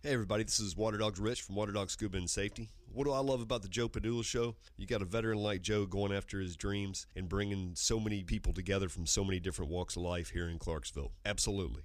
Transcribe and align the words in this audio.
Hey 0.00 0.12
everybody, 0.12 0.44
this 0.44 0.60
is 0.60 0.76
Water 0.76 0.96
Dogs 0.96 1.18
Rich 1.18 1.42
from 1.42 1.56
Water 1.56 1.72
Dog 1.72 1.90
Scuba 1.90 2.18
and 2.18 2.30
Safety. 2.30 2.68
What 2.92 3.02
do 3.02 3.12
I 3.12 3.18
love 3.18 3.40
about 3.40 3.62
the 3.62 3.68
Joe 3.68 3.88
Padula 3.88 4.24
show? 4.24 4.54
You 4.76 4.86
got 4.86 5.02
a 5.02 5.04
veteran 5.04 5.38
like 5.38 5.60
Joe 5.60 5.86
going 5.86 6.12
after 6.12 6.38
his 6.38 6.56
dreams 6.56 7.08
and 7.16 7.28
bringing 7.28 7.72
so 7.74 7.98
many 7.98 8.22
people 8.22 8.52
together 8.52 8.88
from 8.88 9.06
so 9.06 9.24
many 9.24 9.40
different 9.40 9.72
walks 9.72 9.96
of 9.96 10.02
life 10.02 10.30
here 10.30 10.48
in 10.48 10.60
Clarksville. 10.60 11.10
Absolutely. 11.26 11.82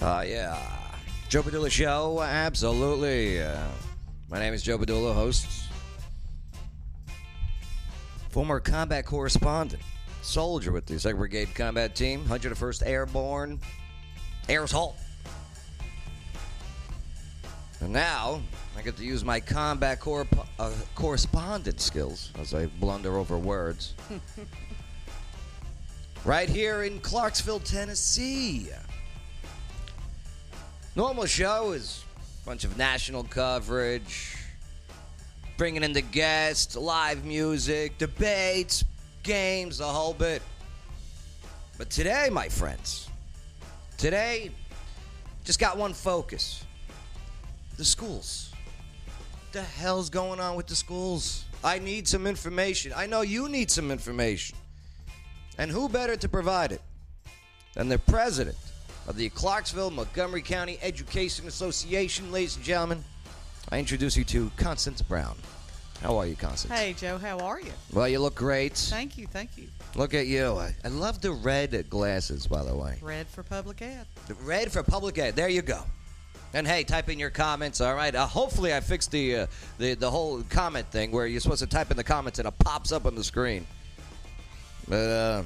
Uh, 0.00 0.24
yeah. 0.26 0.58
Joe 1.28 1.42
Padula 1.42 1.70
Show, 1.70 2.22
absolutely. 2.22 3.42
Uh, 3.42 3.68
my 4.30 4.38
name 4.38 4.54
is 4.54 4.62
Joe 4.62 4.78
Padula, 4.78 5.12
host, 5.14 5.46
former 8.30 8.60
combat 8.60 9.04
correspondent, 9.04 9.82
soldier 10.22 10.72
with 10.72 10.86
the 10.86 10.94
2nd 10.94 11.18
Brigade 11.18 11.54
Combat 11.54 11.94
Team, 11.94 12.24
101st 12.24 12.86
Airborne, 12.86 13.60
Air 14.48 14.64
Assault. 14.64 14.96
And 17.80 17.92
now 17.92 18.40
I 18.76 18.82
get 18.82 18.96
to 18.96 19.04
use 19.04 19.24
my 19.24 19.40
combat 19.40 20.00
cor- 20.00 20.26
uh, 20.58 20.72
correspondent 20.94 21.80
skills 21.80 22.32
as 22.38 22.54
I 22.54 22.66
blunder 22.66 23.18
over 23.18 23.38
words. 23.38 23.94
right 26.24 26.48
here 26.48 26.84
in 26.84 27.00
Clarksville, 27.00 27.60
Tennessee. 27.60 28.68
Normal 30.94 31.26
show 31.26 31.72
is 31.72 32.04
a 32.42 32.46
bunch 32.46 32.64
of 32.64 32.78
national 32.78 33.24
coverage, 33.24 34.36
bringing 35.58 35.82
in 35.82 35.92
the 35.92 36.02
guests, 36.02 36.76
live 36.76 37.24
music, 37.24 37.98
debates, 37.98 38.84
games, 39.22 39.78
the 39.78 39.84
whole 39.84 40.14
bit. 40.14 40.40
But 41.76 41.90
today, 41.90 42.30
my 42.32 42.48
friends, 42.48 43.10
today, 43.96 44.50
just 45.44 45.58
got 45.58 45.76
one 45.76 45.92
focus 45.92 46.64
the 47.76 47.84
schools. 47.84 48.52
What 49.06 49.52
The 49.52 49.62
hell's 49.62 50.10
going 50.10 50.40
on 50.40 50.56
with 50.56 50.66
the 50.66 50.74
schools? 50.74 51.44
I 51.62 51.78
need 51.78 52.08
some 52.08 52.26
information. 52.26 52.92
I 52.96 53.06
know 53.06 53.20
you 53.20 53.48
need 53.48 53.70
some 53.70 53.90
information. 53.90 54.56
And 55.58 55.70
who 55.70 55.88
better 55.88 56.16
to 56.16 56.28
provide 56.28 56.72
it 56.72 56.80
than 57.74 57.88
the 57.88 57.98
president 57.98 58.56
of 59.06 59.16
the 59.16 59.28
Clarksville 59.30 59.90
Montgomery 59.90 60.42
County 60.42 60.78
Education 60.82 61.46
Association, 61.46 62.32
ladies 62.32 62.56
and 62.56 62.64
gentlemen? 62.64 63.04
I 63.70 63.78
introduce 63.78 64.16
you 64.16 64.24
to 64.24 64.50
Constance 64.56 65.02
Brown. 65.02 65.36
How 66.02 66.16
are 66.18 66.26
you, 66.26 66.36
Constance? 66.36 66.72
Hey, 66.78 66.92
Joe, 66.92 67.18
how 67.18 67.38
are 67.38 67.60
you? 67.60 67.72
Well, 67.92 68.08
you 68.08 68.18
look 68.20 68.34
great. 68.34 68.74
Thank 68.74 69.16
you, 69.18 69.26
thank 69.26 69.56
you. 69.56 69.68
Look 69.94 70.14
at 70.14 70.26
you. 70.26 70.52
I, 70.54 70.74
I 70.84 70.88
love 70.88 71.20
the 71.20 71.32
red 71.32 71.88
glasses, 71.88 72.46
by 72.46 72.62
the 72.62 72.74
way. 72.76 72.98
Red 73.00 73.26
for 73.28 73.42
public 73.42 73.80
ed. 73.82 74.06
The 74.28 74.34
red 74.34 74.70
for 74.70 74.82
public 74.82 75.18
ed. 75.18 75.36
There 75.36 75.48
you 75.48 75.62
go. 75.62 75.82
And 76.52 76.66
hey, 76.66 76.84
type 76.84 77.08
in 77.08 77.18
your 77.18 77.30
comments. 77.30 77.80
All 77.80 77.94
right. 77.94 78.14
Uh, 78.14 78.26
hopefully, 78.26 78.74
I 78.74 78.80
fixed 78.80 79.10
the 79.10 79.36
uh, 79.36 79.46
the 79.78 79.94
the 79.94 80.10
whole 80.10 80.42
comment 80.44 80.86
thing 80.90 81.10
where 81.10 81.26
you're 81.26 81.40
supposed 81.40 81.60
to 81.60 81.66
type 81.66 81.90
in 81.90 81.96
the 81.96 82.04
comments 82.04 82.38
and 82.38 82.46
it 82.46 82.54
pops 82.60 82.92
up 82.92 83.04
on 83.04 83.14
the 83.14 83.24
screen. 83.24 83.66
But 84.88 84.94
uh, 85.10 85.42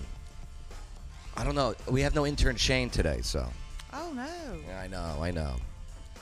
I 1.37 1.45
don't 1.45 1.55
know. 1.55 1.75
We 1.89 2.03
have 2.03 2.15
no 2.15 2.27
intern 2.27 2.57
Shane 2.57 2.91
today, 2.91 3.21
so 3.23 3.47
Oh 3.93 4.13
no. 4.15 4.27
yeah, 4.69 4.81
I 4.81 4.87
know, 4.89 5.17
I 5.21 5.31
know. 5.31 5.55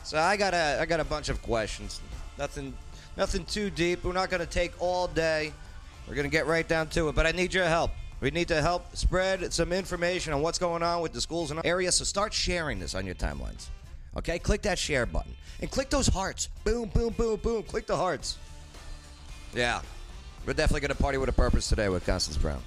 So 0.04 0.16
I 0.18 0.36
got 0.36 0.54
a 0.54 0.78
I 0.80 0.86
got 0.86 1.00
a 1.00 1.04
bunch 1.04 1.28
of 1.28 1.42
questions. 1.42 2.00
Nothing 2.38 2.72
nothing 3.19 3.44
too 3.44 3.69
deep. 3.69 4.05
We're 4.05 4.12
not 4.12 4.30
going 4.30 4.41
to 4.41 4.47
take 4.47 4.72
all 4.80 5.08
day. 5.08 5.52
We're 6.06 6.14
going 6.14 6.24
to 6.24 6.30
get 6.30 6.47
right 6.47 6.66
down 6.66 6.86
to 6.91 7.08
it. 7.08 7.14
But 7.14 7.27
I 7.27 7.33
need 7.33 7.52
your 7.52 7.66
help. 7.66 7.91
We 8.20 8.30
need 8.30 8.48
to 8.48 8.62
help 8.62 8.97
spread 8.97 9.52
some 9.52 9.72
information 9.72 10.33
on 10.33 10.41
what's 10.41 10.58
going 10.58 10.83
on 10.83 11.02
with 11.02 11.12
the 11.12 11.20
schools 11.20 11.50
in 11.50 11.58
our 11.58 11.66
area. 11.66 11.92
So 11.92 12.05
start 12.05 12.33
sharing 12.33 12.78
this 12.78 12.94
on 12.94 13.05
your 13.05 13.14
timelines. 13.14 13.66
Okay, 14.16 14.39
click 14.39 14.62
that 14.62 14.78
share 14.78 15.06
button 15.06 15.34
and 15.61 15.70
click 15.70 15.91
those 15.91 16.08
hearts. 16.08 16.48
Boom, 16.64 16.89
boom, 16.89 17.12
boom, 17.12 17.36
boom. 17.36 17.62
Click 17.62 17.86
the 17.86 17.96
hearts. 17.96 18.39
Yeah, 19.55 19.83
we're 20.46 20.55
definitely 20.55 20.80
going 20.80 20.96
to 20.96 21.02
party 21.02 21.18
with 21.18 21.29
a 21.29 21.33
purpose 21.33 21.68
today 21.68 21.89
with 21.89 22.05
Constance 22.06 22.36
Brown. 22.36 22.62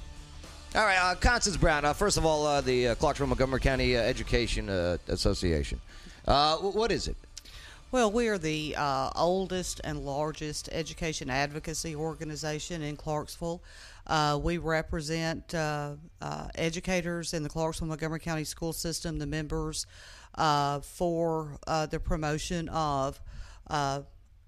All 0.73 0.85
right, 0.85 0.97
uh, 0.97 1.15
Constance 1.15 1.57
Brown. 1.57 1.83
Uh, 1.83 1.93
first 1.93 2.17
of 2.17 2.25
all, 2.25 2.45
uh, 2.45 2.61
the 2.61 2.89
uh, 2.89 2.95
Clarksville 2.95 3.27
Montgomery 3.27 3.59
County 3.59 3.97
uh, 3.97 4.01
Education 4.01 4.69
uh, 4.69 4.97
Association. 5.09 5.81
Uh, 6.25 6.55
wh- 6.57 6.75
what 6.75 6.91
is 6.91 7.07
it? 7.09 7.17
Well, 7.91 8.09
we 8.09 8.29
are 8.29 8.37
the 8.37 8.73
uh, 8.77 9.09
oldest 9.17 9.81
and 9.83 10.05
largest 10.05 10.69
education 10.71 11.29
advocacy 11.29 11.93
organization 11.93 12.81
in 12.81 12.95
Clarksville. 12.95 13.61
Uh, 14.07 14.39
we 14.41 14.59
represent 14.59 15.53
uh, 15.53 15.95
uh, 16.21 16.47
educators 16.55 17.33
in 17.33 17.43
the 17.43 17.49
Clarksville 17.49 17.89
Montgomery 17.89 18.21
County 18.21 18.45
school 18.45 18.71
system, 18.71 19.19
the 19.19 19.27
members, 19.27 19.87
uh, 20.35 20.79
for 20.79 21.57
uh, 21.67 21.85
the 21.85 21.99
promotion 21.99 22.69
of 22.69 23.19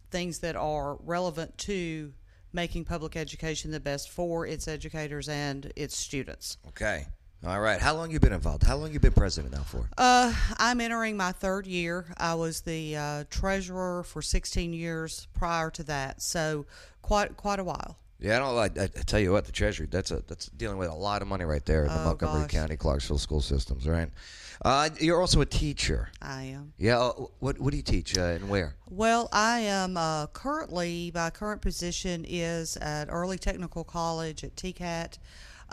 things 0.09 0.39
that 0.39 0.55
are 0.55 0.95
relevant 1.03 1.57
to 1.57 2.13
making 2.53 2.85
public 2.85 3.17
education 3.17 3.71
the 3.71 3.79
best 3.79 4.09
for 4.09 4.47
its 4.47 4.69
educators 4.69 5.27
and 5.27 5.73
its 5.75 5.97
students. 5.97 6.59
Okay. 6.69 7.07
All 7.45 7.59
right. 7.59 7.79
How 7.81 7.93
long 7.93 8.09
you 8.11 8.19
been 8.19 8.31
involved? 8.31 8.63
How 8.63 8.77
long 8.77 8.93
you 8.93 8.99
been 8.99 9.11
president 9.11 9.53
now 9.53 9.63
for? 9.63 9.89
Uh, 9.97 10.33
I'm 10.57 10.79
entering 10.79 11.17
my 11.17 11.33
third 11.33 11.67
year. 11.67 12.05
I 12.17 12.35
was 12.35 12.61
the 12.61 12.95
uh, 12.95 13.23
treasurer 13.29 14.03
for 14.03 14.21
16 14.21 14.71
years 14.73 15.27
prior 15.33 15.69
to 15.71 15.83
that, 15.83 16.21
so 16.21 16.65
quite 17.01 17.35
quite 17.35 17.59
a 17.59 17.63
while. 17.65 17.97
Yeah, 18.19 18.37
I 18.37 18.39
don't. 18.69 18.79
I, 18.79 18.83
I 18.83 18.87
tell 18.87 19.19
you 19.19 19.33
what, 19.33 19.43
the 19.43 19.51
Treasury. 19.51 19.87
That's 19.91 20.11
a 20.11 20.23
that's 20.27 20.45
dealing 20.45 20.77
with 20.77 20.87
a 20.89 20.93
lot 20.95 21.21
of 21.21 21.27
money 21.27 21.43
right 21.43 21.65
there 21.65 21.81
in 21.83 21.89
the 21.89 21.99
Oh, 21.99 22.05
Montgomery 22.05 22.43
gosh. 22.43 22.51
County 22.51 22.77
Clarksville 22.77 23.17
school 23.17 23.41
systems, 23.41 23.85
right? 23.85 24.09
Uh, 24.63 24.87
you're 25.01 25.19
also 25.19 25.41
a 25.41 25.45
teacher. 25.45 26.07
I 26.21 26.43
am. 26.43 26.71
Yeah. 26.77 26.99
uh, 26.99 27.11
What 27.39 27.59
what 27.59 27.71
do 27.71 27.75
you 27.77 27.83
teach 27.83 28.17
uh, 28.17 28.21
and 28.21 28.47
where? 28.49 28.75
Well, 28.89 29.27
I 29.33 29.59
am 29.61 29.97
uh, 29.97 30.27
currently 30.27 31.11
my 31.13 31.31
current 31.31 31.61
position 31.61 32.23
is 32.25 32.77
at 32.77 33.09
Early 33.09 33.37
Technical 33.37 33.83
College 33.83 34.45
at 34.45 34.55
TCAT. 34.55 35.17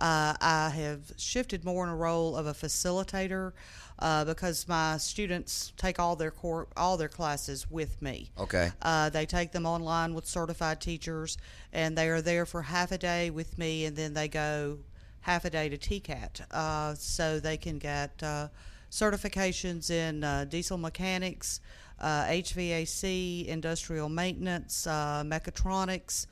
Uh, 0.01 0.35
I 0.41 0.71
have 0.71 1.13
shifted 1.19 1.65
more 1.65 1.85
in 1.85 1.91
a 1.91 1.97
role 1.97 2.35
of 2.35 2.47
a 2.47 2.55
facilitator 2.55 3.53
uh, 3.99 4.25
because 4.25 4.67
my 4.67 4.97
students 4.97 5.73
take 5.77 5.99
all 5.99 6.17
their 6.17 6.31
core, 6.31 6.69
all 6.77 6.97
their 6.97 7.09
classes 7.09 7.71
with 7.71 8.01
me. 8.01 8.31
Okay. 8.39 8.73
Uh, 8.81 9.11
they 9.11 9.27
take 9.27 9.53
them 9.53 9.67
online 9.67 10.15
with 10.15 10.27
certified 10.27 10.81
teachers, 10.81 11.37
and 11.73 11.97
they 11.99 12.09
are 12.09 12.23
there 12.23 12.47
for 12.47 12.63
half 12.63 12.93
a 12.93 12.99
day 12.99 13.31
with 13.31 13.59
me, 13.59 13.85
and 13.85 13.97
then 13.97 14.15
they 14.15 14.29
go 14.29 14.79
half 15.21 15.45
a 15.45 15.51
day 15.51 15.69
to 15.69 15.77
TCAT, 15.77 16.41
uh, 16.51 16.95
so 16.95 17.39
they 17.39 17.59
can 17.59 17.79
get 17.79 18.23
uh, 18.23 18.49
certifications 18.91 19.91
in 19.91 20.25
uh, 20.25 20.47
diesel 20.47 20.79
mechanics, 20.79 21.61
uh, 22.01 22.25
HVAC, 22.25 23.47
industrial 23.47 24.09
maintenance, 24.09 24.87
uh, 24.87 25.23
mechatronics, 25.27 26.27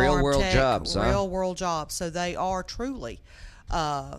Real 0.00 0.22
world 0.22 0.42
tech, 0.42 0.52
jobs, 0.52 0.94
huh? 0.94 1.02
real 1.08 1.28
world 1.28 1.56
jobs. 1.56 1.94
So 1.94 2.10
they 2.10 2.36
are 2.36 2.62
truly. 2.62 3.20
Uh, 3.70 4.18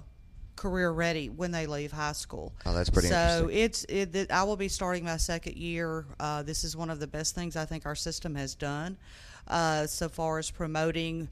career 0.55 0.89
ready 0.89 1.29
when 1.29 1.51
they 1.51 1.67
leave 1.67 1.91
high 1.91 2.13
school. 2.13 2.53
Oh, 2.65 2.73
that's 2.73 2.89
pretty 2.89 3.09
so 3.09 3.49
it's 3.51 3.83
it, 3.89 4.31
I 4.31 4.43
will 4.43 4.55
be 4.55 4.69
starting 4.69 5.03
my 5.03 5.17
second 5.17 5.57
year. 5.57 6.05
Uh, 6.17 6.43
this 6.43 6.63
is 6.63 6.77
one 6.77 6.89
of 6.89 6.99
the 6.99 7.07
best 7.07 7.35
things 7.35 7.57
I 7.57 7.65
think 7.65 7.85
our 7.85 7.93
system 7.93 8.35
has 8.35 8.55
done 8.55 8.97
uh, 9.47 9.85
so 9.87 10.09
far 10.09 10.39
as 10.39 10.51
promoting 10.51 11.29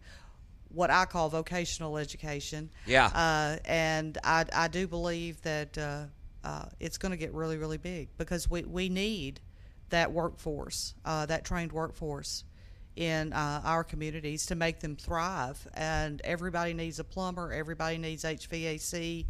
what 0.70 0.90
I 0.90 1.06
call 1.06 1.30
vocational 1.30 1.98
education. 1.98 2.70
Yeah. 2.86 3.08
Uh, 3.08 3.58
and 3.66 4.18
I, 4.24 4.46
I 4.54 4.68
do 4.68 4.88
believe 4.88 5.42
that 5.44 5.78
uh, 5.78 6.06
uh, 6.44 6.66
it's 6.80 6.98
going 6.98 7.12
to 7.12 7.18
get 7.18 7.34
really, 7.34 7.58
really 7.58 7.78
big 7.78 8.10
because 8.18 8.50
we, 8.50 8.64
we 8.64 8.90
need 8.90 9.40
that 9.90 10.12
workforce, 10.12 10.96
uh, 11.06 11.26
that 11.28 11.46
trained 11.46 11.72
workforce 11.72 12.44
in 12.96 13.34
uh, 13.34 13.62
our 13.64 13.84
communities 13.84 14.46
to 14.48 14.56
make 14.56 14.80
them 14.80 14.96
thrive. 14.96 15.66
And 15.74 16.22
everybody 16.24 16.74
needs 16.74 17.00
a 17.00 17.04
plumber, 17.04 17.52
everybody 17.52 17.98
needs 17.98 18.24
HVAC, 18.24 19.26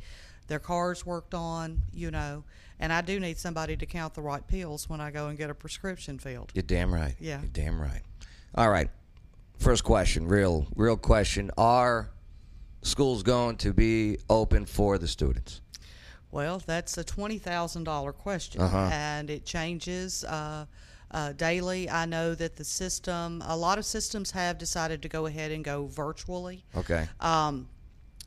their 0.48 0.60
cars 0.60 1.06
worked 1.06 1.34
on, 1.34 1.82
you 1.94 2.12
know. 2.12 2.44
And 2.80 2.92
I 2.92 3.02
do 3.02 3.20
need 3.20 3.38
somebody 3.38 3.78
to 3.78 3.86
count 3.86 4.14
the 4.14 4.22
right 4.22 4.46
pills 4.46 4.90
when 4.90 5.00
I 5.00 5.12
go 5.12 5.28
and 5.28 5.38
get 5.38 5.50
a 5.50 5.54
prescription 5.56 6.20
filled. 6.20 6.52
You're 6.54 6.64
damn 6.64 6.94
right. 6.94 7.16
Yeah. 7.20 7.40
You're 7.40 7.50
damn 7.54 7.80
right. 7.82 8.02
All 8.56 8.70
right. 8.70 8.90
First 9.60 9.84
question, 9.86 10.28
real 10.28 10.68
real 10.76 10.98
question. 10.98 11.50
Are 11.58 12.10
schools 12.82 13.24
going 13.24 13.56
to 13.58 13.72
be 13.74 14.18
open 14.30 14.66
for 14.66 14.98
the 14.98 15.08
students? 15.08 15.62
Well, 16.32 16.62
that's 16.66 16.98
a 16.98 17.04
twenty 17.04 17.38
thousand 17.38 17.86
dollar 17.86 18.12
question, 18.12 18.60
Uh-huh. 18.62 18.90
and 18.92 19.30
it 19.30 19.46
changes 19.46 20.24
uh, 20.26 20.66
uh, 21.14 21.34
daily. 21.34 21.90
I 21.90 22.06
know 22.06 22.36
that 22.36 22.56
the 22.56 22.64
system, 22.64 23.44
a 23.46 23.56
lot 23.56 23.78
of 23.78 23.86
systems 23.86 24.32
have 24.32 24.58
decided 24.58 25.02
to 25.04 25.10
go 25.10 25.26
ahead 25.28 25.52
and 25.52 25.64
go 25.64 25.86
virtually. 25.86 26.66
Okay. 26.76 27.08
Um, 27.20 27.70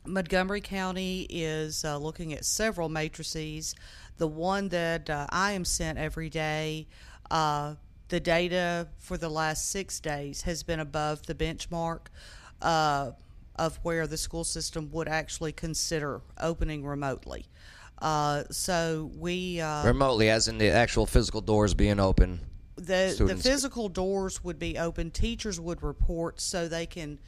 Montgomery 0.05 0.61
County 0.61 1.27
is 1.29 1.83
uh, 1.83 1.97
looking 1.97 2.33
at 2.33 2.45
several 2.45 2.87
matrices. 2.87 3.75
The 4.17 4.27
one 4.27 4.69
that 4.69 5.09
uh, 5.09 5.27
I 5.29 5.51
am 5.51 5.65
sent 5.65 5.97
every 5.97 6.29
day, 6.29 6.87
uh, 7.29 7.75
the 8.07 8.19
data 8.19 8.87
for 8.99 9.17
the 9.17 9.29
last 9.29 9.69
six 9.69 9.99
days 9.99 10.43
has 10.43 10.63
been 10.63 10.79
above 10.79 11.25
the 11.25 11.35
benchmark 11.35 12.07
uh, 12.61 13.11
of 13.57 13.77
where 13.83 14.07
the 14.07 14.17
school 14.17 14.45
system 14.45 14.89
would 14.91 15.09
actually 15.09 15.51
consider 15.51 16.21
opening 16.39 16.85
remotely. 16.85 17.45
Uh, 17.99 18.43
so 18.49 19.11
we 19.17 19.59
uh, 19.59 19.85
Remotely, 19.85 20.29
as 20.29 20.47
in 20.47 20.57
the 20.57 20.69
actual 20.69 21.05
physical 21.05 21.41
doors 21.41 21.73
being 21.73 21.99
open. 21.99 22.39
The 22.77 23.15
the 23.27 23.35
physical 23.35 23.89
doors 23.89 24.43
would 24.43 24.59
be 24.59 24.77
open. 24.77 25.11
Teachers 25.11 25.59
would 25.59 25.83
report 25.83 26.39
so 26.39 26.67
they 26.67 26.85
can 26.85 27.19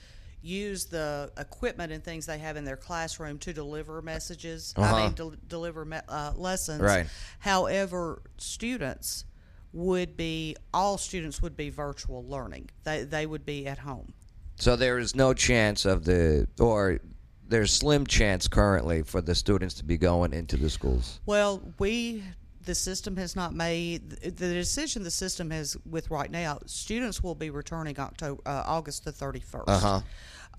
use 0.42 0.86
the 0.86 1.32
equipment 1.38 1.92
and 1.92 2.04
things 2.04 2.26
they 2.26 2.38
have 2.38 2.56
in 2.56 2.64
their 2.64 2.78
classroom 2.78 3.38
to 3.40 3.52
deliver 3.52 4.02
messages. 4.02 4.74
Uh-huh. 4.78 4.96
I 4.96 5.04
mean, 5.04 5.14
del- 5.14 5.34
deliver 5.48 5.84
me- 5.84 6.00
uh, 6.08 6.32
lessons. 6.36 6.82
Right. 6.82 7.08
However, 7.40 8.22
students 8.38 9.26
would 9.74 10.16
be 10.16 10.56
all 10.74 10.98
students 10.98 11.42
would 11.42 11.58
be 11.58 11.70
virtual 11.70 12.24
learning. 12.26 12.70
They 12.84 13.04
they 13.04 13.26
would 13.26 13.46
be 13.46 13.68
at 13.68 13.80
home. 13.80 14.14
So 14.56 14.76
there 14.76 14.98
is 15.00 15.16
no 15.16 15.34
chance 15.34 15.86
of 15.86 16.04
the, 16.04 16.48
or 16.60 17.00
there's 17.48 17.72
slim 17.72 18.06
chance 18.06 18.48
currently 18.48 19.04
for 19.04 19.22
the 19.22 19.34
students 19.34 19.76
to 19.76 19.86
be 19.86 19.98
going 19.98 20.34
into 20.34 20.58
the 20.58 20.70
schools. 20.70 21.22
Well, 21.26 21.62
we 21.80 22.24
the 22.66 22.76
system 22.76 23.16
has 23.18 23.36
not 23.36 23.54
made 23.54 24.10
the 24.10 24.54
decision. 24.54 25.04
The 25.04 25.12
system 25.12 25.50
has 25.52 25.78
with 25.86 26.12
right 26.12 26.30
now. 26.30 26.60
Students 26.66 27.24
will 27.24 27.36
be 27.36 27.50
returning 27.50 28.00
October 28.00 28.42
uh, 28.46 28.64
August 28.66 29.06
the 29.06 29.12
thirty 29.12 29.40
first. 29.40 29.70
Uh-huh. 29.70 30.02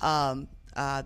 Um, 0.07 0.49
uh, 0.75 1.03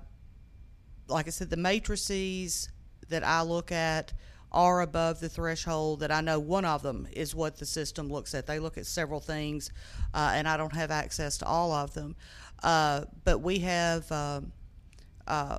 like 1.08 1.26
I 1.26 1.30
said, 1.30 1.50
the 1.50 1.56
matrices 1.56 2.68
that 3.08 3.24
I 3.24 3.42
look 3.42 3.72
at 3.72 4.12
are 4.52 4.82
above 4.82 5.18
the 5.18 5.28
threshold. 5.28 6.00
That 6.00 6.12
I 6.12 6.20
know 6.20 6.38
one 6.38 6.64
of 6.64 6.82
them 6.82 7.08
is 7.12 7.34
what 7.34 7.56
the 7.56 7.66
system 7.66 8.08
looks 8.08 8.34
at. 8.34 8.46
They 8.46 8.60
look 8.60 8.78
at 8.78 8.86
several 8.86 9.20
things, 9.20 9.70
uh, 10.14 10.32
and 10.34 10.46
I 10.46 10.56
don't 10.56 10.74
have 10.74 10.90
access 10.90 11.38
to 11.38 11.46
all 11.46 11.72
of 11.72 11.92
them. 11.92 12.14
Uh, 12.62 13.02
but 13.24 13.40
we 13.40 13.58
have 13.58 14.10
um, 14.12 14.52
uh, 15.26 15.58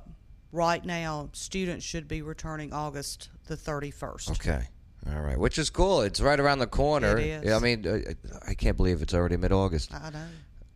right 0.50 0.84
now 0.84 1.28
students 1.32 1.84
should 1.84 2.08
be 2.08 2.22
returning 2.22 2.72
August 2.72 3.28
the 3.46 3.56
thirty 3.56 3.90
first. 3.90 4.30
Okay. 4.30 4.66
All 5.14 5.20
right. 5.20 5.38
Which 5.38 5.58
is 5.58 5.70
cool. 5.70 6.02
It's 6.02 6.20
right 6.20 6.38
around 6.38 6.58
the 6.58 6.66
corner. 6.66 7.18
It 7.18 7.26
is. 7.26 7.44
Yeah, 7.44 7.56
I 7.56 7.60
mean, 7.60 7.86
uh, 7.86 7.98
I 8.46 8.54
can't 8.54 8.76
believe 8.76 9.02
it's 9.02 9.14
already 9.14 9.36
mid 9.36 9.52
August. 9.52 9.94
I 9.94 10.10
know. 10.10 10.26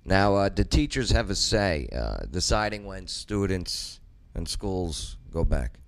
Now, 0.04 0.36
uh, 0.36 0.48
do 0.48 0.64
teachers 0.64 1.10
have 1.10 1.30
a 1.30 1.34
say 1.34 1.88
uh, 1.92 2.24
deciding 2.30 2.86
when 2.86 3.06
students 3.06 4.00
and 4.34 4.48
schools 4.48 5.16
go 5.32 5.44
back? 5.44 5.78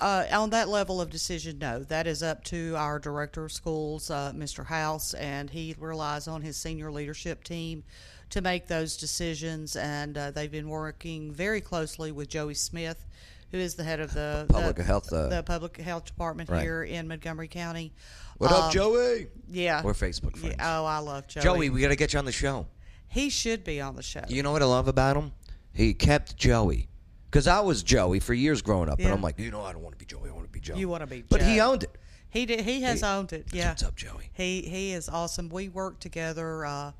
Uh, 0.00 0.24
on 0.32 0.48
that 0.50 0.68
level 0.68 1.00
of 1.00 1.10
decision, 1.10 1.58
no. 1.58 1.84
That 1.84 2.06
is 2.06 2.22
up 2.22 2.42
to 2.44 2.74
our 2.76 2.98
director 2.98 3.44
of 3.44 3.52
schools, 3.52 4.10
uh, 4.10 4.32
Mr. 4.34 4.64
House, 4.64 5.12
and 5.12 5.50
he 5.50 5.76
relies 5.78 6.26
on 6.26 6.40
his 6.40 6.56
senior 6.56 6.90
leadership 6.90 7.44
team 7.44 7.84
to 8.30 8.40
make 8.40 8.66
those 8.66 8.96
decisions. 8.96 9.76
And 9.76 10.16
uh, 10.16 10.30
they've 10.30 10.50
been 10.50 10.70
working 10.70 11.32
very 11.32 11.60
closely 11.60 12.12
with 12.12 12.30
Joey 12.30 12.54
Smith, 12.54 13.04
who 13.50 13.58
is 13.58 13.74
the 13.74 13.84
head 13.84 14.00
of 14.00 14.12
the 14.14 14.46
Public 14.48 14.76
the, 14.76 14.82
health, 14.82 15.12
uh, 15.12 15.28
the 15.28 15.42
public 15.42 15.76
health 15.78 16.04
department 16.06 16.48
right. 16.48 16.62
here 16.62 16.82
in 16.82 17.08
Montgomery 17.08 17.48
County. 17.48 17.92
What 18.38 18.52
up, 18.52 18.64
Um, 18.64 18.72
Joey? 18.72 19.28
Yeah. 19.48 19.82
We're 19.82 19.92
Facebook 19.92 20.36
Yeah, 20.36 20.40
friends. 20.40 20.56
Oh, 20.60 20.84
I 20.84 20.98
love 20.98 21.26
Joey. 21.28 21.42
Joey, 21.42 21.70
we 21.70 21.80
got 21.80 21.88
to 21.88 21.96
get 21.96 22.12
you 22.12 22.18
on 22.18 22.24
the 22.24 22.32
show. 22.32 22.66
he 23.08 23.28
should 23.28 23.64
be 23.64 23.80
on 23.80 23.96
the 23.96 24.02
show. 24.02 24.22
You 24.28 24.42
know 24.42 24.52
what 24.52 24.62
I 24.62 24.66
love 24.66 24.86
about 24.88 25.16
him? 25.16 25.32
He 25.72 25.94
kept 25.94 26.36
Joey. 26.36 26.88
Because 27.30 27.46
I 27.46 27.60
was 27.60 27.82
Joey 27.84 28.18
for 28.18 28.34
years 28.34 28.60
growing 28.60 28.88
up, 28.88 28.98
and 28.98 29.08
I'm 29.08 29.22
like, 29.22 29.38
you 29.38 29.52
know, 29.52 29.62
I 29.62 29.72
don't 29.72 29.82
want 29.82 29.94
to 29.94 29.98
be 29.98 30.04
Joey. 30.04 30.28
I 30.28 30.32
want 30.32 30.46
to 30.46 30.50
be 30.52 30.58
Joey. 30.58 30.80
You 30.80 30.88
wanna 30.88 31.06
be 31.06 31.18
Joey? 31.18 31.26
But 31.28 31.42
he 31.42 31.60
owned 31.60 31.84
it. 31.84 31.96
He 32.28 32.44
did. 32.44 32.60
He 32.62 32.82
has 32.82 33.02
Hey, 33.02 33.06
owned 33.06 33.32
it. 33.32 33.46
Yeah. 33.52 33.68
What's 33.68 33.84
up, 33.84 33.94
Joey? 33.94 34.30
He 34.32 34.62
he 34.62 34.92
is 34.92 35.08
awesome. 35.08 35.48
We 35.48 35.68
worked 35.68 36.00
together 36.00 36.64
uh, 36.64 36.90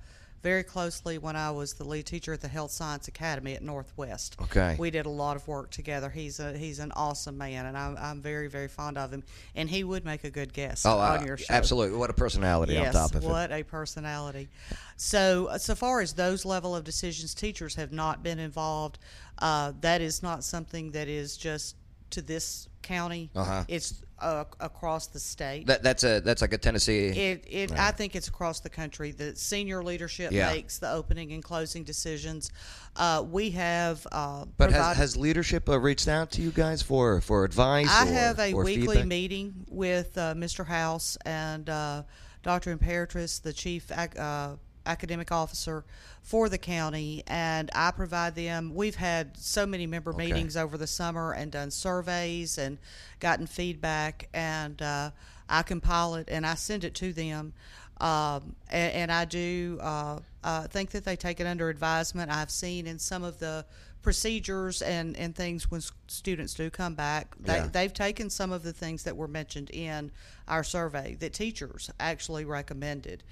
very 0.43 0.63
closely 0.63 1.19
when 1.19 1.37
I 1.37 1.51
was 1.51 1.75
the 1.75 1.85
lead 1.85 2.07
teacher 2.07 2.33
at 2.33 2.41
the 2.41 2.49
Health 2.49 2.71
Science 2.71 3.09
Academy 3.09 3.55
at 3.55 3.63
Northwest. 3.63 4.37
Okay. 4.41 4.75
We 4.79 4.91
did 4.91 5.05
a 5.07 5.11
lot 5.11 5.37
of 5.37 5.47
work 5.47 5.71
together. 5.71 6.09
He's 6.09 6.41
a 6.41 6.57
he's 6.57 6.79
an 6.79 6.93
awesome 6.97 7.37
man, 7.37 7.67
and 7.67 7.77
I'm 7.77 7.97
I'm 7.99 8.23
very 8.23 8.49
very 8.49 8.69
fond 8.69 8.97
of 8.97 9.13
him. 9.13 9.23
And 9.55 9.69
he 9.69 9.85
would 9.85 10.05
make 10.05 10.25
a 10.25 10.31
good 10.31 10.53
guest 10.53 10.87
Oh, 10.87 10.99
on 10.99 11.21
uh, 11.21 11.25
your 11.25 11.37
show. 11.37 11.53
absolutely. 11.53 11.99
What 11.99 12.09
a 12.11 12.15
personality 12.15 12.73
Yes, 12.73 12.95
on 12.95 13.09
top 13.09 13.15
of 13.15 13.25
it. 13.25 13.29
what 13.29 13.53
a 13.53 13.63
personality. 13.63 14.49
So, 14.97 15.47
uh, 15.47 15.59
so 15.59 15.75
far 15.75 16.01
as 16.01 16.15
those 16.15 16.45
level 16.45 16.75
of 16.75 16.85
decisions, 16.85 17.35
teachers 17.35 17.75
have 17.75 17.93
not 17.93 18.23
been 18.23 18.39
involved. 18.39 18.99
Uh, 19.39 19.73
that 19.83 20.01
is 20.01 20.23
not 20.23 20.45
something 20.45 20.91
that 20.93 21.09
is 21.09 21.37
just 21.37 21.77
to 22.11 22.23
this 22.23 22.69
county. 22.83 23.31
Uh-huh. 23.35 23.65
It's 23.69 24.03
uh, 24.21 24.45
across 24.61 25.07
the 25.07 25.19
state. 25.19 25.67
That, 25.67 25.83
that's 25.83 26.05
a 26.05 26.21
that's 26.21 26.43
like 26.43 26.53
a 26.53 26.59
Tennessee. 26.59 27.07
It, 27.09 27.45
it 27.49 27.73
I 27.73 27.91
think 27.91 28.15
it's 28.15 28.29
across 28.29 28.61
the 28.61 28.71
country. 28.71 29.13
The 29.13 29.35
senior 29.37 29.83
leadership 29.83 30.33
Yeah. 30.33 30.53
makes 30.53 30.79
the 30.79 30.91
opening 30.91 31.33
and 31.33 31.43
closing 31.43 31.85
decisions. 31.85 32.51
Uh, 32.97 33.25
we 33.29 33.51
have, 33.51 34.07
uh, 34.13 34.45
but 34.57 34.73
has, 34.73 34.97
has 34.97 35.17
leadership 35.17 35.69
uh, 35.69 35.79
reached 35.79 36.09
out 36.09 36.31
to 36.33 36.43
you 36.43 36.51
guys 36.51 36.83
for 36.83 37.21
for 37.21 37.45
advice? 37.45 37.89
I 37.91 38.09
or, 38.09 38.13
have 38.13 38.39
a 38.39 38.55
weekly 38.55 38.87
feedback? 38.87 39.07
meeting 39.07 39.67
with 39.69 40.17
uh, 40.19 40.35
Mr. 40.35 40.67
House 40.67 41.17
and 41.25 41.69
uh, 41.69 42.03
Dr. 42.43 42.77
Impeartrice, 42.77 43.41
the 43.41 43.53
chief 43.53 43.91
uh, 43.91 44.57
academic 44.87 45.31
officer 45.33 45.85
for 46.23 46.49
the 46.49 46.59
county, 46.59 47.23
and 47.27 47.71
I 47.75 47.91
provide 47.91 48.35
them. 48.35 48.75
We've 48.75 48.97
had 48.97 49.37
so 49.37 49.67
many 49.67 49.87
member 49.87 50.11
Okay. 50.11 50.27
meetings 50.27 50.57
over 50.57 50.77
the 50.77 50.87
summer 50.87 51.33
and 51.33 51.51
done 51.53 51.71
surveys 51.71 52.59
and 52.59 52.79
gotten 53.21 53.47
feedback, 53.47 54.29
and 54.35 54.81
uh, 54.83 55.11
I 55.49 55.63
compile 55.63 56.15
it 56.15 56.29
and 56.31 56.47
I 56.47 56.55
send 56.55 56.85
it 56.85 56.95
to 56.97 57.13
them. 57.13 57.53
Um, 58.01 58.57
and, 58.71 58.93
and 58.95 59.13
I 59.13 59.27
do 59.27 59.79
uh, 59.83 60.21
uh, 60.43 60.67
think 60.69 60.91
that 60.93 61.05
they 61.05 61.17
take 61.17 61.39
it 61.39 61.47
under 61.47 61.69
advisement. 61.69 62.31
I've 62.31 62.51
seen 62.51 62.87
in 62.87 62.99
some 62.99 63.23
of 63.23 63.39
the 63.39 63.67
procedures 64.03 64.81
and, 64.81 65.15
and 65.19 65.37
things 65.37 65.71
when 65.71 65.83
students 66.07 66.55
do 66.55 66.71
come 66.71 66.95
back, 66.95 67.37
they, 67.39 67.57
Yeah. 67.57 67.67
they've 67.67 67.93
taken 67.93 68.31
some 68.31 68.51
of 68.53 68.63
the 68.63 68.73
things 68.73 69.03
that 69.03 69.17
were 69.17 69.29
mentioned 69.29 69.69
in 69.71 70.11
our 70.49 70.65
survey 70.65 71.17
that 71.21 71.35
teachers 71.35 71.91
actually 72.01 72.47
recommended. 72.47 73.23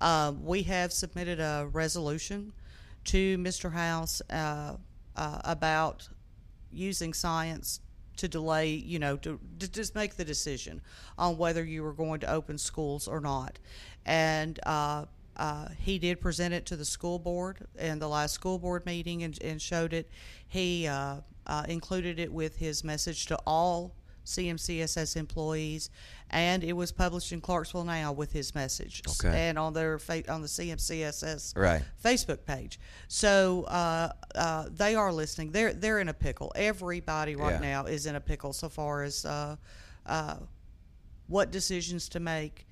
Um, 0.00 0.44
we 0.44 0.62
have 0.64 0.92
submitted 0.92 1.40
a 1.40 1.68
resolution 1.72 2.52
to 3.04 3.38
Mr. 3.38 3.72
House 3.72 4.20
uh, 4.30 4.76
uh, 5.16 5.40
about 5.44 6.08
using 6.72 7.14
science 7.14 7.80
to 8.16 8.28
delay, 8.28 8.70
you 8.70 8.98
know, 8.98 9.16
to, 9.18 9.38
to 9.58 9.70
just 9.70 9.94
make 9.94 10.16
the 10.16 10.24
decision 10.24 10.80
on 11.18 11.36
whether 11.36 11.64
you 11.64 11.82
were 11.82 11.92
going 11.92 12.20
to 12.20 12.30
open 12.30 12.58
schools 12.58 13.06
or 13.08 13.20
not. 13.20 13.58
And 14.04 14.58
uh, 14.64 15.06
uh, 15.36 15.68
he 15.78 15.98
did 15.98 16.20
present 16.20 16.54
it 16.54 16.66
to 16.66 16.76
the 16.76 16.84
school 16.84 17.18
board 17.18 17.66
in 17.78 17.98
the 17.98 18.08
last 18.08 18.34
school 18.34 18.58
board 18.58 18.86
meeting 18.86 19.22
and, 19.22 19.40
and 19.42 19.60
showed 19.60 19.92
it. 19.92 20.10
He 20.48 20.86
uh, 20.86 21.16
uh, 21.46 21.64
included 21.68 22.18
it 22.18 22.32
with 22.32 22.56
his 22.56 22.82
message 22.82 23.26
to 23.26 23.38
all 23.46 23.94
CMCSS 24.26 25.16
employees, 25.16 25.88
and 26.30 26.62
it 26.64 26.72
was 26.74 26.90
published 26.92 27.32
in 27.32 27.40
Clarksville 27.40 27.84
Now 27.84 28.12
with 28.12 28.32
his 28.32 28.54
message 28.54 29.02
Okay. 29.08 29.48
and 29.48 29.58
on 29.58 29.72
their 29.72 29.98
fa- 29.98 30.30
on 30.30 30.42
the 30.42 30.48
CMCSS 30.48 31.54
Right. 31.56 31.82
Facebook 32.04 32.44
page. 32.44 32.78
So 33.08 33.62
uh, 33.64 34.12
uh, 34.34 34.68
they 34.70 34.94
are 34.96 35.12
listening. 35.12 35.52
They're 35.52 35.72
they're 35.72 36.00
in 36.00 36.08
a 36.08 36.14
pickle. 36.14 36.52
Everybody 36.56 37.36
right 37.36 37.60
Yeah. 37.62 37.82
now 37.82 37.84
is 37.86 38.06
in 38.06 38.16
a 38.16 38.20
pickle 38.20 38.52
so 38.52 38.68
far 38.68 39.04
as 39.04 39.24
uh, 39.24 39.56
uh, 40.04 40.36
what 41.28 41.50
decisions 41.50 42.08
to 42.10 42.20
make. 42.20 42.66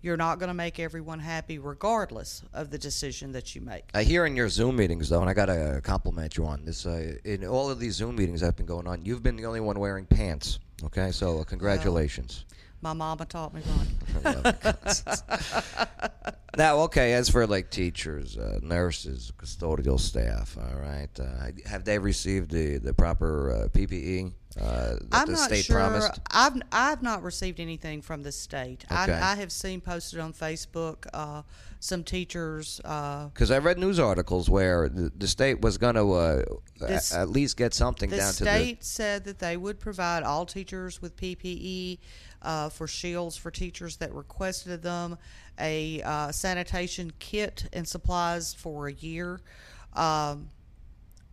You're 0.00 0.16
not 0.16 0.38
going 0.38 0.48
to 0.48 0.54
make 0.54 0.78
everyone 0.78 1.18
happy, 1.18 1.58
regardless 1.58 2.42
of 2.54 2.70
the 2.70 2.78
decision 2.78 3.32
that 3.32 3.54
you 3.54 3.60
make. 3.60 3.84
I 3.94 4.04
hear 4.04 4.26
in 4.26 4.36
your 4.36 4.48
Zoom 4.48 4.76
meetings 4.76 5.08
though, 5.08 5.20
and 5.20 5.28
I 5.28 5.34
gotta 5.34 5.80
compliment 5.82 6.36
you 6.36 6.46
on 6.46 6.64
this. 6.64 6.86
Uh, 6.86 7.16
in 7.24 7.44
all 7.44 7.68
of 7.68 7.80
these 7.80 7.94
Zoom 7.94 8.16
meetings 8.16 8.42
I've 8.42 8.56
been 8.56 8.66
going 8.66 8.86
on, 8.86 9.04
you've 9.04 9.22
been 9.22 9.36
the 9.36 9.46
only 9.46 9.60
one 9.60 9.78
wearing 9.78 10.06
pants. 10.06 10.60
Okay, 10.84 11.10
so 11.10 11.40
uh, 11.40 11.44
congratulations. 11.44 12.44
My 12.80 12.92
mama 12.92 13.26
taught 13.26 13.54
me 13.54 13.62
that. 14.22 16.24
Now, 16.58 16.80
okay, 16.80 17.12
as 17.12 17.28
for 17.28 17.46
like 17.46 17.70
teachers, 17.70 18.36
uh, 18.36 18.58
nurses, 18.62 19.30
custodial 19.38 20.00
staff, 20.00 20.58
all 20.58 20.80
right, 20.80 21.08
uh, 21.20 21.52
have 21.68 21.84
they 21.84 22.00
received 22.00 22.50
the, 22.50 22.78
the 22.78 22.92
proper 22.92 23.52
uh, 23.52 23.68
PPE 23.68 24.32
uh, 24.60 24.96
I'm 25.12 25.30
not 25.32 25.54
sure. 25.54 25.76
promised? 25.76 26.18
I've 26.30 26.60
I've 26.72 27.02
not 27.02 27.22
received 27.22 27.60
anything 27.60 28.02
from 28.02 28.22
the 28.22 28.32
state. 28.32 28.84
Okay. 28.90 29.12
I, 29.12 29.32
I 29.32 29.36
have 29.36 29.52
seen 29.52 29.80
posted 29.80 30.20
on 30.20 30.32
Facebook 30.32 31.06
uh, 31.12 31.42
some 31.80 32.02
teachers. 32.02 32.80
Uh, 32.84 33.26
Because 33.28 33.50
I 33.50 33.58
read 33.58 33.78
news 33.78 33.98
articles 33.98 34.50
where 34.50 34.88
the, 34.88 35.12
the 35.16 35.28
state 35.28 35.60
was 35.60 35.78
going 35.78 35.94
to 35.94 36.12
uh, 36.12 36.42
a- 36.80 37.00
at 37.14 37.28
least 37.28 37.56
get 37.56 37.74
something 37.74 38.10
down 38.10 38.32
to 38.34 38.44
The 38.44 38.50
state 38.50 38.84
said 38.84 39.24
that 39.24 39.38
they 39.38 39.56
would 39.56 39.78
provide 39.78 40.22
all 40.22 40.46
teachers 40.46 41.00
with 41.00 41.16
PPE 41.16 41.98
uh, 42.42 42.68
for 42.68 42.86
shields 42.86 43.36
for 43.36 43.50
teachers 43.50 43.96
that 43.96 44.12
requested 44.12 44.82
them, 44.82 45.18
a 45.60 46.02
uh, 46.02 46.32
sanitation 46.32 47.12
kit 47.18 47.68
and 47.72 47.86
supplies 47.86 48.54
for 48.54 48.88
a 48.88 48.92
year. 48.92 49.40
Um, 49.94 50.50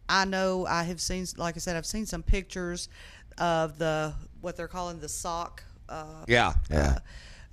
I 0.08 0.26
know 0.26 0.66
I 0.66 0.84
have 0.84 1.02
seen, 1.02 1.26
like 1.38 1.56
I 1.56 1.60
said, 1.60 1.76
I've 1.76 1.86
seen 1.86 2.06
some 2.06 2.24
pictures 2.24 2.90
of 3.38 3.78
the 3.78 4.14
what 4.42 4.56
they're 4.56 4.68
calling 4.68 5.00
the 5.00 5.10
sock. 5.10 5.64
Uh, 5.88 6.24
yeah 6.28 6.54
yeah. 6.70 7.00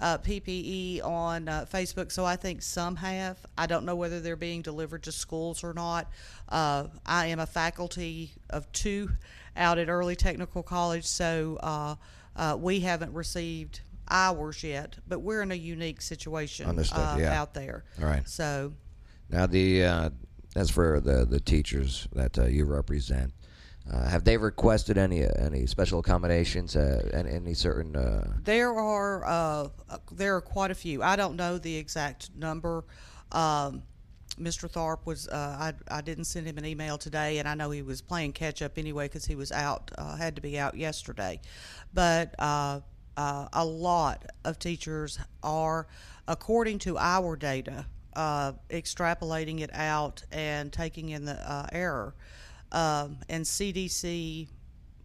uh, 0.00 0.18
PPE 0.18 1.04
on 1.04 1.48
uh, 1.48 1.66
Facebook, 1.70 2.10
so 2.10 2.24
I 2.24 2.36
think 2.36 2.62
some 2.62 2.96
have. 2.96 3.38
I 3.58 3.66
don't 3.66 3.84
know 3.84 3.96
whether 3.96 4.20
they're 4.20 4.36
being 4.36 4.62
delivered 4.62 5.02
to 5.04 5.12
schools 5.12 5.62
or 5.64 5.74
not. 5.74 6.10
Uh, 6.48 6.86
I 7.04 7.26
am 7.26 7.40
a 7.40 7.46
faculty 7.46 8.32
of 8.50 8.70
two 8.72 9.10
out 9.56 9.78
at 9.78 9.88
Early 9.88 10.16
Technical 10.16 10.62
College, 10.62 11.04
so 11.04 11.58
uh, 11.62 11.94
Uh, 12.34 12.56
we 12.58 12.80
haven't 12.80 13.12
received 13.12 13.82
ours 14.08 14.62
yet, 14.64 14.96
but 15.06 15.20
we're 15.20 15.42
in 15.42 15.52
a 15.52 15.54
unique 15.54 16.00
situation 16.00 16.66
Understood, 16.66 16.98
uh, 16.98 17.16
yeah. 17.18 17.38
out 17.40 17.52
there. 17.52 17.84
All 18.00 18.06
right. 18.06 18.26
So 18.26 18.72
Now, 19.28 19.46
the 19.46 19.84
as 20.54 20.70
for 20.70 21.00
the 21.00 21.24
the 21.24 21.40
teachers 21.40 22.08
that 22.12 22.38
uh, 22.38 22.44
you 22.44 22.64
represent, 22.64 23.32
uh, 23.90 24.08
have 24.08 24.24
they 24.24 24.36
requested 24.36 24.96
any 24.96 25.24
any 25.24 25.66
special 25.66 25.98
accommodations? 25.98 26.76
Uh, 26.76 27.08
any 27.12 27.54
certain? 27.54 27.96
Uh, 27.96 28.36
there 28.44 28.74
are 28.74 29.24
uh, 29.24 29.68
uh, 29.90 29.98
there 30.12 30.36
are 30.36 30.40
quite 30.40 30.70
a 30.70 30.74
few. 30.74 31.02
I 31.02 31.16
don't 31.16 31.36
know 31.36 31.58
the 31.58 31.76
exact 31.76 32.30
number. 32.36 32.84
Um, 33.32 33.82
Mr. 34.38 34.70
Tharp 34.70 35.04
was 35.04 35.28
I 35.28 35.74
I 35.90 36.00
didn't 36.00 36.24
send 36.24 36.46
him 36.46 36.58
an 36.58 36.64
email 36.64 36.96
today, 36.96 37.38
and 37.38 37.48
I 37.48 37.54
know 37.54 37.70
he 37.70 37.82
was 37.82 38.00
playing 38.00 38.32
catch 38.32 38.62
up 38.62 38.78
anyway 38.78 39.06
because 39.06 39.24
he 39.24 39.34
was 39.34 39.52
out 39.52 39.90
had 40.18 40.36
to 40.36 40.42
be 40.42 40.58
out 40.58 40.76
yesterday, 40.76 41.40
but. 41.92 42.34
A 43.14 43.62
lot 43.62 44.24
of 44.42 44.58
teachers 44.58 45.18
are, 45.42 45.86
according 46.26 46.78
to 46.78 46.96
our 46.96 47.36
data, 47.36 47.84
uh, 48.14 48.52
extrapolating 48.70 49.60
it 49.60 49.70
out 49.72 50.22
and 50.30 50.72
taking 50.72 51.10
in 51.10 51.24
the 51.24 51.32
uh, 51.32 51.66
error. 51.72 52.14
Um, 52.70 53.18
and 53.28 53.44
CDC 53.44 54.48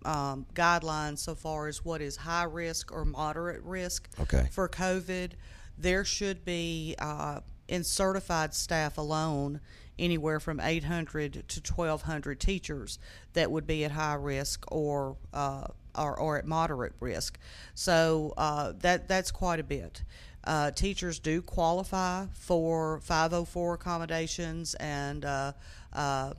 um, 0.05 0.45
guidelines 0.53 1.19
so 1.19 1.35
far 1.35 1.67
as 1.67 1.83
what 1.83 2.01
is 2.01 2.15
high 2.15 2.43
risk 2.43 2.91
or 2.91 3.03
moderate 3.03 3.61
risk 3.63 4.09
Okay. 4.19 4.47
for 4.51 4.69
COVID, 4.69 5.31
there 5.77 6.05
should 6.05 6.45
be 6.45 6.95
uh, 6.99 7.41
in 7.67 7.83
certified 7.83 8.53
staff 8.53 8.97
alone 8.97 9.59
anywhere 9.99 10.39
from 10.39 10.59
800 10.59 11.47
to 11.47 11.73
1,200 11.73 12.39
teachers 12.39 12.99
that 13.33 13.51
would 13.51 13.67
be 13.67 13.83
at 13.83 13.91
high 13.91 14.13
risk 14.13 14.63
or 14.71 15.17
uh, 15.33 15.67
or, 15.97 16.15
or 16.19 16.37
at 16.37 16.45
moderate 16.45 16.93
risk. 16.99 17.39
So 17.73 18.33
uh, 18.37 18.73
that 18.79 19.07
that's 19.07 19.31
quite 19.31 19.59
a 19.59 19.63
bit. 19.63 20.03
Uh, 20.47 20.71
teachers 20.71 21.19
do 21.19 21.41
qualify 21.41 22.25
for 22.33 22.99
504 23.01 23.73
accommodations 23.73 24.75
and 24.75 25.25
uh, 25.25 25.51
uh, 25.91 26.33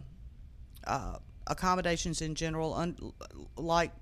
uh, 0.86 1.16
accommodations 1.46 2.22
in 2.22 2.34
general, 2.34 2.72
un- 2.74 3.12
like 3.56 3.92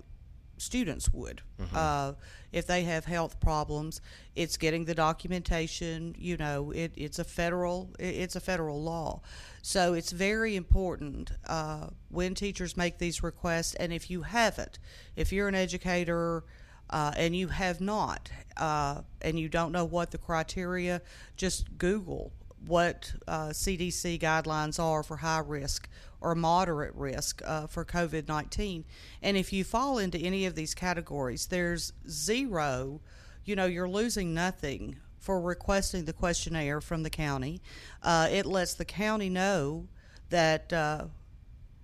students 0.57 1.11
would. 1.13 1.41
Uh, 1.75 2.13
if 2.53 2.65
they 2.65 2.83
have 2.83 3.03
health 3.05 3.39
problems, 3.41 3.99
it's 4.35 4.55
getting 4.57 4.85
the 4.85 4.95
documentation. 4.95 6.15
You 6.17 6.37
know, 6.37 6.71
it, 6.71 6.93
it's 6.95 7.19
a 7.19 7.23
federal 7.25 7.89
it- 7.99 8.15
it's 8.23 8.35
a 8.37 8.39
federal 8.39 8.81
law, 8.81 9.21
so 9.61 9.93
it's 9.93 10.11
very 10.13 10.55
important 10.55 11.31
uh, 11.47 11.87
when 12.09 12.33
teachers 12.33 12.77
make 12.77 12.97
these 12.97 13.21
requests. 13.21 13.75
And 13.75 13.91
if 13.91 14.09
you 14.09 14.21
haven't, 14.23 14.79
if 15.17 15.31
you're 15.33 15.49
an 15.49 15.55
educator. 15.55 16.43
Uh, 16.89 17.11
and 17.17 17.35
you 17.35 17.49
have 17.49 17.81
not, 17.81 18.29
uh, 18.57 19.01
and 19.21 19.39
you 19.39 19.49
don't 19.49 19.71
know 19.71 19.85
what 19.85 20.11
the 20.11 20.17
criteria, 20.17 21.01
just 21.35 21.77
Google 21.77 22.31
what 22.65 23.13
uh, 23.27 23.49
CDC 23.49 24.19
guidelines 24.19 24.79
are 24.79 25.03
for 25.03 25.17
high 25.17 25.39
risk 25.45 25.87
or 26.21 26.33
moderate 26.35 26.93
risk 26.95 27.41
uh, 27.45 27.67
for 27.67 27.85
COVID 27.85 28.27
19. 28.27 28.83
And 29.21 29.37
if 29.37 29.53
you 29.53 29.63
fall 29.63 29.99
into 29.99 30.17
any 30.17 30.45
of 30.45 30.55
these 30.55 30.73
categories, 30.73 31.47
there's 31.47 31.93
zero, 32.09 33.01
you 33.45 33.55
know, 33.55 33.65
you're 33.65 33.89
losing 33.89 34.33
nothing 34.33 34.97
for 35.19 35.39
requesting 35.39 36.05
the 36.05 36.13
questionnaire 36.13 36.81
from 36.81 37.03
the 37.03 37.09
county. 37.09 37.61
Uh, 38.01 38.27
it 38.31 38.45
lets 38.45 38.73
the 38.73 38.85
county 38.85 39.29
know 39.29 39.87
that. 40.29 40.73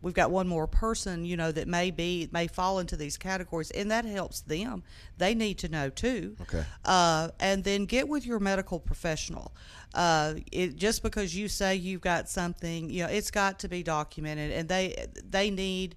We've 0.03 0.13
got 0.13 0.31
one 0.31 0.48
more 0.50 0.67
person, 0.67 1.24
you 1.24 1.38
know, 1.38 1.51
that 1.53 1.67
may 1.67 1.89
be 1.89 2.29
may 2.31 2.48
fall 2.48 2.79
into 2.79 2.98
these 2.98 3.17
categories, 3.17 3.72
and 3.72 3.89
that 3.89 4.03
helps 4.05 4.41
them. 4.41 4.83
They 5.17 5.33
need 5.33 5.57
to 5.60 5.69
know 5.69 5.89
too 5.89 6.36
Okay. 6.41 6.63
uh, 6.83 7.29
and 7.39 7.63
then 7.63 7.86
get 7.86 8.07
with 8.10 8.25
your 8.25 8.39
medical 8.39 8.79
professional. 8.79 9.55
Uh, 9.93 10.36
it, 10.51 10.75
just 10.75 11.03
because 11.03 11.33
you 11.36 11.48
say 11.48 11.75
you've 11.75 12.01
got 12.01 12.27
something, 12.29 12.89
you 12.89 13.03
know, 13.03 13.10
it's 13.10 13.31
got 13.31 13.60
to 13.60 13.69
be 13.69 13.81
documented, 13.81 14.51
and 14.51 14.67
they 14.67 15.07
they 15.24 15.50
need 15.50 15.95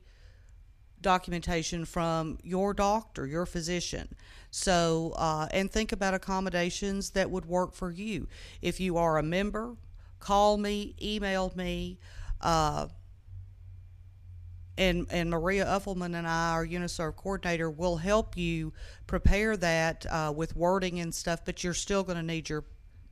documentation 1.00 1.84
from 1.84 2.38
your 2.42 2.74
doctor, 2.74 3.26
your 3.26 3.46
physician. 3.46 4.08
So, 4.50 5.12
uh, 5.16 5.48
and 5.50 5.70
think 5.70 5.92
about 5.92 6.14
accommodations 6.14 7.10
that 7.10 7.30
would 7.30 7.44
work 7.46 7.74
for 7.74 7.90
you. 7.90 8.28
If 8.62 8.80
you 8.80 8.96
are 8.96 9.18
a 9.18 9.22
member, 9.22 9.76
call 10.20 10.56
me, 10.56 10.94
email 11.02 11.52
me. 11.56 11.98
Uh, 12.40 12.86
and 14.78 15.06
and 15.10 15.30
Maria 15.30 15.64
Uffelman 15.66 16.16
and 16.16 16.26
I, 16.26 16.52
our 16.52 16.66
UniServ 16.66 17.16
coordinator, 17.16 17.70
will 17.70 17.96
help 17.96 18.36
you 18.36 18.72
prepare 19.06 19.56
that 19.56 20.06
uh, 20.10 20.32
with 20.34 20.56
wording 20.56 21.00
and 21.00 21.14
stuff. 21.14 21.44
But 21.44 21.64
you're 21.64 21.74
still 21.74 22.02
going 22.02 22.16
to 22.16 22.22
need 22.22 22.48
your 22.48 22.64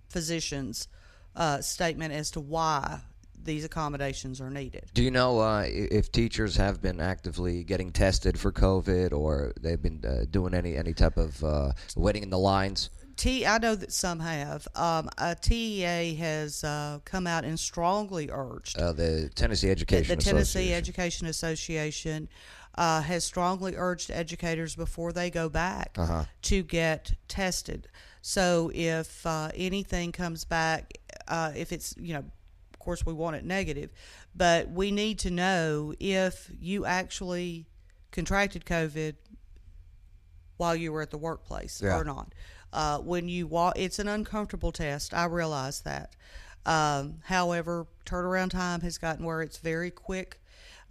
physician's 0.09 0.89
uh, 1.35 1.61
statement 1.61 2.13
as 2.13 2.31
to 2.33 2.41
why 2.41 3.01
these 3.43 3.65
accommodations 3.65 4.41
are 4.41 4.49
needed. 4.49 4.85
do 4.95 5.03
you 5.03 5.11
know 5.11 5.39
uh, 5.39 5.65
if 5.67 6.11
teachers 6.11 6.57
have 6.57 6.81
been 6.81 6.99
actively 6.99 7.63
getting 7.63 7.93
tested 7.93 8.39
for 8.39 8.51
COVID, 8.51 9.13
or 9.13 9.53
they've 9.61 9.83
been 9.83 10.03
uh, 10.05 10.25
doing 10.31 10.55
any 10.55 10.77
any 10.77 10.95
type 10.95 11.17
of 11.17 11.43
uh, 11.45 11.73
waiting 11.97 12.23
in 12.23 12.31
the 12.31 12.39
lines? 12.39 12.91
T, 13.17 13.47
I 13.47 13.59
know 13.59 13.75
that 13.75 13.93
some 13.93 14.21
have. 14.21 14.67
Um, 14.75 15.09
uh, 15.19 15.35
TEA 15.41 16.15
has 16.17 16.65
uh, 16.65 16.99
come 17.05 17.27
out 17.27 17.45
and 17.45 17.59
strongly 17.59 18.29
urged 18.31 18.79
Uh, 18.79 18.93
the 18.93 19.31
Tennessee 19.35 19.69
the, 19.69 19.73
Education 19.73 20.17
the 20.19 20.23
Tennessee 20.23 20.73
Association. 20.73 20.77
Education 20.77 21.27
Association 21.29 22.29
uh, 22.77 23.01
has 23.03 23.25
strongly 23.25 23.75
urged 23.77 24.11
educators 24.11 24.75
before 24.75 25.13
they 25.13 25.31
go 25.31 25.49
back 25.49 25.93
Uh-huh. 25.97 26.25
to 26.43 26.63
get 26.63 27.13
tested. 27.29 27.89
So 28.23 28.71
if 28.75 29.25
uh, 29.27 29.51
anything 29.55 30.11
comes 30.13 30.45
back, 30.45 30.93
uh, 31.29 31.53
if 31.55 31.73
it's 31.73 31.95
you 31.97 32.15
know, 32.15 32.21
of 32.73 32.79
course 32.79 33.07
we 33.07 33.13
want 33.13 33.37
it 33.37 33.45
negative, 33.45 33.91
but 34.35 34.71
we 34.71 34.91
need 34.91 35.19
to 35.21 35.31
know 35.31 35.95
if 36.01 36.51
you 36.59 36.85
actually 36.85 37.67
contracted 38.11 38.65
COVID 38.65 39.15
while 40.57 40.75
you 40.77 40.93
were 40.93 41.03
at 41.03 41.11
the 41.11 41.19
workplace 41.19 41.81
Yeah. 41.83 41.97
or 41.99 42.05
not. 42.05 42.33
Uh, 42.75 42.99
when 42.99 43.29
you 43.29 43.47
walk, 43.47 43.75
it's 43.77 44.01
an 44.01 44.09
uncomfortable 44.09 44.73
test. 44.73 45.15
I 45.15 45.27
realize 45.27 45.83
that. 45.83 46.17
Um, 46.67 47.21
however, 47.23 47.87
turnaround 48.05 48.51
time 48.51 48.81
has 48.81 48.99
gotten 48.99 49.25
where 49.25 49.43
it's 49.43 49.59
very 49.59 49.93
quick. 49.93 50.41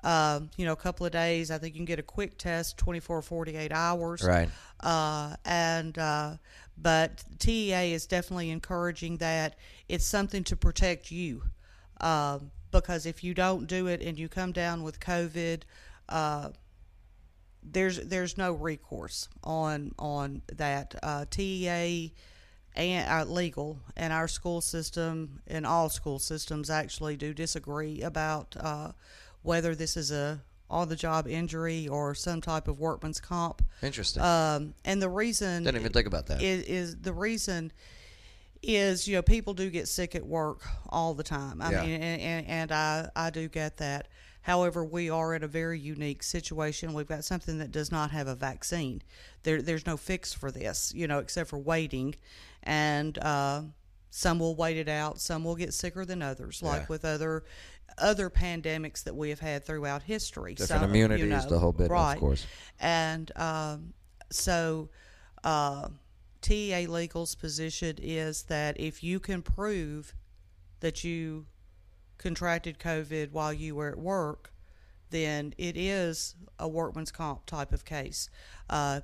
Um, 0.02 0.50
you 0.56 0.66
know, 0.66 0.72
a 0.72 0.78
couple 0.78 1.06
of 1.06 1.12
days. 1.12 1.52
I 1.52 1.58
think 1.58 1.75
you 1.75 1.80
can 1.80 1.86
get 1.86 2.00
a 2.00 2.04
quick 2.04 2.38
test, 2.38 2.78
24, 2.78 3.22
48 3.22 3.72
hours. 3.74 4.24
Right. 4.24 4.50
Uh, 4.80 5.36
and 5.44 5.98
uh, 5.98 6.36
but 6.78 7.24
TEA 7.40 7.94
is 7.94 8.06
definitely 8.06 8.50
encouraging 8.50 9.18
that 9.18 9.58
it's 9.90 10.06
something 10.06 10.46
to 10.46 10.56
protect 10.56 11.12
you. 11.12 11.44
Um, 12.00 12.52
because 12.72 13.06
if 13.06 13.24
you 13.25 13.34
don't 13.34 13.68
do 13.68 13.88
it 13.88 14.02
and 14.02 14.18
you 14.18 14.30
come 14.30 14.54
down 14.54 14.84
with 14.84 15.00
COVID, 15.02 15.63
uh, 16.10 16.50
there's 17.72 18.00
there's 18.00 18.38
no 18.38 18.53
recourse 18.53 19.29
on 19.43 19.93
on 19.98 20.41
that 20.55 20.96
uh, 21.03 21.25
TEA 21.29 22.13
and 22.75 23.10
uh, 23.10 23.24
legal 23.32 23.79
and 23.96 24.12
our 24.12 24.27
school 24.27 24.60
system 24.62 25.41
and 25.48 25.65
all 25.65 25.89
school 25.89 26.20
systems 26.20 26.70
actually 26.70 27.15
do 27.15 27.34
disagree 27.34 28.01
about 28.01 28.55
uh, 28.60 28.91
whether 29.43 29.75
this 29.75 29.96
is 29.98 30.12
a 30.12 30.41
on 30.70 30.89
the 30.89 30.96
job 30.96 31.27
injury 31.27 31.88
or 31.88 32.15
some 32.15 32.41
type 32.41 32.67
of 32.67 32.79
workman's 32.79 33.20
comp. 33.20 33.62
Interesting. 33.84 34.24
Um, 34.24 34.74
and 34.84 35.00
the 35.00 35.10
reason 35.10 35.63
Didn't 35.63 35.79
even 35.82 35.93
think 35.93 36.08
about 36.08 36.25
that. 36.27 36.41
is, 36.41 36.63
is 36.63 36.96
the 36.98 37.13
reason 37.13 37.72
is 38.63 39.08
you 39.08 39.15
know 39.15 39.22
people 39.22 39.53
do 39.53 39.70
get 39.70 39.88
sick 39.88 40.15
at 40.15 40.25
work 40.25 40.62
all 40.89 41.13
the 41.13 41.24
time. 41.24 41.62
I 41.62 41.72
Yeah. 41.72 41.84
mean, 41.84 42.01
and, 42.01 42.22
and, 42.22 42.48
and 42.48 42.72
I 42.72 43.10
I 43.15 43.29
do 43.29 43.48
get 43.50 43.77
that. 43.77 44.08
However, 44.44 44.84
we 44.84 45.10
are 45.10 45.34
in 45.34 45.44
a 45.44 45.48
very 45.48 45.80
unique 45.80 46.22
situation. 46.22 46.94
We've 46.94 47.08
got 47.08 47.24
something 47.24 47.58
that 47.60 47.72
does 47.72 47.92
not 47.92 48.12
have 48.12 48.28
a 48.28 48.36
vaccine. 48.36 49.02
There, 49.44 49.62
there's 49.62 49.86
no 49.86 49.98
fix 49.98 50.34
for 50.34 50.52
this, 50.52 50.92
you 50.96 51.08
know, 51.08 51.20
except 51.20 51.50
for 51.50 51.58
waiting. 51.58 52.16
And 52.62 53.18
uh, 53.18 53.62
some 54.10 54.40
will 54.40 54.56
wait 54.56 54.78
it 54.78 54.90
out. 54.90 55.20
Some 55.20 55.44
will 55.46 55.56
get 55.56 55.74
sicker 55.74 56.06
than 56.06 56.22
others, 56.22 56.62
like 56.62 56.82
Yeah. 56.82 56.86
with 56.90 57.06
other 57.06 57.44
other 58.00 58.30
pandemics 58.30 59.04
that 59.04 59.16
we 59.16 59.30
have 59.30 59.40
had 59.40 59.64
throughout 59.64 60.02
history. 60.04 60.56
Different 60.56 60.82
Some, 60.82 60.90
immunities, 60.90 61.24
you 61.26 61.30
know, 61.30 61.46
the 61.48 61.60
whole 61.60 61.72
bit, 61.72 61.92
right. 61.92 62.14
of 62.14 62.20
course. 62.20 62.46
And 62.80 63.32
um, 63.36 63.94
so, 64.32 64.90
uh, 65.44 65.90
TEA 66.42 66.88
Legal's 66.88 67.36
position 67.36 67.98
is 68.02 68.44
that 68.44 68.80
if 68.80 69.04
you 69.04 69.20
can 69.20 69.42
prove 69.44 70.16
that 70.80 71.04
you 71.04 71.46
contracted 72.24 72.80
COVID 72.80 73.32
while 73.32 73.53
you 73.53 73.75
were 73.75 73.89
at 73.89 73.98
work, 74.00 74.51
then 75.12 75.53
it 75.58 75.77
is 75.77 76.36
a 76.58 76.68
workman's 76.68 77.12
comp 77.12 77.46
type 77.46 77.72
of 77.72 77.86
case. 77.86 78.30
Uh, 78.70 79.01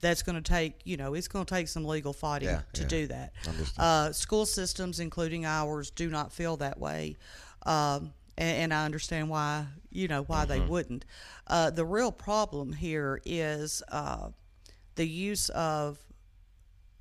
that's 0.00 0.22
going 0.22 0.36
to 0.36 0.42
take, 0.42 0.74
you 0.84 0.96
know, 0.96 1.14
it's 1.14 1.28
going 1.28 1.44
to 1.44 1.54
take 1.54 1.68
some 1.68 1.84
legal 1.84 2.12
fighting 2.12 2.48
Yeah, 2.48 2.62
to 2.74 2.82
yeah. 2.82 2.88
do 2.88 3.06
that. 3.06 3.32
Uh, 3.78 4.12
school 4.12 4.44
systems, 4.44 5.00
including 5.00 5.46
ours, 5.46 5.90
do 5.90 6.10
not 6.10 6.32
feel 6.32 6.56
that 6.58 6.78
way. 6.78 7.16
Um, 7.64 8.12
and, 8.36 8.56
and 8.58 8.74
I 8.74 8.84
understand 8.84 9.30
why, 9.30 9.66
you 9.90 10.08
know, 10.08 10.22
why 10.24 10.44
they 10.44 10.60
wouldn't. 10.60 11.04
Uh, 11.46 11.70
the 11.70 11.84
real 11.84 12.12
problem 12.12 12.72
here 12.72 13.20
is 13.24 13.82
uh, 13.90 14.28
the 14.96 15.06
use 15.06 15.48
of 15.50 15.98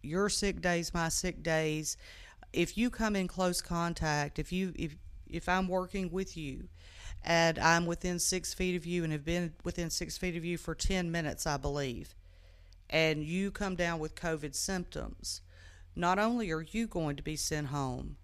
your 0.02 0.30
sick 0.30 0.62
days, 0.62 0.94
my 0.94 1.10
sick 1.10 1.44
days. 1.44 1.98
If 2.54 2.78
you 2.78 2.90
come 2.90 3.16
in 3.18 3.28
close 3.28 3.62
contact, 3.62 4.40
if 4.40 4.54
you 4.54 4.72
if 4.78 4.96
if 5.30 5.48
I'm 5.50 5.68
working 5.68 6.12
with 6.12 6.36
you 6.38 6.68
and 7.24 7.58
I'm 7.60 7.86
within 7.86 8.20
six 8.20 8.54
feet 8.54 8.76
of 8.76 8.86
you 8.86 9.04
and 9.04 9.12
have 9.12 9.26
been 9.26 9.54
within 9.64 9.90
six 9.90 10.18
feet 10.18 10.36
of 10.36 10.46
you 10.46 10.58
for 10.58 10.76
ten 10.76 11.12
minutes, 11.12 11.48
I 11.48 11.58
believe, 11.58 12.16
and 12.90 13.24
you 13.24 13.52
come 13.52 13.76
down 13.76 14.00
with 14.00 14.16
COVID 14.16 14.56
symptoms, 14.56 15.42
not 15.96 16.20
only 16.20 16.52
are 16.52 16.62
you 16.62 16.88
going 16.88 17.16
to 17.16 17.24
be 17.24 17.36
sent 17.36 17.68
home, 17.68 18.18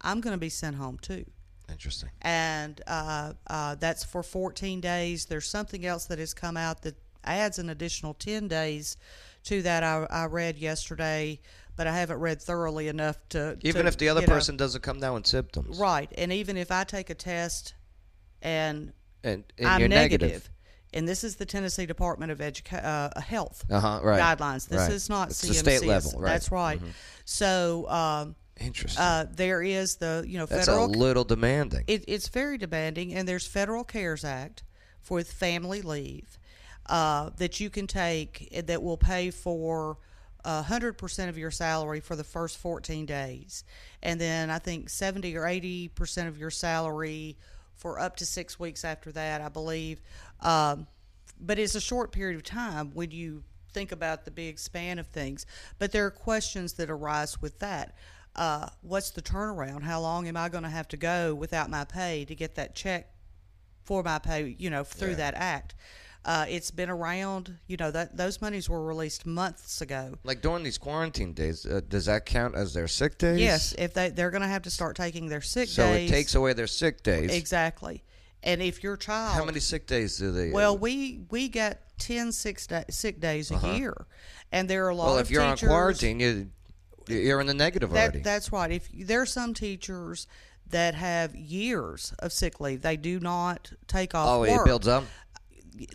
I'm 0.00 0.20
going 0.20 0.34
to 0.34 0.38
be 0.38 0.48
sent 0.48 0.76
home 0.76 0.98
too 0.98 1.26
Interesting. 1.70 2.10
and 2.22 2.80
uh, 2.86 3.34
uh, 3.46 3.74
that's 3.76 4.04
for 4.04 4.22
14 4.22 4.80
days. 4.80 5.26
There's 5.26 5.48
something 5.48 5.86
else 5.86 6.06
that 6.06 6.18
has 6.18 6.34
come 6.34 6.56
out 6.56 6.82
that 6.82 6.96
adds 7.24 7.58
an 7.58 7.70
additional 7.70 8.14
10 8.14 8.48
days 8.48 8.96
to 9.44 9.62
that. 9.62 9.82
I, 9.82 10.06
I 10.10 10.24
read 10.26 10.58
yesterday, 10.58 11.40
but 11.80 11.86
I 11.86 11.96
haven't 11.96 12.18
read 12.18 12.42
thoroughly 12.42 12.88
enough 12.88 13.16
to. 13.30 13.56
Even 13.62 13.84
to, 13.84 13.88
if 13.88 13.96
the 13.96 14.10
other 14.10 14.20
you 14.20 14.26
know- 14.26 14.34
person 14.34 14.58
doesn't 14.58 14.82
come 14.82 15.00
down 15.00 15.14
with 15.14 15.26
symptoms, 15.26 15.78
right? 15.78 16.12
And 16.18 16.30
even 16.30 16.58
if 16.58 16.70
I 16.70 16.84
take 16.84 17.08
a 17.08 17.14
test 17.14 17.72
and, 18.42 18.92
and, 19.24 19.44
and 19.56 19.66
I'm 19.66 19.80
you're 19.80 19.88
negative, 19.88 20.28
negative. 20.28 20.50
and 20.92 21.08
this 21.08 21.24
is 21.24 21.36
the 21.36 21.46
Tennessee 21.46 21.86
Department 21.86 22.32
of 22.32 22.38
Educa- 22.40 22.84
uh, 22.84 23.18
Health 23.22 23.64
Uh-huh, 23.70 24.00
right. 24.02 24.20
guidelines. 24.20 24.68
This 24.68 24.80
right. 24.80 24.92
is 24.92 25.08
not 25.08 25.30
it's 25.30 25.42
CMC. 25.42 25.48
the 25.48 25.54
state 25.54 25.86
level, 25.86 26.20
right? 26.20 26.32
That's 26.32 26.52
right. 26.52 26.82
So 27.24 27.88
um, 27.88 28.34
Interesting. 28.60 29.02
uh, 29.02 29.24
there 29.34 29.62
is 29.62 29.96
the 29.96 30.22
you 30.28 30.36
know 30.36 30.44
That's 30.44 30.66
federal 30.66 30.84
a 30.84 30.88
little 30.88 31.24
demanding. 31.24 31.84
it, 31.86 32.04
it's 32.08 32.28
very 32.28 32.58
demanding, 32.58 33.14
and 33.14 33.26
there's 33.26 33.46
Federal 33.46 33.84
CARES 33.84 34.22
Act 34.22 34.64
for 35.00 35.22
family 35.22 35.80
leave 35.80 36.38
uh, 36.90 37.30
that 37.38 37.58
you 37.58 37.70
can 37.70 37.86
take 37.86 38.50
that 38.66 38.82
will 38.82 38.98
pay 38.98 39.30
for 39.30 39.96
hundred 40.44 40.94
percent 40.94 41.28
of 41.30 41.38
your 41.38 41.50
salary 41.50 42.00
for 42.00 42.16
the 42.16 42.24
first 42.24 42.58
14 42.58 43.06
days, 43.06 43.64
and 44.02 44.20
then 44.20 44.50
I 44.50 44.58
think 44.58 44.88
70 44.88 45.36
or 45.36 45.46
80 45.46 45.88
percent 45.88 46.28
of 46.28 46.38
your 46.38 46.50
salary 46.50 47.36
for 47.76 47.98
up 47.98 48.16
to 48.16 48.26
six 48.26 48.58
weeks 48.60 48.84
after 48.84 49.10
that, 49.12 49.40
I 49.40 49.48
believe. 49.48 50.00
Um, 50.40 50.86
but 51.40 51.58
it's 51.58 51.74
a 51.74 51.80
short 51.80 52.12
period 52.12 52.36
of 52.36 52.42
time 52.42 52.90
when 52.92 53.10
you 53.10 53.42
think 53.72 53.92
about 53.92 54.24
the 54.24 54.30
big 54.30 54.58
span 54.58 54.98
of 54.98 55.06
things. 55.06 55.46
But 55.78 55.92
there 55.92 56.04
are 56.04 56.10
questions 56.10 56.74
that 56.74 56.90
arise 56.90 57.40
with 57.40 57.58
that. 57.60 57.94
Uh, 58.36 58.68
what's 58.82 59.10
the 59.10 59.22
turnaround? 59.22 59.82
How 59.82 60.00
long 60.00 60.28
am 60.28 60.36
I 60.36 60.48
going 60.48 60.64
to 60.64 60.70
have 60.70 60.88
to 60.88 60.96
go 60.96 61.34
without 61.34 61.70
my 61.70 61.84
pay 61.84 62.24
to 62.26 62.34
get 62.34 62.54
that 62.56 62.74
check 62.74 63.12
for 63.84 64.02
my 64.02 64.18
pay? 64.18 64.54
You 64.58 64.70
know, 64.70 64.84
through 64.84 65.16
that 65.16 65.34
act. 65.34 65.74
Uh, 66.24 66.44
it's 66.48 66.70
been 66.70 66.90
around. 66.90 67.56
You 67.66 67.76
know 67.78 67.90
that 67.90 68.16
those 68.16 68.40
monies 68.42 68.68
were 68.68 68.84
released 68.84 69.24
months 69.24 69.80
ago. 69.80 70.14
like 70.24 70.42
during 70.42 70.62
these 70.62 70.76
quarantine 70.78 71.32
days, 71.32 71.64
uh, 71.64 71.80
does 71.88 72.04
that 72.06 72.26
count 72.26 72.54
as 72.54 72.74
their 72.74 72.88
sick 72.88 73.16
days? 73.16 73.40
Yes, 73.40 73.74
if 73.78 73.94
they 73.94 74.10
they're 74.10 74.30
going 74.30 74.42
to 74.42 74.48
have 74.48 74.62
to 74.62 74.70
start 74.70 74.96
taking 74.96 75.28
their 75.28 75.40
sick 75.40 75.68
So 75.68 75.82
days. 75.84 76.10
it 76.10 76.12
takes 76.12 76.34
away 76.34 76.52
their 76.52 76.66
sick 76.66 77.02
days. 77.02 77.30
exactly. 77.34 78.04
And 78.42 78.62
if 78.62 78.82
your 78.82 78.96
child, 78.96 79.34
How 79.36 79.44
many 79.44 79.60
sick 79.60 79.86
days 79.86 80.16
do 80.18 80.30
they? 80.32 80.50
Well, 80.50 80.76
we 80.76 81.20
we 81.30 81.48
get 81.48 81.82
10 81.98 82.32
sick, 82.32 82.60
da- 82.66 82.84
sick 82.90 83.20
days 83.20 83.50
a 83.50 83.58
year, 83.76 83.94
and 84.52 84.68
there 84.68 84.84
are 84.86 84.90
a 84.90 84.94
lot 84.94 85.04
Uh-huh. 85.04 85.10
well, 85.12 85.18
of 85.20 85.26
if 85.26 85.30
you're 85.30 85.42
teachers, 85.42 85.62
on 85.64 85.68
quarantine, 85.68 86.20
you 86.20 86.50
you're 87.08 87.40
in 87.40 87.46
the 87.46 87.54
negative 87.54 87.90
already. 87.92 88.20
That's 88.20 88.52
right. 88.52 88.70
If 88.70 88.88
there 88.92 89.22
are 89.22 89.26
some 89.26 89.52
teachers 89.54 90.26
that 90.68 90.94
have 90.94 91.34
years 91.34 92.14
of 92.20 92.32
sick 92.32 92.60
leave, 92.60 92.80
they 92.82 92.96
do 92.96 93.18
not 93.18 93.72
take 93.88 94.14
off 94.14 94.28
oh, 94.28 94.40
work. 94.40 94.60
it 94.60 94.64
builds 94.64 94.86
up. 94.86 95.04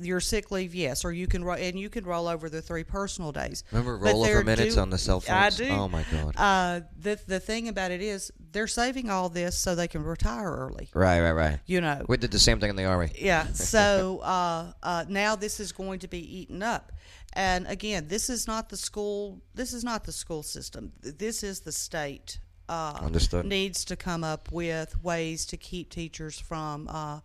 Your 0.01 0.20
sick 0.20 0.51
leave, 0.51 0.74
yes, 0.74 1.05
or 1.05 1.12
you 1.12 1.27
can 1.27 1.44
ro- 1.44 1.53
and 1.55 1.79
you 1.79 1.89
can 1.89 2.05
roll 2.05 2.27
over 2.27 2.50
the 2.50 2.62
three 2.62 2.84
personal 2.84 3.32
days. 3.32 3.63
Remember 3.72 4.00
rollover 4.00 4.44
minutes 4.46 4.75
do- 4.75 4.82
on 4.82 4.89
the 4.89 4.98
cell 4.98 5.20
phones. 5.20 5.60
I 5.60 5.63
do. 5.63 5.70
Oh 5.70 5.88
my 5.88 6.03
god. 6.12 6.34
Uh, 6.38 6.82
the 7.00 7.20
the 7.27 7.39
thing 7.39 7.67
about 7.67 7.91
it 7.91 8.01
is 8.01 8.32
they're 8.51 8.67
saving 8.67 9.10
all 9.10 9.29
this 9.29 9.58
so 9.58 9.75
they 9.75 9.88
can 9.88 10.03
retire 10.03 10.50
early. 10.51 10.89
right, 10.93 11.19
right, 11.21 11.32
right. 11.34 11.60
You 11.65 11.82
know, 11.82 12.04
We 12.08 12.17
did 12.17 12.32
the 12.32 12.39
same 12.39 12.60
thing 12.60 12.69
in 12.69 12.76
the 12.76 12.86
army. 12.86 13.12
yeah. 13.19 13.47
So 13.54 14.19
uh, 14.23 14.71
uh, 14.82 15.06
now 15.10 15.36
this 15.36 15.60
is 15.60 15.71
going 15.71 16.00
to 16.00 16.08
be 16.08 16.19
eaten 16.39 16.63
up, 16.63 16.91
and 17.34 17.67
again, 17.67 18.08
this 18.08 18.30
is 18.30 18.47
not 18.47 18.69
the 18.69 18.78
school. 18.78 19.41
This 19.54 19.73
is 19.73 19.84
not 19.84 20.04
the 20.06 20.12
school 20.12 20.41
system. 20.43 20.93
This 21.02 21.43
is 21.43 21.60
the 21.62 21.71
state. 21.71 22.39
Uh, 22.67 22.97
Understood. 23.00 23.45
Needs 23.45 23.86
to 23.86 23.95
come 23.95 24.23
up 24.23 24.52
with 24.52 25.04
ways 25.04 25.45
to 25.45 25.58
keep 25.58 25.91
teachers 25.91 26.39
from 26.39 26.88
uh, 26.89 27.19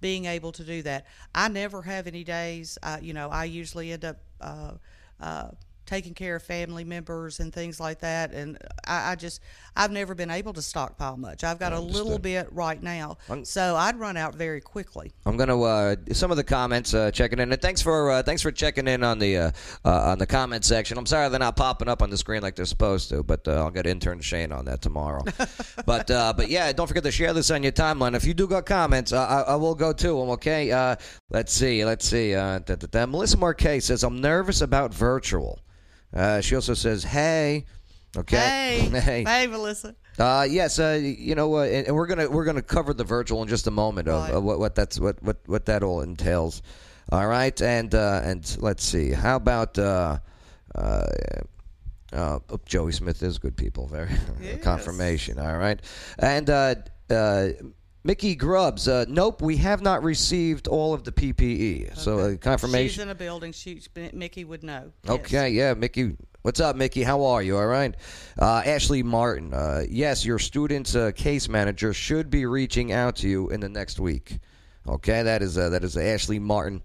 being 0.00 0.26
able 0.26 0.52
to 0.52 0.64
do 0.64 0.82
that. 0.82 1.06
I 1.34 1.48
never 1.48 1.82
have 1.82 2.06
any 2.06 2.24
days. 2.24 2.78
Uh, 2.82 2.98
you 3.00 3.12
know, 3.12 3.28
I 3.28 3.44
usually 3.44 3.92
end 3.92 4.04
up. 4.04 4.16
Uh, 4.40 4.72
uh, 5.20 5.48
taking 5.86 6.14
care 6.14 6.36
of 6.36 6.42
family 6.42 6.84
members 6.84 7.40
and 7.40 7.52
things 7.52 7.80
like 7.80 8.00
that 8.00 8.32
and 8.32 8.58
I, 8.86 9.12
I 9.12 9.14
just 9.14 9.40
i've 9.76 9.90
never 9.90 10.14
been 10.14 10.30
able 10.30 10.52
to 10.54 10.62
stockpile 10.62 11.16
much 11.16 11.44
i've 11.44 11.58
got 11.58 11.72
a 11.72 11.80
little 11.80 12.18
bit 12.18 12.48
right 12.52 12.82
now 12.82 13.18
Un- 13.30 13.44
so 13.44 13.76
i'd 13.76 13.98
run 13.98 14.16
out 14.16 14.34
very 14.34 14.60
quickly 14.60 15.12
I'm 15.24 15.36
gonna 15.36 15.60
uh, 15.60 15.96
some 16.12 16.30
of 16.30 16.36
the 16.36 16.44
comments 16.44 16.94
uh, 16.94 17.10
checking 17.10 17.38
in, 17.38 17.52
and 17.52 17.60
thanks 17.60 17.82
for 17.82 18.10
uh, 18.10 18.22
thanks 18.22 18.42
for 18.42 18.50
checking 18.50 18.88
in 18.88 19.02
on 19.02 19.18
the 19.18 19.36
uh, 19.38 19.50
uh, 19.84 20.10
on 20.10 20.18
the 20.18 20.26
comment 20.26 20.64
section. 20.64 20.98
I'm 20.98 21.06
sorry 21.06 21.28
they're 21.28 21.38
not 21.38 21.56
popping 21.56 21.88
up 21.88 22.02
on 22.02 22.10
the 22.10 22.16
screen 22.16 22.42
like 22.42 22.56
they're 22.56 22.64
supposed 22.64 23.08
to, 23.10 23.22
but 23.22 23.46
uh, 23.46 23.52
I'll 23.52 23.70
get 23.70 23.86
intern 23.86 24.20
Shane 24.20 24.52
on 24.52 24.64
that 24.66 24.82
tomorrow. 24.82 25.24
but 25.86 26.10
uh, 26.10 26.32
but 26.36 26.48
yeah, 26.48 26.72
don't 26.72 26.86
forget 26.86 27.02
to 27.04 27.10
share 27.10 27.32
this 27.32 27.50
on 27.50 27.62
your 27.62 27.72
timeline. 27.72 28.14
If 28.14 28.24
you 28.24 28.34
do 28.34 28.46
got 28.46 28.66
comments, 28.66 29.12
I, 29.12 29.42
I 29.42 29.56
will 29.56 29.74
go 29.74 29.92
to 29.92 30.08
them. 30.08 30.30
Okay, 30.30 30.70
uh, 30.70 30.96
let's 31.30 31.52
see, 31.52 31.84
let's 31.84 32.06
see. 32.06 32.34
Uh. 32.34 32.60
Melissa 33.06 33.36
Marquez 33.36 33.84
says 33.84 34.02
I'm 34.02 34.20
nervous 34.20 34.60
about 34.60 34.94
virtual. 34.94 35.60
Uh, 36.16 36.40
she 36.40 36.54
also 36.54 36.74
says, 36.74 37.04
"Hey." 37.04 37.66
Okay. 38.16 38.36
Hey, 38.90 39.00
hey. 39.00 39.24
hey, 39.24 39.46
Melissa. 39.46 39.94
Uh, 40.18 40.46
yes, 40.48 40.78
uh, 40.78 40.98
you 41.02 41.34
know, 41.34 41.56
uh, 41.56 41.64
and, 41.64 41.88
and 41.88 41.94
we're 41.96 42.06
gonna 42.06 42.30
we're 42.30 42.46
gonna 42.46 42.62
cover 42.62 42.94
the 42.94 43.04
virtual 43.04 43.42
in 43.42 43.48
just 43.48 43.66
a 43.66 43.70
moment 43.70 44.08
of 44.08 44.22
Right. 44.22 44.34
uh, 44.34 44.40
what 44.40 44.58
what 44.58 44.74
that's 44.74 44.98
what 44.98 45.22
what 45.22 45.36
what 45.46 45.66
that 45.66 45.82
all 45.82 46.00
entails. 46.00 46.62
All 47.12 47.26
right, 47.26 47.60
and 47.60 47.94
uh, 47.94 48.22
and 48.24 48.56
let's 48.60 48.82
see, 48.84 49.10
how 49.10 49.36
about 49.36 49.78
uh, 49.78 50.18
uh, 50.74 51.06
uh, 52.12 52.38
oh, 52.48 52.60
Joey 52.64 52.92
Smith 52.92 53.22
is 53.22 53.36
good 53.38 53.56
people, 53.56 53.86
very 53.86 54.08
Yes. 54.40 54.62
confirmation. 54.62 55.38
All 55.38 55.58
right, 55.58 55.80
and 56.18 56.48
uh, 56.48 56.74
uh, 57.10 57.48
Mickey 58.06 58.36
Grubbs, 58.36 58.86
uh, 58.86 59.04
nope, 59.08 59.42
we 59.42 59.56
have 59.56 59.82
not 59.82 60.04
received 60.04 60.68
all 60.68 60.94
of 60.94 61.02
the 61.02 61.10
PPE, 61.10 61.96
so 61.96 62.18
uh, 62.20 62.28
She's 62.30 62.38
confirmation. 62.38 63.02
in 63.02 63.08
a 63.08 63.16
building. 63.16 63.50
She, 63.50 63.82
Mickey 64.12 64.44
would 64.44 64.62
know. 64.62 64.92
Yes. 65.02 65.12
Okay, 65.12 65.50
yeah, 65.50 65.74
Mickey. 65.74 66.16
What's 66.42 66.60
up, 66.60 66.76
Mickey? 66.76 67.02
How 67.02 67.24
are 67.24 67.42
you? 67.42 67.56
All 67.58 67.66
right. 67.66 67.92
Uh, 68.40 68.62
Ashley 68.64 69.02
Martin. 69.02 69.52
Uh, 69.52 69.82
yes, 69.90 70.24
your 70.24 70.38
student's 70.38 70.94
uh, 70.94 71.10
case 71.16 71.48
manager 71.48 71.92
should 71.92 72.30
be 72.30 72.46
reaching 72.46 72.92
out 72.92 73.16
to 73.16 73.28
you 73.28 73.50
in 73.50 73.58
the 73.58 73.68
next 73.68 73.98
week. 73.98 74.38
Okay, 74.86 75.24
that 75.24 75.42
is 75.42 75.58
uh, 75.58 75.70
that 75.70 75.82
is 75.82 75.96
Ashley 75.96 76.38
Martin, 76.38 76.82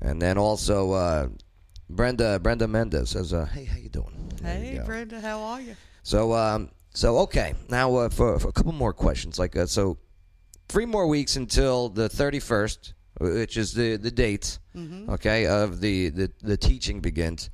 and 0.00 0.22
then 0.22 0.38
also 0.38 0.92
uh, 0.92 1.28
Brenda 1.90 2.38
Brenda 2.38 2.66
Mendez 2.66 3.10
says, 3.10 3.34
uh, 3.34 3.44
"Hey, 3.44 3.66
how 3.66 3.76
you 3.76 3.90
doing?" 3.90 4.32
There 4.40 4.58
you 4.58 4.64
Hey, 4.70 4.76
go. 4.78 4.84
Brenda, 4.86 5.20
how 5.20 5.38
are 5.42 5.60
you? 5.60 5.76
So, 6.02 6.32
um, 6.32 6.70
so 6.94 7.18
okay. 7.18 7.52
Now 7.68 7.94
uh, 7.96 8.08
for, 8.08 8.38
for 8.38 8.48
a 8.48 8.52
couple 8.52 8.72
more 8.72 8.94
questions, 8.94 9.38
like 9.38 9.54
uh, 9.54 9.66
so, 9.66 9.98
three 10.72 10.86
more 10.86 11.06
weeks 11.06 11.36
until 11.36 11.90
the 11.90 12.08
thirty 12.08 12.40
first, 12.40 12.94
which 13.20 13.56
is 13.58 13.74
the 13.74 13.96
the 13.96 14.10
date, 14.10 14.58
okay, 15.10 15.46
of 15.46 15.80
the, 15.80 16.08
the 16.08 16.32
the 16.40 16.56
teaching 16.56 17.00
begins. 17.00 17.50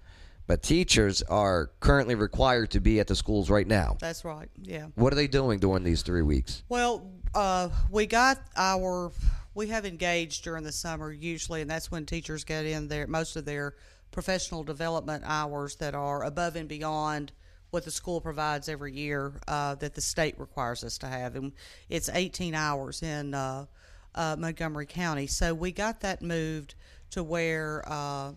But 0.46 0.62
teachers 0.62 1.20
are 1.22 1.72
currently 1.80 2.14
required 2.14 2.70
to 2.70 2.80
be 2.80 3.00
at 3.00 3.06
the 3.06 3.16
schools 3.16 3.50
right 3.50 3.66
now. 3.66 3.98
That's 4.00 4.24
right. 4.24 4.48
Yeah. 4.62 4.86
What 4.94 5.12
are 5.12 5.16
they 5.16 5.26
doing 5.26 5.58
during 5.58 5.82
these 5.82 6.00
three 6.00 6.22
weeks? 6.22 6.62
Well, 6.70 7.10
uh, 7.34 7.68
we 7.90 8.06
got 8.06 8.38
our. 8.56 9.12
We 9.54 9.66
have 9.66 9.84
engaged 9.84 10.44
during 10.44 10.62
the 10.62 10.72
summer 10.72 11.10
usually, 11.10 11.60
and 11.60 11.68
that's 11.68 11.90
when 11.90 12.06
teachers 12.06 12.44
get 12.44 12.64
in 12.64 12.86
their 12.86 13.08
most 13.08 13.34
of 13.34 13.44
their 13.44 13.74
professional 14.12 14.62
development 14.62 15.24
hours 15.26 15.76
that 15.76 15.94
are 15.94 16.22
above 16.22 16.54
and 16.54 16.68
beyond 16.68 17.32
what 17.70 17.84
the 17.84 17.90
school 17.90 18.20
provides 18.20 18.68
every 18.68 18.92
year 18.92 19.40
uh, 19.46 19.74
that 19.76 19.94
the 19.94 20.00
state 20.00 20.38
requires 20.38 20.84
us 20.84 20.98
to 20.98 21.06
have, 21.06 21.36
and 21.36 21.52
it's 21.88 22.08
18 22.08 22.54
hours 22.54 23.02
in 23.02 23.34
uh, 23.34 23.66
uh, 24.14 24.36
Montgomery 24.38 24.86
County. 24.86 25.26
So 25.26 25.54
we 25.54 25.72
got 25.72 26.00
that 26.00 26.22
moved 26.22 26.74
to 27.10 27.22
where. 27.22 27.84
Uh, 27.86 28.32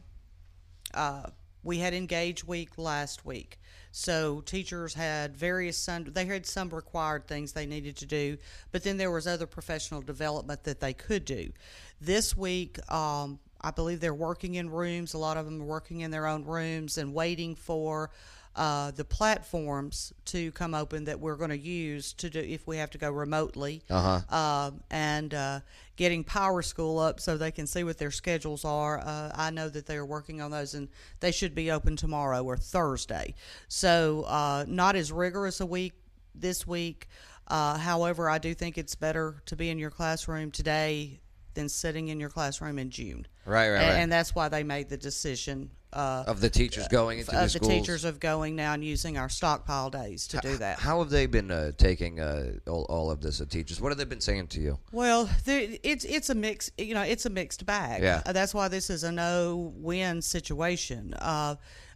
uh, 0.93 1.23
we 1.63 1.77
had 1.77 1.93
engage 1.93 2.43
week 2.45 2.77
last 2.77 3.25
week 3.25 3.59
so 3.91 4.41
teachers 4.41 4.93
had 4.93 5.35
various 5.35 5.77
some 5.77 6.05
they 6.05 6.25
had 6.25 6.45
some 6.45 6.69
required 6.69 7.27
things 7.27 7.51
they 7.51 7.65
needed 7.65 7.95
to 7.97 8.05
do 8.05 8.37
but 8.71 8.83
then 8.83 8.97
there 8.97 9.11
was 9.11 9.27
other 9.27 9.45
professional 9.45 10.01
development 10.01 10.63
that 10.63 10.79
they 10.79 10.93
could 10.93 11.25
do 11.25 11.51
this 11.99 12.35
week 12.35 12.79
um, 12.91 13.39
i 13.61 13.69
believe 13.69 13.99
they're 13.99 14.13
working 14.13 14.55
in 14.55 14.69
rooms 14.69 15.13
a 15.13 15.17
lot 15.17 15.37
of 15.37 15.45
them 15.45 15.61
are 15.61 15.65
working 15.65 16.01
in 16.01 16.11
their 16.11 16.25
own 16.25 16.43
rooms 16.45 16.97
and 16.97 17.13
waiting 17.13 17.55
for 17.55 18.09
uh, 18.55 18.91
the 18.91 19.05
platforms 19.05 20.11
to 20.25 20.51
come 20.51 20.73
open 20.73 21.05
that 21.05 21.19
we're 21.19 21.35
going 21.35 21.51
to 21.51 21.57
use 21.57 22.11
to 22.13 22.29
do 22.29 22.39
if 22.39 22.67
we 22.67 22.77
have 22.77 22.89
to 22.91 22.97
go 22.97 23.09
remotely. 23.09 23.81
Uh-huh. 23.89 24.35
Um, 24.35 24.83
and 24.91 25.33
uh, 25.33 25.59
getting 25.95 26.23
Power 26.23 26.61
School 26.61 26.99
up 26.99 27.19
so 27.21 27.37
they 27.37 27.51
can 27.51 27.65
see 27.65 27.83
what 27.83 27.97
their 27.97 28.11
schedules 28.11 28.65
are. 28.65 28.99
Uh, 28.99 29.31
I 29.33 29.51
know 29.51 29.69
that 29.69 29.85
they 29.85 29.95
are 29.95 30.05
working 30.05 30.41
on 30.41 30.51
those, 30.51 30.73
and 30.73 30.89
they 31.21 31.31
should 31.31 31.55
be 31.55 31.71
open 31.71 31.95
tomorrow 31.95 32.43
or 32.43 32.57
Thursday. 32.57 33.35
So 33.69 34.23
uh, 34.23 34.65
not 34.67 34.95
as 34.97 35.11
rigorous 35.11 35.61
a 35.61 35.65
week 35.65 35.93
this 36.35 36.67
week. 36.67 37.07
Uh, 37.47 37.77
however, 37.77 38.29
I 38.29 38.37
do 38.37 38.53
think 38.53 38.77
it's 38.77 38.95
better 38.95 39.41
to 39.45 39.55
be 39.55 39.69
in 39.69 39.79
your 39.79 39.91
classroom 39.91 40.51
today 40.51 41.20
than 41.53 41.69
sitting 41.69 42.07
in 42.09 42.19
your 42.19 42.29
classroom 42.29 42.79
in 42.79 42.89
June. 42.89 43.27
Right, 43.45 43.69
right, 43.69 43.77
and, 43.77 43.89
right. 43.89 43.99
and 43.99 44.11
that's 44.11 44.35
why 44.35 44.49
they 44.49 44.63
made 44.63 44.89
the 44.89 44.97
decision 44.97 45.71
uh, 45.93 46.23
of 46.27 46.39
the 46.39 46.49
teachers 46.49 46.87
going 46.87 47.19
into 47.19 47.37
of 47.37 47.51
the 47.51 47.59
the 47.59 47.65
teachers 47.65 48.05
of 48.05 48.19
going 48.19 48.55
now 48.55 48.73
and 48.73 48.83
using 48.83 49.17
our 49.17 49.29
stockpile 49.29 49.89
days 49.89 50.27
to 50.27 50.37
do 50.37 50.57
that. 50.57 50.79
How 50.79 50.99
have 50.99 51.09
they 51.09 51.25
been 51.25 51.51
uh, 51.51 51.71
taking 51.77 52.19
uh, 52.19 52.53
all, 52.67 52.85
all 52.85 53.11
of 53.11 53.21
this? 53.21 53.41
Uh, 53.41 53.45
teachers, 53.45 53.81
what 53.81 53.89
have 53.89 53.97
they 53.97 54.05
been 54.05 54.21
saying 54.21 54.47
to 54.47 54.61
you? 54.61 54.79
Well, 54.91 55.29
it's 55.45 56.05
it's 56.05 56.29
a 56.29 56.35
mix. 56.35 56.71
You 56.77 56.93
know, 56.93 57.01
it's 57.01 57.25
a 57.25 57.29
mixed 57.29 57.65
bag. 57.65 58.03
Yeah. 58.03 58.21
Uh, 58.25 58.31
that's 58.31 58.53
why 58.53 58.67
this 58.67 58.89
is 58.89 59.03
a 59.03 59.11
no-win 59.11 60.21
situation. 60.21 61.13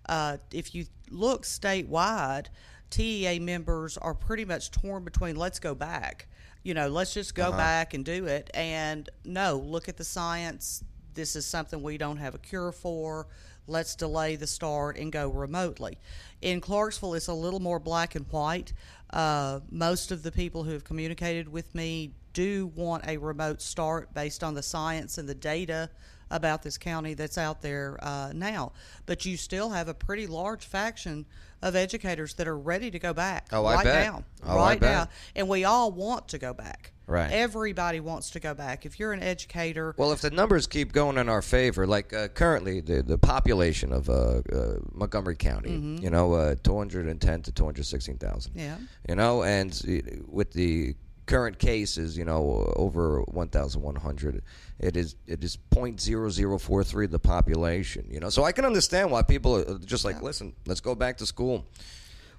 Uh, 0.07 0.37
if 0.51 0.75
you 0.75 0.85
look 1.09 1.43
statewide, 1.43 2.47
TEA 2.89 3.39
members 3.39 3.97
are 3.97 4.13
pretty 4.13 4.45
much 4.45 4.71
torn 4.71 5.03
between 5.03 5.35
let's 5.35 5.59
go 5.59 5.75
back. 5.75 6.27
You 6.63 6.73
know, 6.73 6.87
let's 6.87 7.13
just 7.13 7.35
go 7.35 7.51
back 7.51 7.93
and 7.93 8.03
do 8.03 8.25
it, 8.25 8.49
and 8.53 9.07
no, 9.23 9.57
look 9.57 9.87
at 9.87 9.97
the 9.97 10.03
science. 10.03 10.83
This 11.13 11.35
is 11.35 11.45
something 11.45 11.83
we 11.83 11.97
don't 11.97 12.17
have 12.17 12.33
a 12.33 12.39
cure 12.39 12.71
for. 12.71 13.27
Let's 13.67 13.95
delay 13.95 14.35
the 14.35 14.47
start 14.47 14.97
and 14.97 15.11
go 15.11 15.29
remotely. 15.29 15.97
In 16.41 16.61
Clarksville, 16.61 17.13
it's 17.13 17.27
a 17.27 17.33
little 17.33 17.59
more 17.59 17.79
black 17.79 18.15
and 18.15 18.25
white. 18.31 18.73
Uh, 19.11 19.59
most 19.71 20.11
of 20.11 20.23
the 20.23 20.31
people 20.31 20.63
who 20.63 20.71
have 20.71 20.83
communicated 20.83 21.47
with 21.49 21.73
me 21.73 22.11
do 22.33 22.67
want 22.75 23.07
a 23.07 23.17
remote 23.17 23.61
start 23.61 24.13
based 24.13 24.43
on 24.43 24.53
the 24.53 24.63
science 24.63 25.17
and 25.17 25.27
the 25.27 25.35
data 25.35 25.89
about 26.36 26.62
this 26.63 26.78
county 26.78 27.13
that's 27.13 27.38
out 27.38 27.62
there 27.62 27.98
uh, 28.02 28.32
now. 28.34 28.71
But 29.06 29.26
you 29.26 29.38
still 29.38 29.69
have 29.69 29.88
a 29.88 29.93
pretty 29.93 30.28
large 30.28 30.65
faction 30.65 31.26
of 31.62 31.76
educators 31.76 32.34
that 32.36 32.48
are 32.48 32.58
ready 32.58 32.91
to 32.91 33.00
go 33.00 33.13
back 33.13 33.48
Oh, 33.52 33.65
I 33.65 33.76
right 33.76 33.84
bet. 33.84 34.06
now. 34.06 34.24
Oh, 34.45 34.60
I 34.60 34.71
right 34.71 34.82
now. 34.82 35.08
And 35.36 35.48
we 35.50 35.63
all 35.63 35.91
want 35.91 36.28
to 36.30 36.38
go 36.38 36.54
back. 36.54 36.91
Right. 37.08 37.32
Everybody 37.32 38.00
wants 38.00 38.32
to 38.32 38.39
go 38.39 38.54
back. 38.56 38.86
If 38.86 39.00
you're 39.00 39.13
an 39.13 39.21
educator, 39.21 39.93
Well, 39.98 40.12
if 40.12 40.21
the 40.21 40.32
numbers 40.32 40.65
keep 40.67 40.91
going 40.91 41.17
in 41.17 41.30
our 41.30 41.43
favor, 41.43 41.86
like 41.86 42.13
uh, 42.13 42.30
currently 42.30 42.82
the 42.82 43.04
the 43.04 43.17
population 43.19 43.93
of 43.93 44.10
uh, 44.10 44.13
uh, 44.52 44.80
Montgomery 44.91 45.36
County, 45.36 45.71
you 46.02 46.10
know, 46.10 46.34
uh, 46.34 46.56
210 46.63 47.41
to 47.43 47.52
216,000. 47.52 48.52
Mm-hmm. 48.52 48.60
Yeah. 48.60 48.78
You 49.08 49.15
know, 49.15 49.43
and 49.43 49.71
uh, 49.88 50.17
with 50.28 50.52
the 50.54 50.95
current 51.25 51.57
cases, 51.59 52.17
you 52.17 52.23
know, 52.25 52.71
over 52.75 53.21
1,100, 53.23 54.43
it 54.79 54.95
is 54.95 55.15
it 55.27 55.43
is 55.43 55.57
0.0043 55.71 57.05
of 57.05 57.11
the 57.11 57.19
population. 57.19 58.05
You 58.09 58.19
know, 58.19 58.29
so 58.29 58.43
I 58.43 58.51
can 58.51 58.65
understand 58.65 59.11
why 59.11 59.21
people 59.23 59.55
are 59.57 59.79
just 59.79 60.05
like, 60.05 60.21
listen, 60.21 60.53
let's 60.65 60.81
go 60.81 60.95
back 60.95 61.17
to 61.17 61.25
school. 61.25 61.65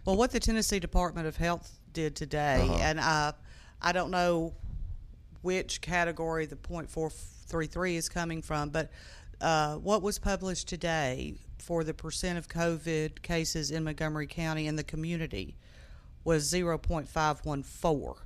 Well, 0.04 0.16
what 0.16 0.30
the 0.30 0.38
Tennessee 0.40 0.78
Department 0.78 1.26
of 1.26 1.36
Health 1.36 1.80
did 1.92 2.14
today, 2.14 2.60
Uh-huh. 2.62 2.78
and 2.80 3.00
I, 3.00 3.32
I 3.82 3.92
don't 3.92 4.10
know 4.10 4.54
which 5.42 5.80
category 5.80 6.46
the 6.46 6.56
.433 6.56 7.94
is 7.96 8.08
coming 8.08 8.40
from, 8.42 8.68
but 8.70 8.90
uh, 9.40 9.76
what 9.76 10.02
was 10.02 10.18
published 10.18 10.68
today 10.68 11.34
for 11.58 11.82
the 11.84 11.92
percent 11.94 12.38
of 12.38 12.48
COVID 12.48 13.22
cases 13.22 13.70
in 13.70 13.82
Montgomery 13.84 14.26
County 14.28 14.66
in 14.68 14.76
the 14.76 14.84
community 14.84 15.56
was 16.24 16.52
0.514. 16.52 18.16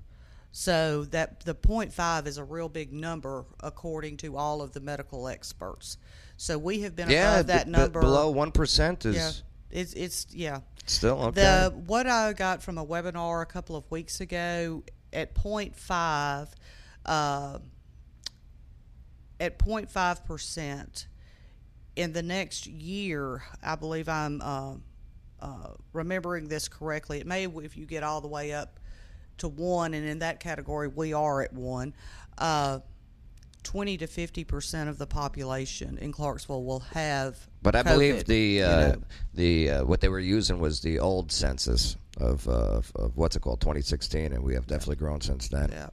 So 0.53 1.05
that 1.07 1.41
the 1.45 1.55
0.5 1.55 2.27
is 2.27 2.37
a 2.37 2.45
real 2.45 2.69
big 2.69 2.93
number 2.93 3.45
according 3.61 4.17
to 4.19 4.37
all 4.37 4.63
of 4.63 4.73
the 4.73 4.81
medical 4.81 5.29
experts. 5.29 5.97
So 6.37 6.59
we 6.59 6.81
have 6.81 6.97
been 6.97 7.09
Yeah, 7.09 7.35
above 7.37 7.47
that 7.49 7.67
b- 7.67 7.71
number. 7.73 8.01
below 8.01 8.35
1% 8.35 9.07
is 9.07 9.15
yeah, 9.15 9.31
it's 9.71 9.93
it's 9.93 10.27
yeah. 10.31 10.61
still 10.87 11.23
okay. 11.27 11.41
The 11.43 11.75
what 11.87 12.07
I 12.09 12.33
got 12.33 12.63
from 12.63 12.79
a 12.79 12.85
webinar 12.85 13.43
a 13.43 13.47
couple 13.47 13.77
of 13.77 13.89
weeks 13.93 14.21
ago 14.21 14.83
at 15.13 15.35
0.5, 15.37 16.49
uh, 17.07 17.59
at 19.39 19.59
0.5 19.59 20.25
percent 20.25 21.07
in 21.95 22.13
the 22.13 22.23
next 22.23 22.67
year, 22.67 23.43
I 23.63 23.77
believe 23.77 24.09
I'm 24.09 24.41
uh, 24.43 24.75
uh, 25.41 25.69
remembering 25.93 26.49
this 26.49 26.67
correctly. 26.67 27.21
It 27.21 27.27
may 27.27 27.45
if 27.47 27.77
you 27.77 27.87
get 27.87 28.03
all 28.03 28.21
the 28.21 28.29
way 28.29 28.53
up 28.53 28.80
to 29.41 29.49
one, 29.49 29.95
and 29.95 30.07
in 30.07 30.21
that 30.21 30.41
category 30.41 30.89
we 30.89 31.13
are 31.13 31.43
at 31.43 31.53
one. 31.53 31.95
Uh, 32.39 32.81
20 33.63 33.99
to 33.99 34.07
50 34.07 34.45
percent 34.45 34.89
of 34.89 34.99
the 34.99 35.07
population 35.07 35.99
in 35.99 36.13
Clarksville 36.13 36.65
will 36.65 36.81
have. 36.81 37.37
But 37.63 37.77
I 37.77 37.83
COVID, 37.83 37.85
believe 37.85 38.25
the 38.25 38.39
you 38.39 38.65
uh, 38.65 38.69
know. 38.69 39.03
the 39.35 39.71
uh, 39.71 39.85
what 39.85 40.01
they 40.01 40.09
were 40.09 40.19
using 40.19 40.59
was 40.61 40.81
the 40.81 40.99
old 40.99 41.31
census 41.31 41.97
of, 42.19 42.49
uh, 42.49 42.53
of 42.53 42.93
of 42.95 43.17
what's 43.17 43.37
it 43.37 43.41
called 43.41 43.61
2016, 43.61 44.33
and 44.33 44.43
we 44.43 44.55
have 44.55 44.67
definitely 44.67 44.97
grown 44.97 45.21
since 45.21 45.49
then. 45.49 45.71
Yeah. 45.71 45.89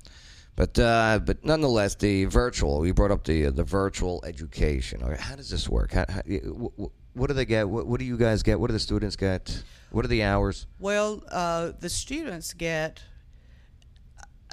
But 0.55 0.79
uh, 0.79 1.19
but 1.23 1.45
nonetheless, 1.45 1.95
the 1.95 2.25
virtual. 2.25 2.79
We 2.79 2.91
brought 2.91 3.11
up 3.11 3.23
the 3.25 3.49
the 3.49 3.63
virtual 3.63 4.23
education. 4.25 5.01
How 5.01 5.35
does 5.35 5.49
this 5.49 5.69
work? 5.69 5.91
How, 5.91 6.05
how, 6.09 6.21
wh- 6.25 6.81
wh- 6.81 7.17
what 7.17 7.27
do 7.27 7.33
they 7.33 7.45
get? 7.45 7.69
What, 7.69 7.85
what 7.85 7.99
do 7.99 8.05
you 8.05 8.17
guys 8.17 8.43
get? 8.43 8.59
What 8.59 8.67
do 8.67 8.73
the 8.73 8.79
students 8.79 9.15
get? 9.15 9.63
What 9.91 10.03
are 10.03 10.07
the 10.07 10.23
hours? 10.23 10.65
Well, 10.79 11.23
uh, 11.31 11.73
the 11.79 11.89
students 11.89 12.53
get 12.53 13.03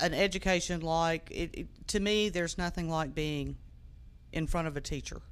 an 0.00 0.14
education 0.14 0.80
like 0.80 1.30
it, 1.30 1.50
it, 1.54 1.66
to 1.88 2.00
me. 2.00 2.28
There's 2.28 2.58
nothing 2.58 2.88
like 2.88 3.14
being 3.14 3.56
in 4.32 4.46
front 4.46 4.68
of 4.68 4.76
a 4.76 4.80
teacher, 4.80 5.22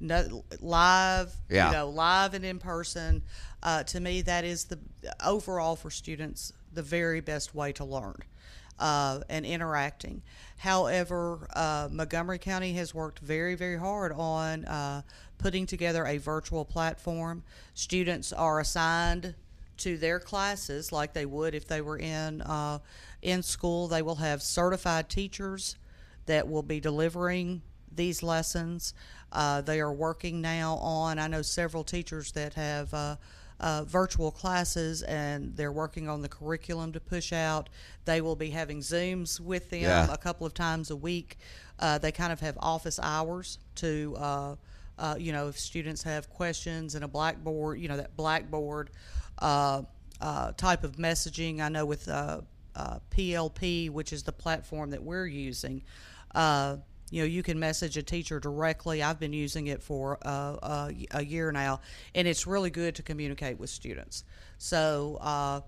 no, 0.00 0.44
live. 0.60 1.32
Yeah. 1.50 1.68
You 1.68 1.72
know, 1.76 1.88
live 1.90 2.34
and 2.34 2.44
in 2.44 2.58
person. 2.58 3.22
Uh, 3.62 3.82
to 3.84 4.00
me, 4.00 4.22
that 4.22 4.44
is 4.44 4.64
the 4.64 4.78
overall 5.24 5.76
for 5.76 5.90
students 5.90 6.52
the 6.72 6.82
very 6.82 7.20
best 7.20 7.54
way 7.54 7.72
to 7.72 7.84
learn. 7.84 8.16
Uh, 8.78 9.20
and 9.30 9.46
interacting. 9.46 10.20
However, 10.58 11.48
uh, 11.56 11.88
Montgomery 11.90 12.38
County 12.38 12.74
has 12.74 12.94
worked 12.94 13.20
very, 13.20 13.54
very 13.54 13.78
hard 13.78 14.12
on 14.12 14.66
uh, 14.66 15.00
putting 15.38 15.64
together 15.64 16.04
a 16.04 16.18
virtual 16.18 16.66
platform. 16.66 17.42
Students 17.72 18.34
are 18.34 18.60
assigned 18.60 19.34
to 19.78 19.96
their 19.98 20.18
classes 20.20 20.92
like 20.92 21.12
they 21.12 21.26
would 21.26 21.54
if 21.54 21.66
they 21.66 21.80
were 21.80 21.98
in 21.98 22.42
uh, 22.42 22.78
in 23.22 23.42
school. 23.42 23.88
They 23.88 24.02
will 24.02 24.16
have 24.16 24.42
certified 24.42 25.08
teachers 25.08 25.76
that 26.26 26.48
will 26.48 26.62
be 26.62 26.80
delivering 26.80 27.62
these 27.94 28.22
lessons. 28.22 28.94
Uh, 29.32 29.60
they 29.60 29.80
are 29.80 29.92
working 29.92 30.40
now 30.40 30.74
on. 30.76 31.18
I 31.18 31.26
know 31.28 31.42
several 31.42 31.84
teachers 31.84 32.32
that 32.32 32.54
have. 32.54 32.92
Uh, 32.94 33.16
uh, 33.58 33.82
virtual 33.84 34.30
classes 34.30 35.00
and 35.04 35.56
they're 35.56 35.72
working 35.72 36.10
on 36.10 36.20
the 36.20 36.28
curriculum 36.28 36.92
to 36.92 37.00
push 37.00 37.32
out. 37.32 37.70
They 38.04 38.20
will 38.20 38.36
be 38.36 38.50
having 38.50 38.80
Zooms 38.80 39.40
with 39.40 39.70
them 39.70 39.80
Yeah. 39.80 40.12
a 40.12 40.18
couple 40.18 40.46
of 40.46 40.52
times 40.52 40.90
a 40.90 40.96
week. 40.96 41.38
Uh, 41.78 41.96
they 41.96 42.12
kind 42.12 42.34
of 42.34 42.40
have 42.40 42.58
office 42.60 43.00
hours 43.02 43.58
to, 43.76 44.14
uh, 44.18 44.56
uh, 44.98 45.16
you 45.18 45.32
know, 45.32 45.48
if 45.48 45.58
students 45.58 46.02
have 46.02 46.30
questions 46.30 46.94
and 46.94 47.04
a 47.04 47.08
blackboard, 47.08 47.78
you 47.80 47.88
know, 47.88 47.96
that 47.96 48.16
blackboard 48.16 48.90
uh, 49.38 49.82
uh, 50.20 50.52
type 50.52 50.84
of 50.84 50.96
messaging. 50.96 51.60
I 51.60 51.68
know 51.68 51.84
with 51.84 52.08
uh, 52.08 52.40
uh, 52.74 52.98
PLP, 53.10 53.90
which 53.90 54.12
is 54.12 54.22
the 54.22 54.32
platform 54.32 54.90
that 54.90 55.02
we're 55.02 55.26
using, 55.26 55.82
uh, 56.34 56.76
you 57.10 57.20
know, 57.22 57.26
you 57.26 57.42
can 57.42 57.58
message 57.58 57.96
a 57.96 58.02
teacher 58.02 58.40
directly. 58.40 59.02
I've 59.02 59.20
been 59.20 59.32
using 59.32 59.68
it 59.68 59.82
for 59.82 60.18
uh, 60.22 60.56
uh, 60.62 60.90
a 61.12 61.24
year 61.24 61.52
now, 61.52 61.80
and 62.14 62.26
it's 62.26 62.46
really 62.46 62.70
good 62.70 62.96
to 62.96 63.02
communicate 63.02 63.60
with 63.60 63.70
students. 63.70 64.24
So, 64.58 65.18
uh, 65.20 65.60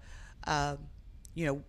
uh, 0.46 0.76
you 1.34 1.46
know, 1.46 1.62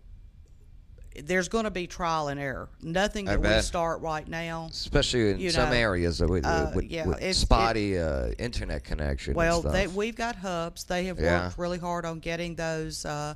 there's 1.24 1.50
going 1.50 1.64
to 1.66 1.72
be 1.72 1.88
trial 1.88 2.28
and 2.28 2.40
error. 2.40 2.70
Nothing 2.82 3.26
that 3.26 3.42
we 3.42 3.62
start 3.62 4.02
right 4.02 4.28
now. 4.28 4.68
Especially 4.70 5.32
in 5.32 5.40
You 5.40 5.50
some 5.52 5.70
know, 5.70 5.76
areas 5.76 6.22
with, 6.22 6.46
uh, 6.46 6.72
with, 6.76 6.86
yeah, 6.86 7.06
with 7.08 7.18
it's- 7.18 7.38
it- 7.38 7.40
spotty 7.40 7.98
uh, 7.98 8.28
internet 8.38 8.84
connection. 8.84 9.34
Well, 9.34 9.56
and 9.56 9.62
stuff. 9.64 9.74
they, 9.74 9.88
we've 9.88 10.16
got 10.16 10.36
hubs. 10.36 10.84
They 10.86 11.06
have 11.06 11.20
Yeah. 11.20 11.46
worked 11.46 11.58
really 11.58 11.80
hard 11.80 12.06
on 12.06 12.20
getting 12.20 12.56
those 12.56 13.06
uh, 13.06 13.34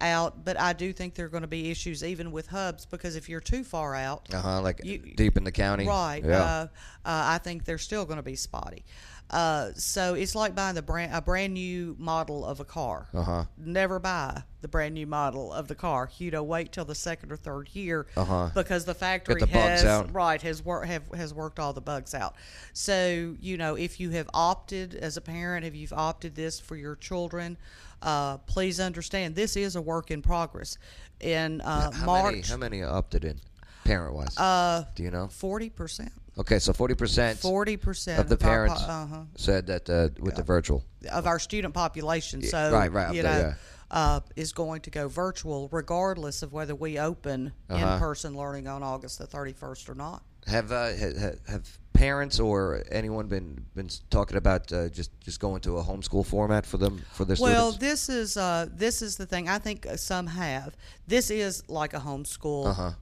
out, 0.00 0.44
but 0.44 0.58
I 0.58 0.72
do 0.72 0.92
think 0.94 1.14
there 1.14 1.26
are 1.26 1.28
going 1.28 1.42
to 1.42 1.46
be 1.46 1.70
issues 1.70 2.02
even 2.02 2.32
with 2.32 2.46
hubs 2.46 2.86
because 2.86 3.16
if 3.16 3.28
you're 3.28 3.38
too 3.40 3.64
far 3.64 3.94
out, 3.94 4.32
uh-huh, 4.32 4.62
like 4.62 4.80
you- 4.82 4.98
deep 5.14 5.36
in 5.36 5.44
the 5.44 5.52
county. 5.52 5.86
Right. 5.86 6.22
Yeah. 6.24 6.42
Uh, 6.42 6.66
uh, 6.66 6.66
I 7.04 7.38
think 7.38 7.64
they're 7.66 7.76
still 7.78 8.04
going 8.06 8.16
to 8.16 8.22
be 8.22 8.34
spotty. 8.36 8.84
Uh, 9.30 9.70
so 9.76 10.14
it's 10.14 10.34
like 10.34 10.56
buying 10.56 10.74
the 10.74 10.82
brand 10.82 11.14
a 11.14 11.22
brand 11.22 11.54
new 11.54 11.94
model 11.98 12.44
of 12.44 12.58
a 12.58 12.64
car. 12.64 13.06
Uh-huh. 13.14 13.44
Never 13.56 14.00
buy 14.00 14.42
the 14.60 14.66
brand 14.68 14.94
new 14.94 15.06
model 15.06 15.52
of 15.52 15.68
the 15.68 15.76
car. 15.76 16.10
You 16.18 16.32
know, 16.32 16.42
wait 16.42 16.72
till 16.72 16.84
the 16.84 16.96
second 16.96 17.30
or 17.30 17.36
third 17.36 17.68
year 17.72 18.06
Uh-huh. 18.16 18.50
because 18.54 18.84
the 18.84 18.94
factory 18.94 19.40
the 19.40 19.46
has 19.46 19.84
right 20.10 20.42
has 20.42 20.64
worked 20.64 20.86
have 20.88 21.04
has 21.14 21.32
worked 21.32 21.60
all 21.60 21.72
the 21.72 21.80
bugs 21.80 22.12
out. 22.12 22.34
So 22.72 23.36
you 23.40 23.56
know, 23.56 23.76
if 23.76 24.00
you 24.00 24.10
have 24.10 24.28
opted 24.34 24.96
as 24.96 25.16
a 25.16 25.20
parent, 25.20 25.64
if 25.64 25.76
you've 25.76 25.92
opted 25.92 26.34
this 26.34 26.58
for 26.58 26.74
your 26.76 26.96
children. 26.96 27.56
uh, 28.02 28.38
please 28.38 28.80
understand 28.80 29.34
this 29.36 29.56
is 29.56 29.76
a 29.76 29.80
work 29.80 30.10
in 30.10 30.22
progress. 30.22 30.76
In 31.20 31.60
uh, 31.60 31.90
how 31.92 32.06
March, 32.06 32.32
many 32.34 32.42
how 32.48 32.56
many 32.56 32.82
opted 32.82 33.24
in, 33.26 33.38
parent 33.84 34.14
wise? 34.14 34.36
uh, 34.38 34.84
Do 34.94 35.02
you 35.02 35.10
know? 35.10 35.28
forty 35.28 35.68
percent. 35.68 36.10
Okay, 36.40 36.58
so 36.58 36.72
forty 36.72 36.94
percent 36.94 37.38
Forty 37.38 37.76
percent 37.76 38.18
of 38.18 38.28
the 38.28 38.36
parents 38.36 38.82
uh-huh, 38.82 39.24
said 39.36 39.66
that 39.66 39.90
uh, 39.90 40.08
with 40.20 40.36
the 40.36 40.42
virtual. 40.42 40.82
of 41.12 41.26
our 41.26 41.38
student 41.38 41.74
population. 41.74 42.42
So 42.42 42.72
right, 42.72 42.90
right, 42.90 43.14
you 43.14 43.22
there, 43.22 43.32
know, 43.32 43.48
yeah. 43.48 43.54
uh, 43.90 44.20
is 44.36 44.52
going 44.52 44.80
to 44.82 44.90
go 44.90 45.06
virtual, 45.08 45.68
regardless 45.70 46.42
of 46.42 46.52
whether 46.52 46.74
we 46.74 46.98
open 46.98 47.52
Uh-huh. 47.68 47.94
in-person 47.94 48.34
learning 48.34 48.68
on 48.68 48.82
August 48.82 49.18
the 49.18 49.26
thirty-first 49.26 49.88
or 49.90 49.94
not. 49.94 50.22
Have 50.46 50.72
uh, 50.72 50.92
ha- 50.96 51.38
have 51.46 51.78
parents 51.92 52.40
or 52.40 52.82
anyone 52.90 53.26
been 53.28 53.66
been 53.74 53.90
talking 54.08 54.38
about 54.38 54.72
uh, 54.72 54.88
just 54.88 55.10
just 55.20 55.40
going 55.40 55.60
to 55.60 55.76
a 55.76 55.82
homeschool 55.84 56.24
format 56.24 56.64
for 56.64 56.78
them 56.78 57.02
for 57.12 57.26
their 57.26 57.36
Well, 57.38 57.72
students? 57.72 57.78
this 57.78 58.08
is 58.08 58.36
uh, 58.38 58.66
this 58.72 59.02
is 59.02 59.16
the 59.16 59.26
thing. 59.26 59.46
I 59.46 59.58
think 59.58 59.86
some 59.96 60.26
have. 60.28 60.74
This 61.06 61.30
is 61.30 61.68
like 61.68 61.92
a 61.92 62.00
homeschool, 62.00 62.66
Uh 62.68 62.72
huh. 62.72 62.92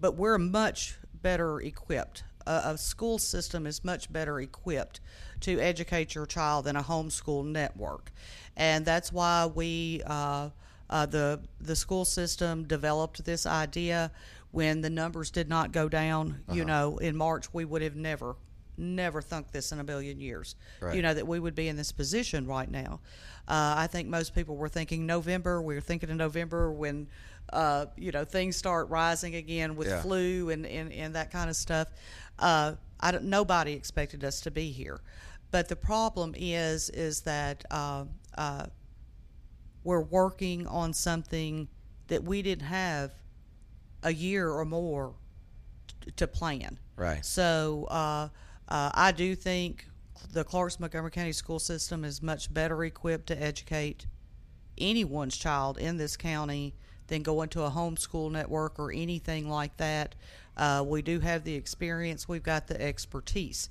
but 0.00 0.16
we're 0.16 0.38
much 0.38 0.96
better 1.22 1.60
equipped. 1.60 2.24
A, 2.46 2.70
a 2.72 2.78
school 2.78 3.18
system 3.18 3.66
is 3.66 3.84
much 3.84 4.12
better 4.12 4.40
equipped 4.40 5.00
to 5.40 5.58
educate 5.60 6.14
your 6.14 6.26
child 6.26 6.64
than 6.64 6.76
a 6.76 6.82
homeschool 6.82 7.44
network, 7.44 8.12
and 8.56 8.84
that's 8.84 9.12
why 9.12 9.46
we 9.46 10.02
uh, 10.06 10.50
uh, 10.88 11.06
the 11.06 11.40
the 11.60 11.76
school 11.76 12.04
system 12.04 12.64
developed 12.64 13.24
this 13.24 13.46
idea 13.46 14.10
when 14.52 14.80
the 14.80 14.90
numbers 14.90 15.30
did 15.30 15.48
not 15.48 15.72
go 15.72 15.88
down. 15.88 16.40
You 16.52 16.64
know, 16.64 16.98
in 16.98 17.16
March 17.16 17.52
we 17.52 17.64
would 17.64 17.82
have 17.82 17.96
never 17.96 18.36
never 18.78 19.22
thunk 19.22 19.50
this 19.52 19.72
in 19.72 19.80
a 19.80 19.84
billion 19.84 20.20
years. 20.20 20.54
Right. 20.80 20.94
You 20.94 21.02
know 21.02 21.14
that 21.14 21.26
we 21.26 21.40
would 21.40 21.54
be 21.54 21.68
in 21.68 21.76
this 21.76 21.92
position 21.92 22.46
right 22.46 22.70
now. 22.70 23.00
Uh, 23.48 23.74
I 23.78 23.86
think 23.86 24.08
most 24.08 24.34
people 24.34 24.56
were 24.56 24.68
thinking 24.68 25.06
November. 25.06 25.62
We 25.62 25.74
were 25.74 25.80
thinking 25.80 26.10
in 26.10 26.16
November 26.18 26.70
when 26.72 27.08
uh, 27.52 27.86
you 27.96 28.12
know 28.12 28.24
things 28.24 28.56
start 28.56 28.88
rising 28.90 29.34
again 29.36 29.76
with 29.76 29.88
Yeah. 29.88 30.02
flu 30.02 30.50
and, 30.50 30.66
and, 30.66 30.92
and 30.92 31.14
that 31.14 31.30
kind 31.30 31.48
of 31.48 31.56
stuff. 31.56 31.88
Uh, 32.38 32.74
I 33.00 33.10
don't, 33.10 33.24
nobody 33.24 33.72
expected 33.72 34.24
us 34.24 34.40
to 34.42 34.50
be 34.50 34.70
here, 34.70 35.00
but 35.50 35.68
the 35.68 35.76
problem 35.76 36.34
is 36.36 36.90
is 36.90 37.22
that 37.22 37.64
uh, 37.70 38.04
uh, 38.36 38.66
we're 39.84 40.00
working 40.02 40.66
on 40.66 40.92
something 40.92 41.68
that 42.08 42.24
we 42.24 42.42
didn't 42.42 42.66
have 42.66 43.12
a 44.02 44.12
year 44.12 44.50
or 44.50 44.64
more 44.64 45.14
t- 46.04 46.10
to 46.12 46.26
plan. 46.26 46.78
Right. 46.96 47.24
So 47.24 47.86
uh, 47.90 48.28
uh, 48.68 48.90
I 48.94 49.12
do 49.12 49.34
think 49.34 49.86
the 50.32 50.44
Clarksville 50.44 50.84
Montgomery 50.84 51.10
County 51.10 51.32
school 51.32 51.58
system 51.58 52.04
is 52.04 52.22
much 52.22 52.52
better 52.52 52.84
equipped 52.84 53.26
to 53.28 53.42
educate 53.42 54.06
anyone's 54.78 55.36
child 55.36 55.78
in 55.78 55.96
this 55.96 56.16
county 56.16 56.74
than 57.06 57.22
going 57.22 57.48
to 57.50 57.62
a 57.62 57.70
homeschool 57.70 58.30
network 58.30 58.78
or 58.78 58.92
anything 58.92 59.48
like 59.48 59.76
that. 59.76 60.14
Uh, 60.56 60.82
we 60.86 61.02
do 61.02 61.20
have 61.20 61.44
the 61.44 61.54
experience, 61.54 62.28
we've 62.28 62.42
got 62.42 62.66
the 62.66 62.80
expertise, 62.80 63.68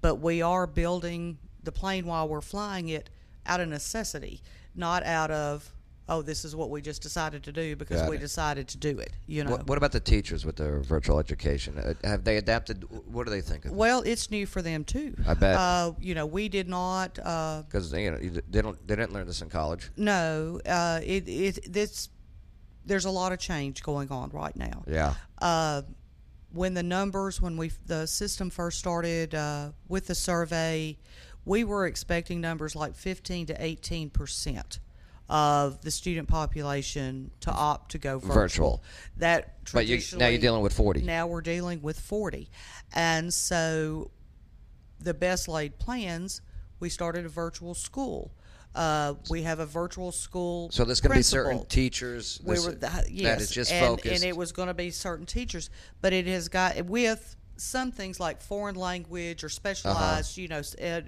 but 0.00 0.16
we 0.16 0.42
are 0.42 0.66
building 0.66 1.38
the 1.62 1.72
plane 1.72 2.06
while 2.06 2.28
we're 2.28 2.40
flying 2.40 2.88
it 2.88 3.08
out 3.46 3.60
of 3.60 3.68
necessity, 3.68 4.40
not 4.74 5.02
out 5.04 5.30
of 5.30 5.70
oh 6.06 6.20
this 6.20 6.44
is 6.44 6.54
what 6.54 6.68
we 6.68 6.82
just 6.82 7.00
decided 7.00 7.42
to 7.42 7.50
do 7.50 7.74
because 7.76 8.02
Got 8.02 8.10
we 8.10 8.16
it. 8.16 8.20
decided 8.20 8.68
to 8.68 8.76
do 8.76 8.98
it. 8.98 9.10
You 9.26 9.44
know. 9.44 9.52
What, 9.52 9.66
what 9.68 9.78
about 9.78 9.92
the 9.92 10.00
teachers 10.00 10.44
with 10.44 10.56
their 10.56 10.80
virtual 10.80 11.18
education? 11.18 11.78
Uh, 11.78 11.94
have 12.06 12.24
they 12.24 12.36
adapted? 12.36 12.84
What 13.10 13.24
do 13.24 13.30
they 13.30 13.40
think 13.40 13.64
of 13.64 13.70
it? 13.70 13.74
Well, 13.74 14.02
it's 14.04 14.30
new 14.30 14.44
for 14.44 14.60
them 14.60 14.84
too. 14.84 15.14
I 15.26 15.32
bet. 15.34 15.56
Uh, 15.56 15.92
you 16.00 16.14
know, 16.14 16.26
we 16.26 16.48
did 16.50 16.68
not. 16.68 17.18
Uh, 17.18 17.62
Because 17.62 17.90
you 17.94 18.10
know 18.10 18.18
they 18.18 18.60
don't 18.60 18.86
they 18.86 18.96
didn't 18.96 19.12
learn 19.14 19.26
this 19.26 19.40
in 19.40 19.48
college. 19.48 19.90
no, 19.96 20.60
uh, 20.66 21.00
it 21.02 21.26
it 21.28 21.72
this. 21.72 22.08
There's 22.86 23.06
a 23.06 23.10
lot 23.10 23.32
of 23.32 23.38
change 23.38 23.82
going 23.82 24.10
on 24.10 24.28
right 24.30 24.54
now. 24.56 24.84
Yeah. 24.86 25.14
When 26.54 26.74
the 26.74 26.82
numbers, 26.84 27.40
when 27.42 27.56
we 27.56 27.72
the 27.86 28.06
system 28.06 28.48
first 28.48 28.78
started 28.78 29.34
uh, 29.34 29.72
with 29.88 30.06
the 30.06 30.14
survey, 30.14 30.96
we 31.44 31.64
were 31.64 31.86
expecting 31.86 32.40
numbers 32.40 32.76
like 32.76 32.94
15 32.94 33.46
to 33.46 33.56
18 33.62 34.10
percent 34.10 34.78
of 35.28 35.80
the 35.82 35.90
student 35.90 36.28
population 36.28 37.30
to 37.40 37.50
opt 37.50 37.90
to 37.92 37.98
go 37.98 38.18
virtual. 38.18 38.34
Virtual. 38.34 38.82
That 39.16 39.54
But 39.72 39.86
you, 39.86 40.00
now 40.16 40.28
you're 40.28 40.40
dealing 40.40 40.62
with 40.62 40.74
forty. 40.74 41.02
now 41.02 41.26
we're 41.26 41.40
dealing 41.40 41.82
with 41.82 41.98
40. 41.98 42.48
And 42.94 43.32
so 43.32 44.10
the 45.00 45.14
best 45.14 45.48
laid 45.48 45.78
plans, 45.78 46.40
we 46.78 46.88
started 46.88 47.24
a 47.24 47.28
virtual 47.28 47.74
school. 47.74 48.32
Uh, 48.74 49.14
we 49.30 49.42
have 49.42 49.60
a 49.60 49.66
virtual 49.66 50.10
school. 50.10 50.68
so 50.72 50.84
there's 50.84 51.00
going 51.00 51.12
to 51.12 51.18
be 51.18 51.22
certain 51.22 51.64
teachers 51.66 52.40
We 52.44 52.56
this- 52.56 52.66
were 52.66 52.72
the, 52.72 53.04
yes, 53.08 53.42
is 53.42 53.50
just 53.50 53.70
and, 53.70 53.86
focused. 53.86 54.14
and 54.14 54.24
it 54.24 54.36
was 54.36 54.50
going 54.52 54.68
to 54.68 54.74
be 54.74 54.90
certain 54.90 55.26
teachers, 55.26 55.70
but 56.00 56.12
it 56.12 56.26
has 56.26 56.48
got 56.48 56.84
with 56.86 57.36
some 57.56 57.92
things 57.92 58.18
like 58.18 58.42
foreign 58.42 58.74
language 58.74 59.44
or 59.44 59.48
specialized, 59.48 60.36
you 60.36 60.48
know, 60.48 60.60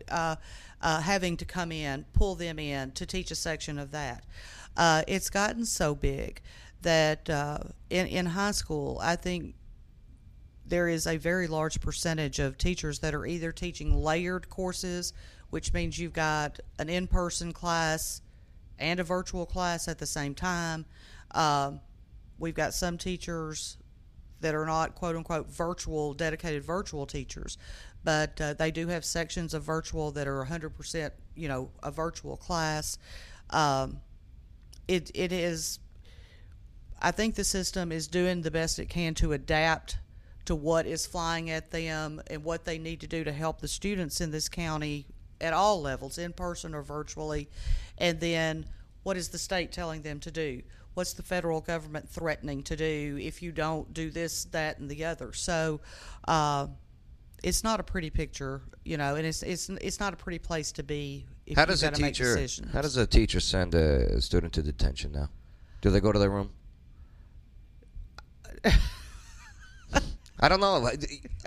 uh, 0.09 0.37
uh, 0.81 1.01
having 1.01 1.37
to 1.39 1.45
come 1.45 1.73
in, 1.73 2.05
pull 2.13 2.37
them 2.37 2.61
in 2.61 2.93
to 2.93 3.05
teach 3.05 3.33
a 3.33 3.35
section 3.35 3.79
of 3.79 3.91
that. 3.91 4.25
Uh, 4.77 5.03
it's 5.09 5.29
gotten 5.29 5.65
so 5.65 5.95
big 5.95 6.41
that 6.83 7.29
uh, 7.29 7.59
in 7.91 8.07
in 8.07 8.27
high 8.27 8.53
school, 8.53 8.99
I 9.03 9.17
think 9.17 9.55
there 10.67 10.89
is 10.89 11.07
a 11.07 11.17
very 11.17 11.47
large 11.49 11.81
percentage 11.81 12.39
of 12.39 12.59
teachers 12.59 12.99
that 13.01 13.15
are 13.15 13.25
either 13.27 13.51
teaching 13.53 13.97
layered 13.97 14.49
courses, 14.49 15.13
which 15.57 15.73
means 15.73 15.99
you've 15.99 16.13
got 16.13 16.61
an 16.79 16.91
in 16.91 17.07
person 17.07 17.51
class 17.51 18.21
and 18.79 19.01
a 19.01 19.03
virtual 19.03 19.47
class 19.47 19.89
at 19.89 19.97
the 19.97 20.05
same 20.05 20.35
time. 20.35 20.85
Um, 21.31 21.81
we've 22.39 22.55
got 22.55 22.75
some 22.75 22.99
teachers 22.99 23.79
that 24.43 24.55
are 24.55 24.67
not 24.67 24.95
quote 24.95 25.17
unquote 25.17 25.49
virtual, 25.49 26.13
dedicated 26.13 26.63
virtual 26.63 27.07
teachers, 27.07 27.57
but 28.05 28.39
uh, 28.39 28.53
they 28.53 28.71
do 28.71 28.89
have 28.89 29.03
sections 29.03 29.55
of 29.55 29.63
virtual 29.63 30.11
that 30.11 30.29
are 30.29 30.45
100%, 30.45 31.11
you 31.35 31.49
know, 31.49 31.71
a 31.83 31.91
virtual 31.91 32.37
class. 32.37 32.99
Um, 33.49 34.01
it, 34.87 35.11
it 35.15 35.33
is 35.33 35.79
I 37.01 37.13
think 37.13 37.35
the 37.35 37.45
system 37.45 37.93
is 37.93 38.09
doing 38.09 38.43
the 38.43 38.51
best 38.51 38.79
it 38.79 38.91
can 38.91 39.15
to 39.15 39.33
adapt 39.33 39.97
to 40.45 40.55
what 40.55 40.85
is 40.85 41.07
flying 41.07 41.49
at 41.49 41.71
them 41.71 42.21
and 42.27 42.45
what 42.45 42.67
they 42.67 42.77
need 42.77 43.01
to 43.01 43.07
do 43.07 43.25
to 43.25 43.33
help 43.33 43.63
the 43.63 43.69
students 43.69 44.21
in 44.21 44.33
this 44.33 44.51
county 44.51 45.07
at 45.41 45.53
all 45.53 45.81
levels, 45.81 46.19
in 46.19 46.33
person 46.33 46.75
or 46.75 46.83
virtually. 46.83 47.49
And 47.99 48.21
then 48.21 48.67
what 49.03 49.17
is 49.17 49.29
the 49.29 49.39
state 49.39 49.73
telling 49.73 50.03
them 50.03 50.21
to 50.21 50.31
do? 50.31 50.63
What's 50.95 51.13
the 51.13 51.23
federal 51.23 51.61
government 51.61 52.09
threatening 52.09 52.63
to 52.65 52.77
do 52.77 53.19
if 53.21 53.43
you 53.43 53.53
don't 53.53 53.93
do 53.93 54.11
this, 54.11 54.45
that, 54.47 54.79
and 54.79 54.91
the 54.91 55.05
other? 55.05 55.33
So, 55.33 55.81
uh, 56.27 56.69
it's 57.43 57.63
not 57.63 57.81
a 57.81 57.83
pretty 57.83 58.11
picture, 58.11 58.63
you 58.85 58.97
know, 58.97 59.15
and 59.15 59.27
it's 59.27 59.43
it's 59.43 59.69
it's 59.69 60.01
not 60.01 60.15
a 60.15 60.17
pretty 60.17 60.39
place 60.39 60.73
to 60.73 60.83
be 60.83 61.27
if 61.47 61.57
how 61.57 61.67
does 61.67 61.83
a 61.83 61.87
got 61.87 61.95
to 61.97 62.03
make 62.03 62.15
teacher? 62.15 62.47
How 62.73 62.81
does 62.81 62.97
a 62.97 63.07
teacher 63.07 63.41
send 63.41 63.75
a 63.75 64.21
student 64.21 64.55
to 64.55 64.63
detention 64.63 65.13
now? 65.13 65.29
Do 65.83 65.91
they 65.91 66.01
go 66.01 66.13
to 66.13 66.19
their 66.19 66.31
room? 66.31 66.51
I 70.39 70.49
don't 70.49 70.61
know. 70.61 70.89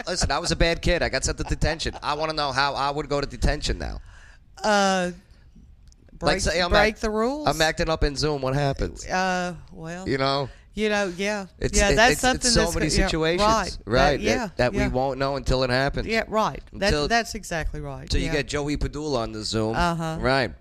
Listen, 0.08 0.32
I 0.32 0.40
was 0.40 0.52
a 0.52 0.56
bad 0.56 0.82
kid. 0.82 1.04
I 1.04 1.10
got 1.10 1.24
sent 1.24 1.38
to 1.38 1.44
detention. 1.44 1.96
I 2.02 2.16
want 2.16 2.32
to 2.32 2.36
know 2.36 2.52
how 2.52 2.74
I 2.74 2.90
would 2.90 3.08
go 3.10 3.22
to 3.22 3.28
detention 3.28 3.78
now. 3.78 4.02
uh, 4.64 5.12
break, 6.18 6.40
say 6.42 6.62
I'm 6.62 6.70
break 6.72 6.94
act- 6.96 7.02
the 7.02 7.10
rules. 7.10 7.48
I'm 7.48 7.62
acting 7.62 7.90
up 7.90 8.04
in 8.04 8.16
Zoom. 8.16 8.42
What 8.42 8.56
happens? 8.56 9.06
Uh, 9.06 9.56
well, 9.72 10.08
You 10.10 10.18
know, 10.18 10.50
You 10.74 10.90
know, 10.90 11.14
yeah, 11.18 11.46
it's 11.60 11.78
yeah. 11.78 11.90
it- 11.90 11.96
That's 11.96 12.12
it's, 12.14 12.22
something. 12.22 12.38
it's 12.48 12.54
so 12.54 12.62
that's 12.62 12.76
many 12.76 12.88
go- 12.90 12.96
yeah, 12.96 13.06
situations, 13.06 13.42
right? 13.42 13.78
right? 13.86 14.12
That, 14.18 14.20
yeah, 14.22 14.36
that, 14.38 14.58
that 14.58 14.74
yeah. 14.74 14.88
we 14.88 14.94
won't 14.94 15.20
know 15.20 15.36
until 15.36 15.64
it 15.64 15.70
happens. 15.70 16.08
Yeah, 16.08 16.24
right. 16.28 16.62
Until- 16.74 17.04
that, 17.04 17.10
that's 17.10 17.36
exactly 17.36 17.82
right. 17.82 18.12
So 18.12 18.18
you 18.18 18.32
get 18.32 18.48
Joey 18.48 18.78
Padula 18.78 19.20
on 19.20 19.32
the 19.34 19.44
Zoom, 19.44 19.76
Uh-huh. 19.76 20.18
right? 20.20 20.52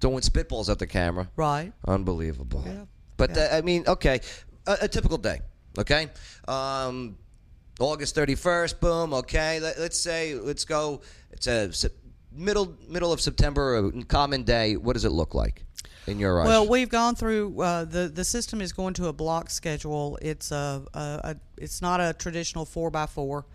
Throwing 0.00 0.20
spitballs 0.20 0.68
at 0.68 0.78
the 0.78 0.86
camera. 0.86 1.28
right. 1.36 1.72
Unbelievable. 1.86 2.62
Yeah. 2.66 2.84
But 3.16 3.34
Yeah. 3.34 3.48
uh, 3.52 3.56
I 3.58 3.60
mean, 3.62 3.84
okay, 3.88 4.20
a, 4.66 4.78
a 4.82 4.88
typical 4.88 5.18
day. 5.18 5.40
Okay, 5.78 6.08
um, 6.46 7.16
August 7.78 8.14
thirty 8.14 8.34
first. 8.34 8.80
Boom. 8.80 9.14
Okay, 9.14 9.60
Let, 9.60 9.78
us 9.78 9.98
say 9.98 10.34
let's 10.34 10.64
go. 10.64 11.00
It's 11.30 11.46
a 11.46 11.90
middle 12.32 12.76
middle 12.88 13.12
of 13.12 13.20
September, 13.20 13.76
a 13.76 14.04
common 14.04 14.44
day. 14.44 14.76
What 14.76 14.94
does 14.94 15.04
it 15.04 15.12
look 15.12 15.34
like 15.34 15.64
in 16.06 16.18
your 16.18 16.40
eyes? 16.40 16.48
Well, 16.48 16.68
we've 16.68 16.88
gone 16.88 17.14
through 17.14 17.60
uh, 17.60 17.84
the 17.84 18.08
the 18.08 18.24
system 18.24 18.60
is 18.60 18.72
going 18.72 18.94
to 18.94 19.06
a 19.06 19.12
block 19.12 19.50
schedule. 19.50 20.18
It's 20.22 20.50
a, 20.50 20.82
a, 20.94 20.98
a 20.98 21.36
it's 21.56 21.82
not 21.82 22.00
a 22.00 22.12
traditional 22.12 22.64
four 22.64 22.90
by 22.90 23.06
four 23.06 23.46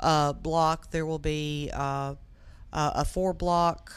uh, 0.00 0.32
block. 0.32 0.90
There 0.90 1.06
will 1.06 1.18
be 1.18 1.70
uh, 1.72 2.14
a 2.72 3.04
four 3.04 3.32
block, 3.32 3.92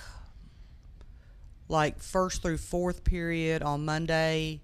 like 1.68 2.02
first 2.02 2.42
through 2.42 2.58
fourth 2.58 3.04
period 3.04 3.64
on 3.64 3.86
Monday, 3.86 4.62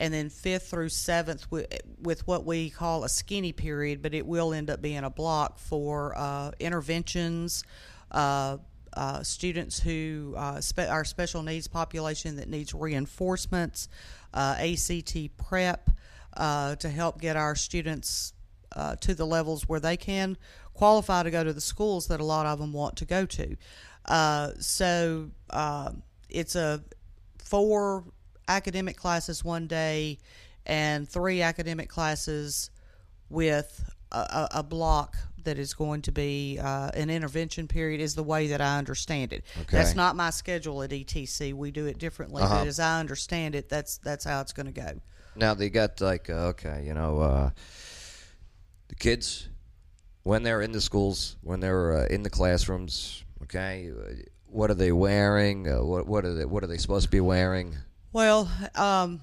and 0.00 0.14
then 0.14 0.30
fifth 0.30 0.68
through 0.68 0.88
seventh 0.88 1.48
with, 1.50 1.66
with 2.00 2.26
what 2.26 2.46
we 2.46 2.70
call 2.70 3.04
a 3.04 3.08
skinny 3.08 3.52
period, 3.52 4.00
but 4.00 4.14
it 4.14 4.26
will 4.26 4.54
end 4.54 4.70
up 4.70 4.80
being 4.80 5.04
a 5.04 5.10
block 5.10 5.58
for 5.58 6.14
uh, 6.16 6.50
interventions, 6.58 7.62
uh, 8.10 8.56
uh, 8.94 9.22
students 9.22 9.78
who 9.78 10.34
uh, 10.38 10.58
spe- 10.58 10.88
our 10.88 11.04
special 11.04 11.42
needs 11.42 11.68
population 11.68 12.36
that 12.36 12.48
needs 12.48 12.72
reinforcements, 12.72 13.88
uh, 14.32 14.56
ACT 14.58 15.36
prep 15.36 15.90
uh, 16.32 16.76
to 16.76 16.88
help 16.88 17.20
get 17.20 17.36
our 17.36 17.54
students 17.54 18.32
uh, 18.74 18.96
to 18.96 19.14
the 19.14 19.26
levels 19.26 19.68
where 19.68 19.80
they 19.80 19.98
can 19.98 20.38
qualify 20.72 21.22
to 21.22 21.30
go 21.30 21.44
to 21.44 21.52
the 21.52 21.60
schools 21.60 22.06
that 22.06 22.20
a 22.20 22.24
lot 22.24 22.46
of 22.46 22.58
them 22.58 22.72
want 22.72 22.96
to 22.96 23.04
go 23.04 23.26
to. 23.26 23.54
Uh, 24.06 24.52
so 24.58 25.30
it's 26.30 26.56
a 26.56 26.82
four 27.38 28.04
academic 28.50 28.96
classes 28.96 29.44
one 29.44 29.66
day 29.66 30.18
and 30.66 31.08
three 31.08 31.42
academic 31.42 31.88
classes 31.88 32.70
with 33.28 33.88
a, 34.12 34.48
a, 34.54 34.62
block 34.62 35.16
that 35.44 35.58
is 35.58 35.72
going 35.72 36.02
to 36.02 36.12
be 36.12 36.58
uh, 36.60 36.90
an 36.94 37.08
intervention 37.08 37.68
period 37.68 38.00
is 38.00 38.14
the 38.14 38.22
way 38.22 38.48
that 38.48 38.60
I 38.60 38.76
understand 38.76 39.32
it. 39.32 39.44
Okay. 39.62 39.76
That's 39.76 39.94
not 39.94 40.16
my 40.16 40.30
schedule 40.30 40.82
at 40.82 40.90
ETC. 40.90 41.54
We 41.54 41.70
do 41.70 41.86
it 41.86 41.98
differently, 41.98 42.42
Uh-huh. 42.42 42.58
but 42.58 42.66
as 42.66 42.80
I 42.80 42.98
understand 43.00 43.54
it, 43.54 43.68
that's 43.68 43.98
that's 43.98 44.24
how 44.24 44.40
it's 44.40 44.52
going 44.52 44.66
to 44.66 44.72
go. 44.72 45.00
Now 45.36 45.54
they 45.54 45.70
got 45.70 46.00
like 46.00 46.28
uh, 46.28 46.52
okay, 46.54 46.82
you 46.84 46.92
know, 46.92 47.20
uh, 47.20 47.50
the 48.88 48.96
kids 48.96 49.48
when 50.24 50.42
they're 50.42 50.60
in 50.60 50.72
the 50.72 50.80
schools, 50.80 51.36
when 51.42 51.60
they're 51.60 51.98
uh, 51.98 52.06
in 52.06 52.22
the 52.22 52.30
classrooms. 52.30 53.24
Okay, 53.44 53.90
uh, 53.90 54.12
what 54.46 54.70
are 54.70 54.74
they 54.74 54.92
wearing? 54.92 55.68
Uh, 55.68 55.82
what 55.84 56.06
what 56.06 56.24
are 56.24 56.34
they 56.34 56.44
what 56.44 56.64
are 56.64 56.66
they 56.66 56.78
supposed 56.78 57.06
to 57.06 57.10
be 57.10 57.20
wearing? 57.20 57.76
Well, 58.12 58.50
um, 58.74 59.20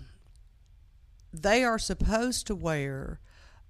they 1.33 1.63
are 1.63 1.79
supposed 1.79 2.47
to 2.47 2.55
wear 2.55 3.19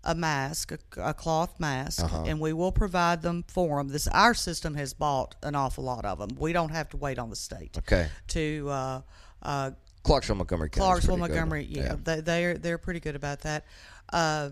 a 0.03 0.13
mask, 0.15 0.71
a, 0.71 0.80
a 0.97 1.13
cloth 1.13 1.60
mask, 1.60 2.03
Uh-huh. 2.03 2.23
and 2.27 2.39
we 2.39 2.53
will 2.53 2.71
provide 2.71 3.21
them 3.23 3.43
for 3.47 3.77
them. 3.80 3.89
This 3.89 4.08
our 4.10 4.34
system 4.34 4.75
has 4.75 4.93
bought 4.93 5.36
an 5.43 5.56
awful 5.56 5.84
lot 5.84 6.06
of 6.06 6.19
them. 6.19 6.30
We 6.38 6.53
don't 6.53 6.69
have 6.69 6.89
to 6.89 6.97
wait 6.97 7.17
on 7.19 7.30
the 7.30 7.36
state 7.36 7.77
Okay, 7.80 8.08
to. 8.30 8.69
Uh, 8.69 9.01
uh, 9.41 9.71
Clarksville, 10.03 10.38
Montgomery 10.38 10.69
County. 10.69 10.86
Clarksville, 10.86 11.17
Montgomery, 11.17 11.65
yeah, 11.69 11.84
yeah. 11.84 11.95
they 12.01 12.21
they're 12.21 12.58
they're 12.58 12.77
pretty 12.77 12.99
good 13.01 13.15
about 13.15 13.41
that. 13.41 13.65
Uh, 14.13 14.51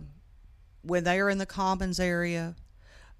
when 0.81 1.03
they 1.05 1.19
are 1.19 1.29
in 1.29 1.37
the 1.37 1.45
commons 1.45 1.99
area, 1.99 2.55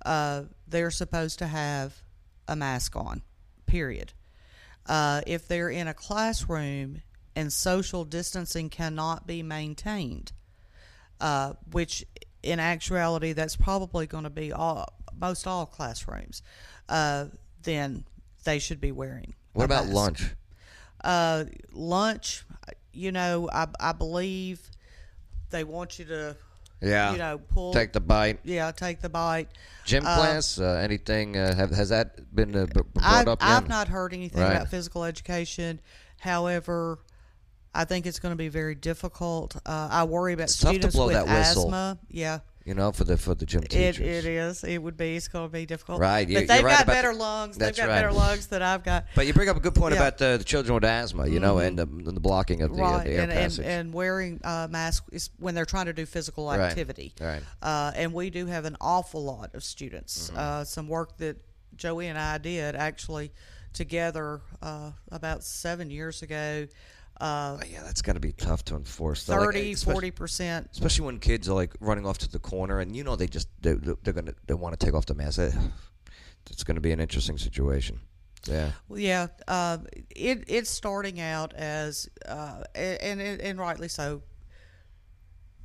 uh, 0.05 0.43
they're 0.67 0.91
supposed 0.91 1.39
to 1.39 1.47
have 1.47 2.03
a 2.47 2.55
mask 2.55 2.95
on. 2.97 3.21
Period. 3.67 4.11
Uh, 4.85 5.21
if 5.25 5.47
they're 5.47 5.69
in 5.69 5.87
a 5.87 5.93
classroom 5.93 7.01
and 7.35 7.51
social 7.51 8.05
distancing 8.05 8.69
cannot 8.69 9.27
be 9.27 9.43
maintained, 9.43 10.31
uh, 11.19 11.53
which 11.71 12.05
in 12.43 12.59
actuality 12.59 13.33
that's 13.33 13.55
probably 13.55 14.07
going 14.07 14.23
to 14.23 14.29
be 14.29 14.53
all 14.53 14.87
most 15.19 15.47
all 15.47 15.65
classrooms, 15.65 16.41
uh, 16.89 17.25
then 17.63 18.05
they 18.43 18.59
should 18.59 18.79
be 18.81 18.91
wearing. 18.91 19.33
What 19.53 19.65
about 19.65 19.85
mask. 19.85 19.95
lunch? 19.95 20.35
Uh, 21.03 21.45
lunch, 21.71 22.45
you 22.93 23.11
know, 23.11 23.49
I, 23.51 23.67
I 23.79 23.91
believe 23.93 24.69
they 25.49 25.63
want 25.63 25.99
you 25.99 26.05
to, 26.05 26.35
Yeah, 26.81 27.11
you 27.13 27.17
know, 27.17 27.37
pull. 27.37 27.73
take 27.73 27.93
the 27.93 27.99
bite. 28.01 28.39
yeah, 28.43 28.71
take 28.71 29.01
the 29.01 29.09
bite. 29.09 29.49
Gym 29.85 30.05
Uh, 30.05 30.15
class? 30.15 30.59
Uh, 30.59 30.81
anything? 30.83 31.37
Uh, 31.37 31.55
have, 31.55 31.71
has 31.71 31.89
that 31.89 32.33
been 32.35 32.55
uh, 32.55 32.65
brought 32.65 32.87
I've, 33.01 33.27
up 33.27 33.41
yet? 33.41 33.49
I've 33.49 33.67
not 33.69 33.87
heard 33.87 34.13
anything 34.13 34.41
Right. 34.41 34.55
about 34.55 34.69
physical 34.69 35.03
education. 35.03 35.79
However, 36.19 36.99
I 37.75 37.85
think 37.85 38.05
it's 38.05 38.19
going 38.19 38.31
to 38.31 38.37
be 38.37 38.47
very 38.47 38.73
difficult. 38.75 39.55
Uh, 39.65 39.89
I 39.91 40.03
worry 40.05 40.33
about 40.33 40.45
It's 40.45 40.57
tough 40.57 40.69
to 40.71 40.75
students 40.75 40.95
blow 40.95 41.07
with 41.07 41.15
that 41.15 41.27
whistle. 41.27 41.63
asthma. 41.65 41.99
Yeah, 42.09 42.39
You 42.63 42.73
know, 42.73 42.91
for 42.91 43.03
the 43.03 43.17
for 43.17 43.35
the 43.35 43.45
gym 43.45 43.63
it, 43.63 43.69
teachers. 43.69 43.99
it 43.99 44.25
is. 44.25 44.63
It 44.63 44.77
would 44.81 44.95
be. 44.97 45.15
It's 45.17 45.27
going 45.27 45.47
to 45.47 45.51
be 45.51 45.65
difficult. 45.65 45.99
Right, 45.99 46.27
you- 46.27 46.39
But 46.39 46.47
they've 46.47 46.63
right 46.63 46.77
got 46.79 46.87
better 46.87 47.11
the- 47.13 47.19
lungs. 47.19 47.57
They've 47.57 47.75
got 47.75 47.89
right. 47.89 47.95
better 47.95 48.11
lungs 48.13 48.47
than 48.47 48.61
I've 48.61 48.83
got. 48.83 49.05
But 49.13 49.27
you 49.27 49.33
bring 49.33 49.49
up 49.49 49.57
a 49.57 49.59
good 49.59 49.75
point 49.75 49.93
Yeah. 49.93 49.99
about 50.01 50.17
the, 50.17 50.37
the 50.37 50.43
children 50.45 50.73
with 50.73 50.85
asthma, 50.85 51.27
you 51.27 51.39
know, 51.41 51.57
and 51.59 51.77
the, 51.77 51.85
the 51.85 52.19
blocking 52.19 52.61
of 52.61 52.75
the, 52.75 52.81
uh, 52.81 53.03
the 53.03 53.09
air 53.09 53.21
and, 53.23 53.31
and, 53.31 53.39
passage. 53.41 53.65
and 53.65 53.93
wearing 53.93 54.39
uh, 54.43 54.67
masks 54.71 55.07
is 55.11 55.29
when 55.37 55.53
they're 55.53 55.65
trying 55.65 55.87
to 55.87 55.93
do 55.93 56.05
physical 56.05 56.47
Right, 56.47 56.59
activity. 56.61 57.13
right. 57.19 57.43
Uh, 57.61 57.91
and 57.95 58.13
we 58.13 58.29
do 58.29 58.45
have 58.47 58.63
an 58.65 58.77
awful 58.79 59.23
lot 59.23 59.53
of 59.53 59.63
students. 59.63 60.29
Mm-hmm. 60.29 60.37
Uh, 60.39 60.63
some 60.63 60.87
work 60.87 61.17
that 61.17 61.37
Joey 61.75 62.07
and 62.07 62.17
I 62.17 62.37
did 62.37 62.75
actually 62.75 63.31
together 63.73 64.39
uh, 64.61 64.91
about 65.11 65.43
seven 65.43 65.89
years 65.91 66.21
ago. 66.21 66.67
Uh, 67.21 67.57
yeah, 67.71 67.81
that's 67.83 68.01
got 68.01 68.13
to 68.13 68.19
be 68.19 68.33
tough 68.33 68.65
to 68.65 68.75
enforce. 68.75 69.23
though. 69.25 69.35
Like, 69.37 69.45
30, 69.53 69.71
especially- 69.71 69.93
40 69.93 70.11
percent. 70.11 70.69
especially 70.73 71.05
when 71.05 71.19
kids 71.19 71.47
are 71.47 71.53
like 71.55 71.73
running 71.79 72.05
off 72.05 72.17
to 72.19 72.29
the 72.29 72.39
corner, 72.39 72.79
and 72.79 72.95
you 72.95 73.03
know 73.03 73.15
they 73.15 73.27
just 73.27 73.47
they, 73.61 73.73
they're 73.73 74.13
gonna 74.13 74.33
they 74.47 74.53
want 74.53 74.77
to 74.77 74.85
take 74.85 74.93
off 74.95 75.05
the 75.05 75.15
mask. 75.15 75.39
It's 76.51 76.63
going 76.63 76.75
to 76.75 76.81
be 76.81 76.91
an 76.91 76.99
interesting 76.99 77.39
situation. 77.39 77.99
Yeah, 78.47 78.69
Well, 78.87 78.99
yeah, 78.99 79.27
uh, 79.47 79.79
it 80.15 80.43
it's 80.47 80.69
starting 80.69 81.19
out 81.19 81.55
as 81.55 82.07
uh, 82.27 82.63
and 82.75 83.19
and 83.19 83.41
and 83.41 83.59
rightly 83.59 83.87
so. 83.87 84.21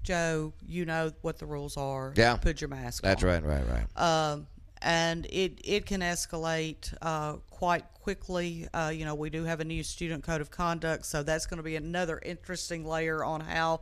Joe, 0.02 0.54
you 0.66 0.86
know 0.86 1.12
what 1.20 1.38
the 1.38 1.44
rules 1.44 1.76
are. 1.76 2.14
Yeah. 2.16 2.36
put 2.36 2.60
your 2.62 2.68
mask. 2.68 3.04
On. 3.04 3.10
That's 3.10 3.22
on. 3.22 3.28
right, 3.28 3.44
right, 3.44 3.64
right. 3.68 4.30
um, 4.32 4.46
and 4.82 5.26
it 5.26 5.60
it 5.64 5.86
can 5.86 6.00
escalate 6.00 6.94
uh, 7.02 7.34
quite 7.50 7.84
quickly. 7.94 8.66
Uh, 8.72 8.92
you 8.94 9.04
know, 9.04 9.14
we 9.14 9.30
do 9.30 9.44
have 9.44 9.60
a 9.60 9.64
new 9.64 9.82
student 9.82 10.24
code 10.24 10.40
of 10.40 10.50
conduct, 10.50 11.04
so 11.04 11.22
that's 11.22 11.46
going 11.46 11.58
to 11.58 11.62
be 11.62 11.76
another 11.76 12.20
interesting 12.24 12.84
layer 12.84 13.24
on 13.24 13.40
how 13.40 13.80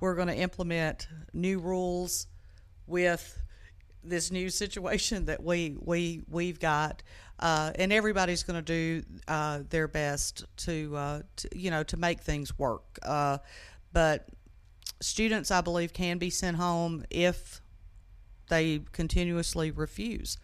we're 0.00 0.14
going 0.14 0.28
to 0.28 0.36
implement 0.36 1.08
new 1.32 1.58
rules 1.58 2.26
with 2.86 3.40
this 4.02 4.30
new 4.30 4.48
situation 4.48 5.26
that 5.26 5.42
we 5.42 5.76
we 5.80 6.22
we've 6.28 6.60
got. 6.60 7.02
Uh, 7.40 7.70
and 7.76 7.92
everybody's 7.92 8.42
going 8.42 8.62
to 8.62 8.62
do 8.62 9.06
uh, 9.28 9.60
their 9.70 9.86
best 9.86 10.44
to, 10.56 10.96
uh, 10.96 11.22
to 11.36 11.48
you 11.56 11.70
know 11.70 11.82
to 11.84 11.96
make 11.96 12.20
things 12.20 12.58
work. 12.58 12.98
Uh, 13.02 13.38
but 13.92 14.28
students, 15.00 15.50
I 15.50 15.60
believe, 15.60 15.92
can 15.92 16.18
be 16.18 16.30
sent 16.30 16.56
home 16.56 17.04
if 17.10 17.60
they 18.48 18.80
continuously 18.92 19.70
refuse 19.70 20.38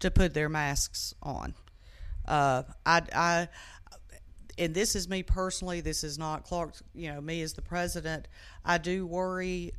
to 0.00 0.10
put 0.10 0.34
their 0.34 0.48
masks 0.48 1.14
on. 1.22 1.54
Uh, 2.26 2.62
I, 2.86 3.02
I, 3.14 3.48
and 4.58 4.74
this 4.74 4.94
is 4.94 5.08
me 5.08 5.22
personally. 5.22 5.80
This 5.80 6.04
is 6.04 6.18
not 6.18 6.44
Clark. 6.44 6.74
You 6.94 7.12
know, 7.12 7.20
me 7.20 7.42
as 7.42 7.54
the 7.54 7.62
president. 7.62 8.28
I 8.64 8.78
do 8.78 9.06
worry 9.06 9.72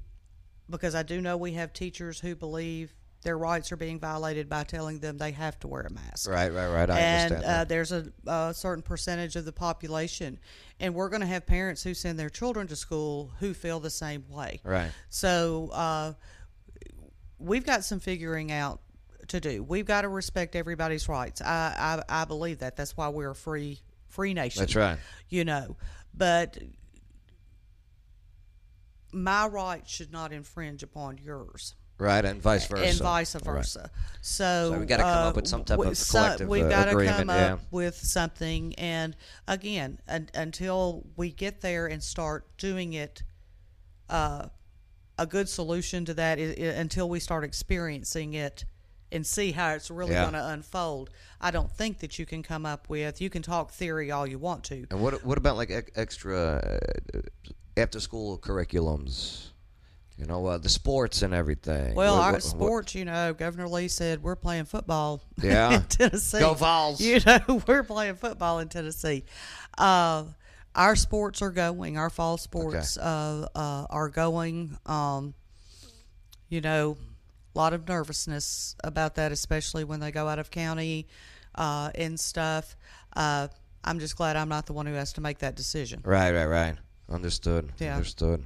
because 0.69 0.95
I 0.95 1.03
do 1.03 1.21
know 1.21 1.37
we 1.37 1.53
have 1.53 1.73
teachers 1.73 2.19
who 2.19 2.35
believe 2.35 2.93
their 3.23 3.37
rights 3.37 3.71
are 3.71 3.77
being 3.77 3.99
violated 3.99 4.49
by 4.49 4.63
telling 4.63 4.99
them 4.99 5.17
they 5.17 5.31
have 5.31 5.59
to 5.59 5.67
wear 5.67 5.81
a 5.81 5.93
mask 5.93 6.27
Right, 6.27 6.51
right, 6.51 6.67
right. 6.69 6.89
I 6.89 6.99
and 6.99 7.31
understand. 7.33 7.43
uh, 7.61 7.63
there's 7.65 7.91
a, 7.91 8.11
a 8.25 8.53
certain 8.53 8.81
percentage 8.81 9.35
of 9.35 9.45
the 9.45 9.51
population, 9.51 10.39
and 10.79 10.95
we're 10.95 11.09
going 11.09 11.21
to 11.21 11.27
have 11.27 11.45
parents 11.45 11.83
who 11.83 11.93
send 11.93 12.17
their 12.17 12.29
children 12.31 12.65
to 12.67 12.75
school 12.75 13.31
who 13.39 13.53
feel 13.53 13.79
the 13.79 13.91
same 13.91 14.25
way. 14.27 14.59
Right. 14.63 14.91
So 15.09 15.69
uh, 15.71 16.13
we've 17.41 17.65
got 17.65 17.83
some 17.83 17.99
figuring 17.99 18.51
out 18.51 18.81
to 19.27 19.39
do. 19.39 19.63
We've 19.63 19.85
got 19.85 20.01
to 20.01 20.07
respect 20.09 20.55
everybody's 20.55 21.07
rights. 21.09 21.41
I, 21.41 22.01
I 22.09 22.21
I 22.21 22.25
believe 22.25 22.59
that. 22.59 22.75
That's 22.75 22.95
why 22.97 23.09
we're 23.09 23.31
a 23.31 23.35
free 23.35 23.79
free 24.07 24.33
nation. 24.33 24.61
That's 24.61 24.75
right. 24.75 24.97
You 25.29 25.45
know, 25.45 25.77
but 26.13 26.57
my 29.13 29.47
rights 29.47 29.91
should 29.91 30.11
not 30.11 30.31
infringe 30.31 30.83
upon 30.83 31.17
yours 31.17 31.75
Right, 31.97 32.23
and 32.25 32.41
vice 32.41 32.65
versa. 32.65 32.83
and 32.85 32.97
vice 32.97 33.35
Right. 33.35 33.43
versa. 33.43 33.91
So, 34.21 34.71
So 34.71 34.79
we 34.79 34.85
gotta 34.85 35.03
come 35.03 35.25
uh, 35.25 35.29
up 35.29 35.35
with 35.35 35.47
some 35.47 35.61
type 35.63 35.75
w- 35.77 35.91
of 35.91 35.97
so- 35.97 36.17
collective, 36.19 36.47
We've 36.47 36.65
uh, 36.65 36.69
got 36.69 36.85
to 36.85 36.91
come 37.05 37.29
yeah. 37.29 37.53
up 37.53 37.59
with 37.71 37.95
something, 37.95 38.73
and 38.75 39.15
again, 39.47 39.99
un- 40.07 40.29
until 40.33 41.05
we 41.15 41.31
get 41.31 41.61
there 41.61 41.85
and 41.87 42.01
start 42.01 42.57
doing 42.57 42.93
it, 42.93 43.21
uh, 44.09 44.47
a 45.21 45.25
good 45.25 45.47
solution 45.49 46.05
to 46.05 46.13
that 46.15 46.39
is, 46.39 46.51
i 46.57 46.79
until 46.79 47.09
we 47.09 47.19
start 47.19 47.43
experiencing 47.43 48.33
it 48.33 48.65
and 49.13 49.25
see 49.25 49.51
how 49.51 49.71
it's 49.73 49.91
really 49.91 50.11
Yeah. 50.13 50.21
going 50.23 50.33
to 50.33 50.47
unfold. 50.47 51.09
I 51.41 51.51
don't 51.51 51.69
think 51.71 51.99
that 51.99 52.17
you 52.17 52.25
can 52.25 52.43
come 52.43 52.65
up 52.65 52.87
with. 52.89 53.19
You 53.21 53.29
can 53.29 53.41
talk 53.41 53.71
theory 53.71 54.09
all 54.11 54.25
you 54.25 54.39
want 54.39 54.63
to. 54.65 54.85
And 54.89 55.01
what 55.01 55.23
what 55.25 55.37
about 55.37 55.57
like 55.57 55.91
extra 55.95 56.79
uh, 57.13 57.19
after 57.77 57.99
school 57.99 58.37
curriculums? 58.37 59.47
You 60.17 60.27
know, 60.27 60.45
uh, 60.45 60.57
the 60.59 60.69
sports 60.69 61.23
and 61.23 61.33
everything. 61.33 61.95
Well, 61.95 62.15
What- 62.17 62.21
our 62.23 62.31
what- 62.33 62.43
what- 62.43 62.43
sports, 62.43 62.95
you 62.95 63.05
know, 63.05 63.33
Governor 63.33 63.67
Lee 63.67 63.87
said 63.87 64.21
we're 64.21 64.35
playing 64.35 64.65
football 64.65 65.21
Yeah. 65.41 65.73
in 65.77 65.81
Tennessee. 65.83 66.39
Go 66.39 66.53
Vols. 66.53 67.01
You 67.01 67.19
know, 67.25 67.61
we're 67.67 67.83
playing 67.83 68.15
football 68.15 68.59
in 68.59 68.69
Tennessee. 68.69 69.23
Uh, 69.77 70.25
our 70.75 70.95
sports 70.95 71.41
are 71.41 71.51
going. 71.51 71.97
Our 71.97 72.09
fall 72.09 72.37
sports 72.37 72.97
uh, 72.97 73.47
uh, 73.55 73.85
are 73.89 74.09
going. 74.09 74.77
Um, 74.85 75.33
you 76.49 76.61
know, 76.61 76.97
a 77.53 77.57
lot 77.57 77.73
of 77.73 77.87
nervousness 77.87 78.75
about 78.83 79.15
that, 79.15 79.31
especially 79.31 79.83
when 79.83 79.99
they 79.99 80.11
go 80.11 80.27
out 80.27 80.39
of 80.39 80.51
county 80.51 81.07
uh, 81.55 81.91
and 81.95 82.19
stuff. 82.19 82.75
Uh, 83.15 83.47
I'm 83.83 83.99
just 83.99 84.15
glad 84.15 84.35
I'm 84.35 84.49
not 84.49 84.65
the 84.65 84.73
one 84.73 84.85
who 84.85 84.93
has 84.93 85.13
to 85.13 85.21
make 85.21 85.39
that 85.39 85.55
decision. 85.55 86.01
Right, 86.03 86.31
right, 86.33 86.45
right. 86.45 86.75
Understood. 87.09 87.71
Yeah. 87.79 87.95
Understood. 87.95 88.45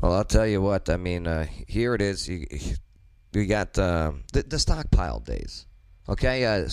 Well, 0.00 0.12
I'll 0.12 0.24
tell 0.24 0.46
you 0.46 0.60
what. 0.60 0.88
I 0.88 0.96
mean, 0.96 1.26
uh, 1.26 1.46
here 1.66 1.94
it 1.94 2.02
is. 2.02 2.28
You, 2.28 2.46
you 3.32 3.46
got 3.46 3.78
um, 3.78 4.24
the, 4.32 4.42
the 4.42 4.58
stockpile 4.58 5.20
days. 5.20 5.66
Okay, 6.08 6.44
uh, 6.44 6.68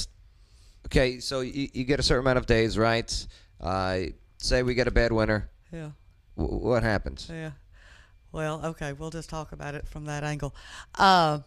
Okay, 0.85 1.19
so 1.19 1.41
you, 1.41 1.67
you 1.73 1.83
get 1.83 1.99
a 1.99 2.03
certain 2.03 2.23
amount 2.23 2.37
of 2.37 2.45
days, 2.45 2.77
right? 2.77 3.27
Say 4.45 4.61
we 4.61 4.75
get 4.75 4.87
a 4.87 4.91
bad 4.91 5.11
winter. 5.11 5.49
Yeah. 5.71 5.89
W- 6.37 6.57
what 6.59 6.83
happens? 6.83 7.27
Yeah. 7.31 7.51
Well, 8.31 8.63
okay, 8.67 8.93
we'll 8.93 9.09
just 9.09 9.27
talk 9.29 9.51
about 9.53 9.73
it 9.73 9.87
from 9.87 10.05
that 10.05 10.23
angle. 10.23 10.53
Uh, 10.93 11.39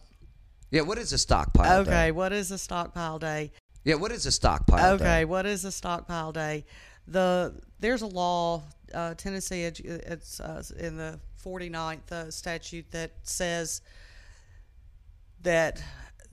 Yeah, 0.69 0.81
what 0.81 0.97
is 0.97 1.13
a 1.13 1.17
stockpile 1.17 1.79
okay, 1.81 1.89
day? 2.07 2.11
what 2.11 2.33
is 2.33 2.51
a 2.51 2.57
stockpile 2.57 3.17
day? 3.17 3.51
Yeah, 3.85 3.95
what 3.95 4.11
is 4.11 4.25
a 4.25 4.31
stockpile 4.31 4.95
Okay, 4.95 5.03
day? 5.21 5.25
what 5.25 5.45
is 5.45 5.63
a 5.63 5.71
stockpile 5.71 6.33
day? 6.33 6.65
The 7.07 7.53
there's 7.79 8.01
a 8.01 8.07
law, 8.07 8.63
uh, 8.93 9.13
Tennessee, 9.13 9.63
it's 9.63 10.39
uh, 10.41 10.61
in 10.77 10.97
the 10.97 11.19
49th 11.43 12.11
uh, 12.11 12.29
statute 12.31 12.91
that 12.91 13.11
says 13.23 13.81
that 15.43 15.81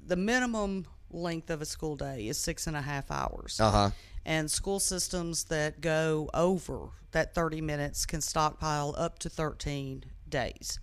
the 0.05 0.17
minimum 0.17 0.87
length 1.13 1.49
of 1.51 1.63
a 1.63 1.65
school 1.65 1.95
day 1.97 2.27
is 2.27 2.37
six 2.39 2.67
and 2.67 2.77
a 2.77 2.83
half 2.83 3.11
hours. 3.13 3.61
Uh 3.61 3.71
huh. 3.71 3.91
And 4.27 4.51
school 4.51 4.81
systems 4.81 5.45
that 5.45 5.81
go 5.81 6.29
over 6.35 6.89
that 7.13 7.33
30 7.33 7.61
minutes 7.61 8.05
can 8.05 8.21
stockpile 8.21 8.93
up 8.99 9.21
to 9.21 9.31
13 9.31 10.05
days. 10.29 10.81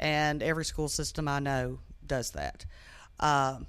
And 0.00 0.42
every 0.42 0.64
school 0.64 0.88
system 0.88 1.28
i 1.28 1.38
know 1.38 1.78
does 2.04 2.32
that. 2.32 2.66
Um, 3.20 3.66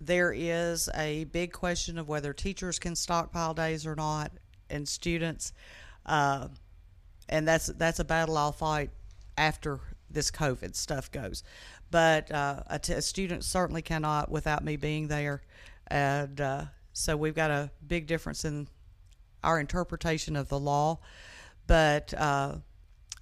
there 0.00 0.32
is 0.32 0.88
a 0.94 1.24
big 1.24 1.52
question 1.52 1.98
of 1.98 2.08
whether 2.08 2.32
teachers 2.32 2.78
can 2.78 2.94
stockpile 2.94 3.52
days 3.52 3.84
or 3.84 3.96
not 3.96 4.30
and 4.70 4.86
students 4.86 5.52
uh, 6.04 6.48
and 7.28 7.48
that's 7.48 7.66
that's 7.66 7.98
a 7.98 8.04
battle 8.04 8.36
i'll 8.36 8.52
fight 8.52 8.90
after 9.36 9.80
this 10.08 10.30
covid 10.30 10.76
stuff 10.76 11.10
goes. 11.10 11.42
But 11.90 12.30
uh, 12.30 12.62
a, 12.68 12.78
t- 12.78 12.92
a 12.92 13.02
student 13.02 13.42
certainly 13.42 13.82
cannot 13.82 14.30
without 14.30 14.64
me 14.64 14.76
being 14.76 15.08
there. 15.08 15.42
And 15.88 16.40
uh, 16.40 16.64
so 16.96 17.14
we've 17.14 17.34
got 17.34 17.50
a 17.50 17.70
big 17.86 18.06
difference 18.06 18.46
in 18.46 18.68
our 19.44 19.60
interpretation 19.60 20.34
of 20.34 20.48
the 20.48 20.58
law. 20.58 20.98
But 21.66 22.14
uh, 22.14 22.56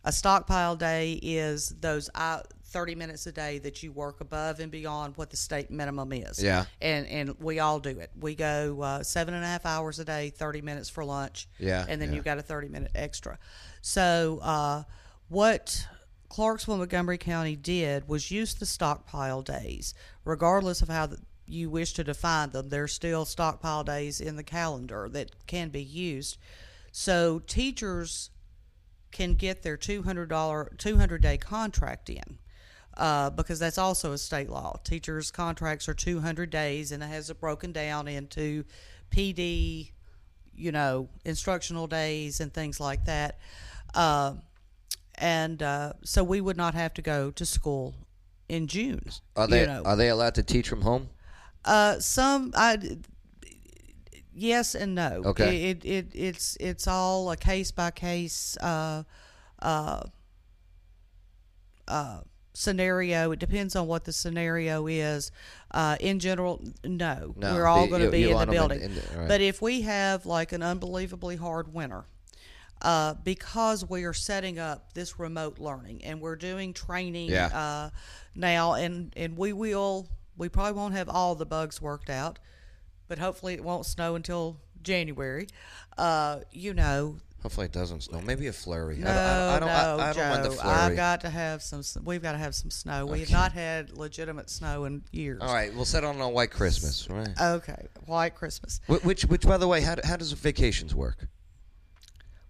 a 0.05 0.13
stockpile 0.13 0.77
day 0.77 1.15
is 1.21 1.71
those 1.81 2.09
uh, 2.15 2.43
30 2.67 2.95
minutes 2.95 3.27
a 3.27 3.33
day 3.33 3.59
that 3.59 3.83
you 3.83 3.91
work 3.91 4.21
above 4.21 4.61
and 4.61 4.71
beyond 4.71 5.17
what 5.17 5.31
the 5.31 5.37
state 5.37 5.73
minimum 5.73 6.13
is. 6.13 6.41
Yeah. 6.41 6.67
and 6.81 7.07
and 7.09 7.35
we 7.41 7.59
all 7.59 7.81
do 7.81 7.99
it. 7.99 8.13
We 8.19 8.37
go 8.37 8.81
uh, 8.81 9.03
seven 9.03 9.35
and 9.35 9.43
a 9.43 9.47
half 9.47 9.67
hours 9.67 9.99
a 9.99 10.05
day 10.05 10.31
30 10.31 10.63
minutes 10.63 10.89
for 10.89 11.05
lunch. 11.05 11.49
Yeah, 11.59 11.85
and 11.89 12.01
then 12.01 12.11
yeah. 12.11 12.15
you've 12.15 12.25
got 12.25 12.39
a 12.39 12.43
30 12.43 12.69
minute 12.69 12.93
extra. 12.95 13.41
So 13.83 14.39
uh, 14.41 14.85
what 15.29 15.85
clarksville 16.29 16.77
montgomery 16.77 17.19
county 17.19 17.57
did 17.57 18.09
was 18.09 18.31
use 18.31 18.55
the 18.55 18.67
stockpile 18.67 19.43
days 19.43 19.95
regardless 20.25 20.83
of 20.83 20.89
how 20.89 21.07
the, 21.07 21.19
you 21.47 21.69
wish 21.69 21.93
to 21.93 22.05
define 22.05 22.51
them 22.51 22.69
there's 22.69 22.93
still 22.93 23.25
stockpile 23.25 23.85
days 23.85 24.21
in 24.21 24.37
the 24.37 24.43
calendar 24.43 25.09
that 25.09 25.47
can 25.47 25.69
be 25.69 25.83
used 25.83 26.39
so 26.93 27.41
teachers 27.47 28.31
can 29.13 29.35
get 29.35 29.63
their 29.63 29.77
$200 29.77 30.79
200 30.79 31.23
day 31.23 31.37
contract 31.37 32.09
in 32.11 32.39
uh, 32.97 33.31
because 33.31 33.59
that's 33.59 33.79
also 33.79 34.13
a 34.13 34.19
state 34.19 34.49
law. 34.49 34.79
Teachers' 34.85 35.31
contracts 35.31 35.89
are 35.89 35.95
200 35.95 36.51
days, 36.51 36.93
and 36.93 37.03
it 37.03 37.07
has 37.07 37.31
it 37.31 37.41
broken 37.41 37.73
down 37.73 38.09
into 38.09 38.65
PD, 39.11 39.91
you 40.55 40.73
know, 40.73 41.09
instructional 41.25 41.87
days 41.87 42.41
and 42.41 42.53
things 42.53 42.81
like 42.81 43.05
that. 43.07 43.39
Uh, 43.95 44.35
and 45.17 45.63
uh, 45.63 45.93
so 46.05 46.25
we 46.25 46.41
would 46.41 46.57
not 46.57 46.75
have 46.75 46.95
to 46.95 47.03
go 47.03 47.31
to 47.33 47.47
school 47.47 47.95
in 48.49 48.67
June. 48.67 49.05
Are 49.37 49.47
they 49.47 49.61
you 49.61 49.67
know. 49.67 49.83
are 49.85 49.97
they 49.97 50.09
allowed 50.09 50.35
to 50.37 50.43
teach 50.43 50.69
from 50.69 50.83
home? 50.83 51.09
Uh, 51.65 51.99
some 52.01 52.53
I, 52.57 52.99
yes 54.35 54.75
and 54.75 54.95
no. 54.95 55.23
Okay. 55.27 55.71
It, 55.71 55.85
it 55.85 56.07
it's 56.15 56.57
it's 56.61 56.87
all 56.87 57.31
a 57.31 57.37
case 57.37 57.71
by 57.71 57.91
case 57.91 58.57
uh, 58.59 59.05
uh, 59.63 60.03
uh, 61.89 62.21
scenario. 62.53 63.31
It 63.33 63.39
depends 63.39 63.77
on 63.77 63.87
what 63.87 64.05
the 64.05 64.13
scenario 64.13 64.87
is. 64.87 65.31
Uh, 65.71 65.97
in 66.01 66.19
general, 66.21 66.63
no. 66.85 67.35
No, 67.37 67.55
We're 67.55 67.67
all 67.67 67.87
going 67.87 68.03
to 68.03 68.11
be 68.11 68.25
in 68.31 68.37
the 68.37 68.43
'em 68.43 68.49
in- 68.49 68.55
building. 68.55 68.81
in 68.81 68.95
the- 68.95 69.01
right. 69.19 69.29
But 69.29 69.41
if 69.41 69.61
we 69.61 69.83
have 69.83 70.25
like 70.27 70.53
an 70.53 70.63
unbelievably 70.63 71.37
hard 71.37 71.73
winter, 71.75 72.05
uh, 72.83 73.15
because 73.25 73.89
we 73.89 74.05
are 74.05 74.13
setting 74.13 74.59
up 74.59 74.93
this 74.93 75.19
remote 75.19 75.59
learning 75.59 76.05
and 76.05 76.21
we're 76.21 76.37
doing 76.37 76.73
training 76.75 77.31
Yeah. 77.31 77.47
uh, 77.47 77.91
now, 78.35 78.75
and, 78.75 79.13
and 79.17 79.37
we 79.39 79.53
will, 79.53 80.09
we 80.37 80.49
probably 80.49 80.73
won't 80.73 80.95
have 80.95 81.09
all 81.09 81.35
the 81.35 81.47
bugs 81.47 81.81
worked 81.81 82.11
out, 82.11 82.39
but 83.09 83.19
hopefully 83.19 83.55
it 83.55 83.63
won't 83.65 83.87
snow 83.87 84.15
until 84.15 84.59
January. 84.83 85.47
Uh, 85.97 86.41
you 86.53 86.75
know, 86.75 87.17
Hopefully 87.43 87.67
it 87.67 87.73
doesn't 87.73 88.03
snow. 88.03 88.23
Maybe 88.23 88.47
a 88.47 88.55
flurry. 88.55 88.97
no, 88.97 89.11
I 89.11 89.59
don't, 89.61 89.69
I, 89.69 89.83
I 89.83 89.89
don't, 89.91 89.97
no, 89.99 90.03
I, 90.03 90.09
I 90.09 90.13
don't 90.13 90.15
Joe, 90.15 90.29
mind 90.31 90.45
the 90.59 90.67
I've 90.67 90.97
got 90.97 91.21
to 91.21 91.29
have 91.31 91.63
some. 91.63 91.83
We've 92.03 92.23
got 92.23 92.33
to 92.33 92.39
have 92.39 92.55
some 92.55 92.71
snow. 92.71 93.05
We 93.05 93.21
have 93.21 93.31
not 93.31 93.53
had 93.53 93.99
legitimate 93.99 94.49
snow 94.49 94.87
in 94.87 95.03
years. 95.13 95.43
All 95.43 95.53
right, 95.53 95.75
we'll 95.75 95.85
set 95.85 96.05
on 96.05 96.19
a 96.23 96.29
white 96.31 96.51
Christmas. 96.51 97.07
Right. 97.11 97.29
Okay, 97.39 97.87
White 98.07 98.35
Christmas 98.35 98.81
Wh- 98.87 99.05
Which, 99.05 99.27
which, 99.27 99.43
by 99.43 99.59
the 99.59 99.69
way, 99.69 99.83
how, 99.83 99.97
how 100.05 100.17
does 100.17 100.33
vacations 100.33 100.95
work? 100.95 101.29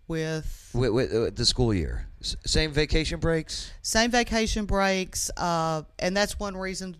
with 0.06 0.70
With, 0.74 0.92
with 0.92 1.12
uh, 1.14 1.30
the 1.34 1.46
school 1.46 1.72
year, 1.72 2.06
S- 2.20 2.36
same 2.46 2.70
vacation 2.72 3.20
breaks. 3.20 3.72
same 3.82 4.10
vacation 4.10 4.66
breaks, 4.66 5.30
uh, 5.36 5.82
and 5.98 6.16
that's 6.16 6.38
one 6.38 6.56
reason 6.56 6.96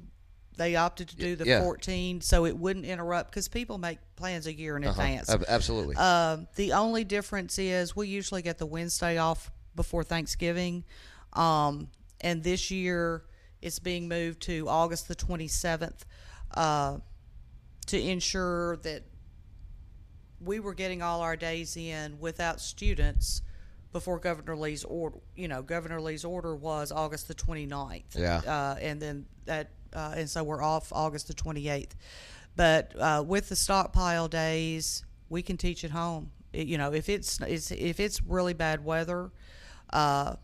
they 0.57 0.77
opted 0.77 1.09
to 1.09 1.17
do 1.17 1.37
the 1.37 1.47
yeah. 1.47 1.63
14, 1.63 2.21
so 2.21 2.47
it 2.47 2.57
wouldn't 2.57 2.85
interrupt 2.85 3.31
because 3.31 3.49
people 3.49 3.79
make 3.79 3.99
plans 4.17 4.47
a 4.47 4.55
year 4.55 4.77
in 4.77 4.85
advance. 4.85 5.29
Absolutely. 5.49 5.97
Um, 5.97 6.47
the 6.57 6.73
only 6.73 7.05
difference 7.05 7.59
is 7.59 7.97
we 7.97 8.09
usually 8.09 8.43
get 8.43 8.59
the 8.59 8.67
Wednesday 8.67 9.19
off 9.19 9.51
before 9.75 10.05
Thanksgiving, 10.05 10.85
um, 11.33 11.89
and 12.21 12.43
this 12.43 12.71
year 12.71 13.25
it's 13.61 13.79
being 13.79 14.09
moved 14.09 14.43
to 14.43 14.69
August 14.69 15.09
the 15.09 15.17
27th 15.17 16.03
uh, 16.55 16.99
to 17.87 18.01
ensure 18.01 18.77
that 18.79 19.03
we 20.41 20.61
were 20.61 20.75
getting 20.75 21.03
all 21.03 21.23
our 21.23 21.37
days 21.37 21.77
in 21.77 22.19
without 22.21 22.61
students 22.61 23.43
before 23.93 24.19
Governor 24.19 24.57
Lee's 24.57 24.85
order. 24.85 25.19
You 25.35 25.49
know, 25.49 25.63
Governor 25.63 26.01
Lee's 26.01 26.25
order 26.25 26.55
was 26.55 26.93
August 26.93 27.29
the 27.29 27.35
29th. 27.35 28.03
Yeah. 28.17 28.39
Uh, 28.39 28.77
and 28.81 29.01
then 29.01 29.27
that, 29.47 29.71
uh, 29.95 30.15
and 30.17 30.29
so 30.29 30.43
we're 30.45 30.63
off 30.63 30.93
August 30.93 31.29
the 31.29 31.35
28th. 31.35 31.91
But 32.57 32.93
uh, 32.99 33.25
with 33.27 33.49
the 33.49 33.57
stockpile 33.57 34.29
days, 34.29 35.05
we 35.29 35.43
can 35.43 35.57
teach 35.57 35.85
at 35.85 35.91
home. 35.91 36.31
It- 36.53 36.67
you 36.69 36.79
know, 36.79 36.93
if 36.93 37.09
it's, 37.09 37.41
it's 37.41 37.71
if 37.73 37.99
it's 38.01 38.23
really 38.23 38.55
bad 38.55 38.85
weather, 38.85 39.31
uh, 39.91 40.37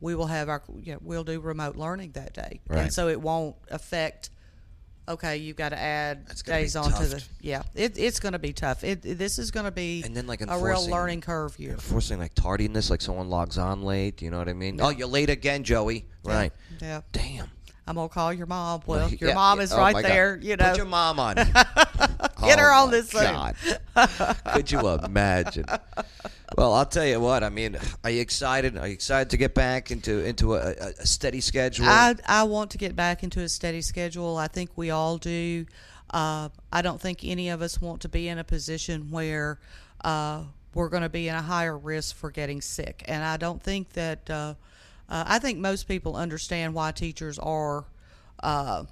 we 0.00 0.14
will 0.14 0.26
have 0.26 0.48
our 0.48 0.62
you 0.80 0.92
know, 0.94 0.98
we'll 1.02 1.24
do 1.24 1.40
remote 1.40 1.76
learning 1.76 2.12
that 2.12 2.32
day, 2.34 2.60
Right. 2.68 2.80
and 2.82 2.92
so 2.92 3.08
it 3.08 3.20
won't 3.20 3.56
affect. 3.70 4.30
Okay, 5.08 5.38
you've 5.38 5.56
got 5.56 5.70
to 5.70 5.78
add 5.78 6.28
That's 6.28 6.42
gonna 6.42 6.60
days 6.60 6.76
onto 6.76 7.04
the 7.06 7.22
yeah. 7.40 7.62
It, 7.74 7.98
it's 7.98 8.20
going 8.20 8.34
to 8.34 8.38
be 8.38 8.52
tough. 8.52 8.84
It, 8.84 9.02
this 9.02 9.36
is 9.40 9.50
going 9.50 9.64
to 9.64 9.72
be 9.72 10.02
And 10.04 10.16
then, 10.16 10.28
like, 10.28 10.42
a 10.42 10.58
real 10.58 10.88
learning 10.88 11.22
curve 11.22 11.58
year. 11.58 11.72
Enforcing 11.72 12.20
like 12.20 12.34
tardiness, 12.34 12.88
like 12.88 13.00
someone 13.00 13.28
logs 13.28 13.58
on 13.58 13.82
late. 13.82 14.22
You 14.22 14.30
know 14.30 14.38
what 14.38 14.48
I 14.48 14.52
mean? 14.52 14.80
Oh, 14.80 14.90
you're 14.90 15.08
late 15.08 15.28
again, 15.28 15.64
Joey. 15.64 16.06
Right. 16.22 16.52
Yeah, 16.80 17.00
Damn. 17.10 17.50
I'm 17.86 17.96
gonna 17.96 18.08
call 18.08 18.32
your 18.32 18.46
mom. 18.46 18.82
Well, 18.86 19.08
your 19.10 19.30
Yeah, 19.30 19.34
mom 19.34 19.58
yeah. 19.58 19.64
is 19.64 19.72
Oh, 19.72 19.78
right 19.78 19.92
my 19.92 20.02
God. 20.02 20.10
there. 20.10 20.38
You 20.40 20.56
know, 20.56 20.68
Put 20.70 20.76
your 20.76 20.86
mom 20.86 21.18
on. 21.18 21.34
Get 22.44 22.58
Oh, 22.58 22.62
her 22.62 22.72
on 22.72 22.90
this. 22.90 23.12
God. 23.12 23.56
Could 24.52 24.70
you 24.70 24.88
imagine? 24.88 25.64
Well, 26.56 26.74
I'll 26.74 26.86
tell 26.86 27.06
you 27.06 27.18
what. 27.20 27.42
I 27.42 27.48
mean, 27.48 27.76
are 28.04 28.10
you 28.10 28.20
excited? 28.20 28.76
Are 28.76 28.86
you 28.86 28.92
excited 28.94 29.30
to 29.30 29.36
get 29.36 29.54
back 29.54 29.90
into 29.90 30.24
into 30.24 30.54
a, 30.54 30.58
a, 30.70 30.86
a 31.00 31.06
steady 31.06 31.40
schedule? 31.40 31.86
I 31.88 32.14
I 32.26 32.44
want 32.44 32.70
to 32.72 32.78
get 32.78 32.94
back 32.96 33.22
into 33.22 33.40
a 33.40 33.48
steady 33.48 33.80
schedule. 33.82 34.36
I 34.36 34.48
think 34.48 34.70
we 34.76 34.90
all 34.90 35.18
do. 35.18 35.66
Uh, 36.10 36.50
I 36.72 36.82
don't 36.82 37.00
think 37.00 37.20
any 37.24 37.48
of 37.48 37.62
us 37.62 37.80
want 37.80 38.02
to 38.02 38.08
be 38.08 38.28
in 38.28 38.38
a 38.38 38.44
position 38.44 39.10
where 39.10 39.58
uh, 40.04 40.42
we're 40.74 40.88
going 40.90 41.02
to 41.04 41.08
be 41.08 41.26
in 41.28 41.34
a 41.34 41.40
higher 41.42 41.76
risk 41.78 42.14
for 42.16 42.30
getting 42.30 42.60
sick. 42.60 43.02
And 43.06 43.24
I 43.24 43.36
don't 43.38 43.62
think 43.62 43.90
that. 43.94 44.28
Uh, 44.30 44.54
uh, 45.12 45.24
I 45.26 45.38
think 45.38 45.58
most 45.58 45.86
people 45.86 46.16
understand 46.16 46.72
why 46.72 46.90
teachers 46.90 47.38
are. 47.38 47.84
Uh, 48.42 48.84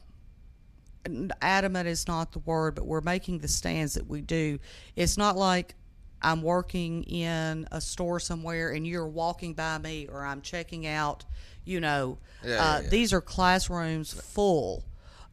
adamant 1.40 1.88
is 1.88 2.06
not 2.06 2.32
the 2.32 2.40
word, 2.40 2.74
but 2.74 2.86
we're 2.86 3.00
making 3.00 3.38
the 3.38 3.48
stands 3.48 3.94
that 3.94 4.06
we 4.06 4.20
do. 4.20 4.58
It's 4.96 5.16
not 5.16 5.38
like 5.38 5.74
I'm 6.20 6.42
working 6.42 7.04
in 7.04 7.66
a 7.72 7.80
store 7.80 8.20
somewhere 8.20 8.70
and 8.70 8.86
you're 8.86 9.08
walking 9.08 9.54
by 9.54 9.78
me 9.78 10.08
or 10.12 10.22
I'm 10.22 10.42
checking 10.42 10.86
out, 10.86 11.24
you 11.64 11.80
know. 11.80 12.18
Yeah, 12.44 12.50
uh, 12.50 12.56
yeah, 12.56 12.80
yeah. 12.82 12.88
These 12.90 13.14
are 13.14 13.22
classrooms 13.22 14.12
full 14.12 14.84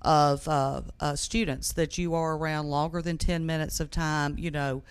of 0.03 0.47
uh, 0.47 0.83
uh, 1.01 1.17
students 1.17 1.73
that 1.73 1.97
you 1.97 2.13
are 2.13 2.37
around 2.37 2.67
longer 2.67 3.01
than 3.01 3.17
10 3.17 3.45
minutes 3.45 3.81
of 3.81 3.91
time, 3.91 4.37
you 4.37 4.51
know. 4.51 4.83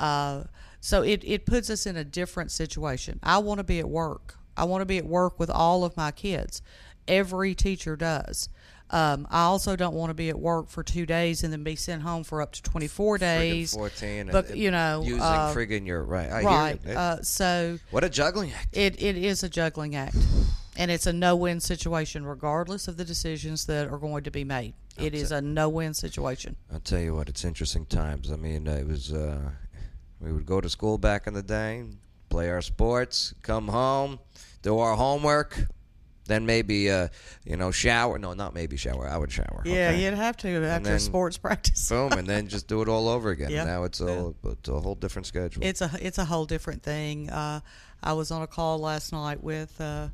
Uh, 0.00 0.42
so 0.80 1.02
it, 1.02 1.22
it 1.24 1.46
puts 1.46 1.70
us 1.70 1.86
in 1.86 1.96
a 1.96 2.04
different 2.04 2.50
situation. 2.50 3.20
I 3.22 3.38
want 3.38 3.58
to 3.58 3.64
be 3.64 3.78
at 3.78 3.88
work. 3.88 4.36
I 4.56 4.64
want 4.64 4.82
to 4.82 4.86
be 4.86 4.98
at 4.98 5.06
work 5.06 5.38
with 5.38 5.50
all 5.50 5.84
of 5.84 5.96
my 5.96 6.10
kids. 6.10 6.62
Every 7.06 7.54
teacher 7.54 7.96
does. 7.96 8.48
Um, 8.90 9.26
I 9.30 9.42
also 9.44 9.76
don't 9.76 9.94
want 9.94 10.10
to 10.10 10.14
be 10.14 10.28
at 10.28 10.38
work 10.38 10.68
for 10.68 10.82
two 10.82 11.06
days 11.06 11.42
and 11.42 11.52
then 11.52 11.64
be 11.64 11.74
sent 11.74 12.02
home 12.02 12.22
for 12.22 12.40
up 12.40 12.52
to 12.52 12.62
24 12.62 13.16
Friggin' 13.16 13.20
days. 13.20 13.74
14. 13.74 14.28
But, 14.30 14.50
and, 14.50 14.58
you 14.58 14.70
know, 14.70 15.02
using 15.04 15.20
uh, 15.20 15.52
friggin' 15.54 15.86
your 15.86 16.04
right. 16.04 16.30
I 16.30 16.42
right. 16.42 16.86
Uh, 16.86 17.22
so 17.22 17.78
what 17.90 18.04
a 18.04 18.10
juggling 18.10 18.52
act. 18.52 18.76
it, 18.76 19.02
it 19.02 19.16
is 19.16 19.42
a 19.42 19.48
juggling 19.48 19.96
act. 19.96 20.16
And 20.76 20.90
it's 20.90 21.06
a 21.06 21.12
no 21.12 21.36
win 21.36 21.60
situation, 21.60 22.26
regardless 22.26 22.88
of 22.88 22.96
the 22.96 23.04
decisions 23.04 23.66
that 23.66 23.88
are 23.88 23.98
going 23.98 24.24
to 24.24 24.30
be 24.30 24.42
made. 24.44 24.74
It 24.98 25.14
is 25.14 25.32
a 25.32 25.40
no 25.40 25.68
win 25.68 25.94
situation. 25.94 26.56
I'll 26.72 26.80
tell 26.80 26.98
you 26.98 27.14
what, 27.14 27.28
it's 27.28 27.44
interesting 27.44 27.86
times. 27.86 28.30
I 28.30 28.36
mean, 28.36 28.66
it 28.66 28.86
was. 28.86 29.12
Uh, 29.12 29.50
we 30.20 30.32
would 30.32 30.46
go 30.46 30.60
to 30.60 30.68
school 30.68 30.98
back 30.98 31.26
in 31.26 31.34
the 31.34 31.42
day, 31.42 31.84
play 32.34 32.50
our 32.50 32.62
sports, 32.62 33.32
come 33.42 33.68
home, 33.68 34.18
do 34.62 34.78
our 34.78 34.96
homework, 34.96 35.56
then 36.26 36.46
maybe, 36.46 36.90
uh, 36.90 37.06
you 37.44 37.56
know, 37.56 37.70
shower. 37.70 38.18
No, 38.18 38.32
not 38.32 38.54
maybe 38.54 38.76
shower. 38.76 39.06
I 39.08 39.16
would 39.16 39.30
shower. 39.30 39.62
Yeah, 39.64 39.90
okay? 39.90 40.02
you'd 40.04 40.14
have 40.14 40.36
to 40.38 40.48
after 40.64 40.90
then- 40.90 40.98
sports 40.98 41.38
practice. 41.46 41.88
Boom, 41.88 42.10
and 42.12 42.26
then 42.26 42.48
just 42.48 42.66
do 42.66 42.82
it 42.82 42.88
all 42.88 43.08
over 43.08 43.30
again. 43.30 43.50
Yep. 43.50 43.66
Now 43.66 43.84
it's 43.84 44.00
a 44.00 44.34
it's 44.44 44.68
a 44.68 44.80
whole 44.80 44.96
different 44.96 45.26
schedule. 45.26 45.62
It's 45.62 45.80
a 45.80 45.90
it's 46.00 46.18
a 46.18 46.24
whole 46.24 46.44
different 46.46 46.82
thing. 46.82 47.30
Uh, 47.30 47.60
I 48.02 48.14
was 48.14 48.30
on 48.32 48.42
a 48.42 48.46
call 48.48 48.78
last 48.80 49.12
night 49.12 49.42
with 49.44 49.80
uh, 49.80 50.08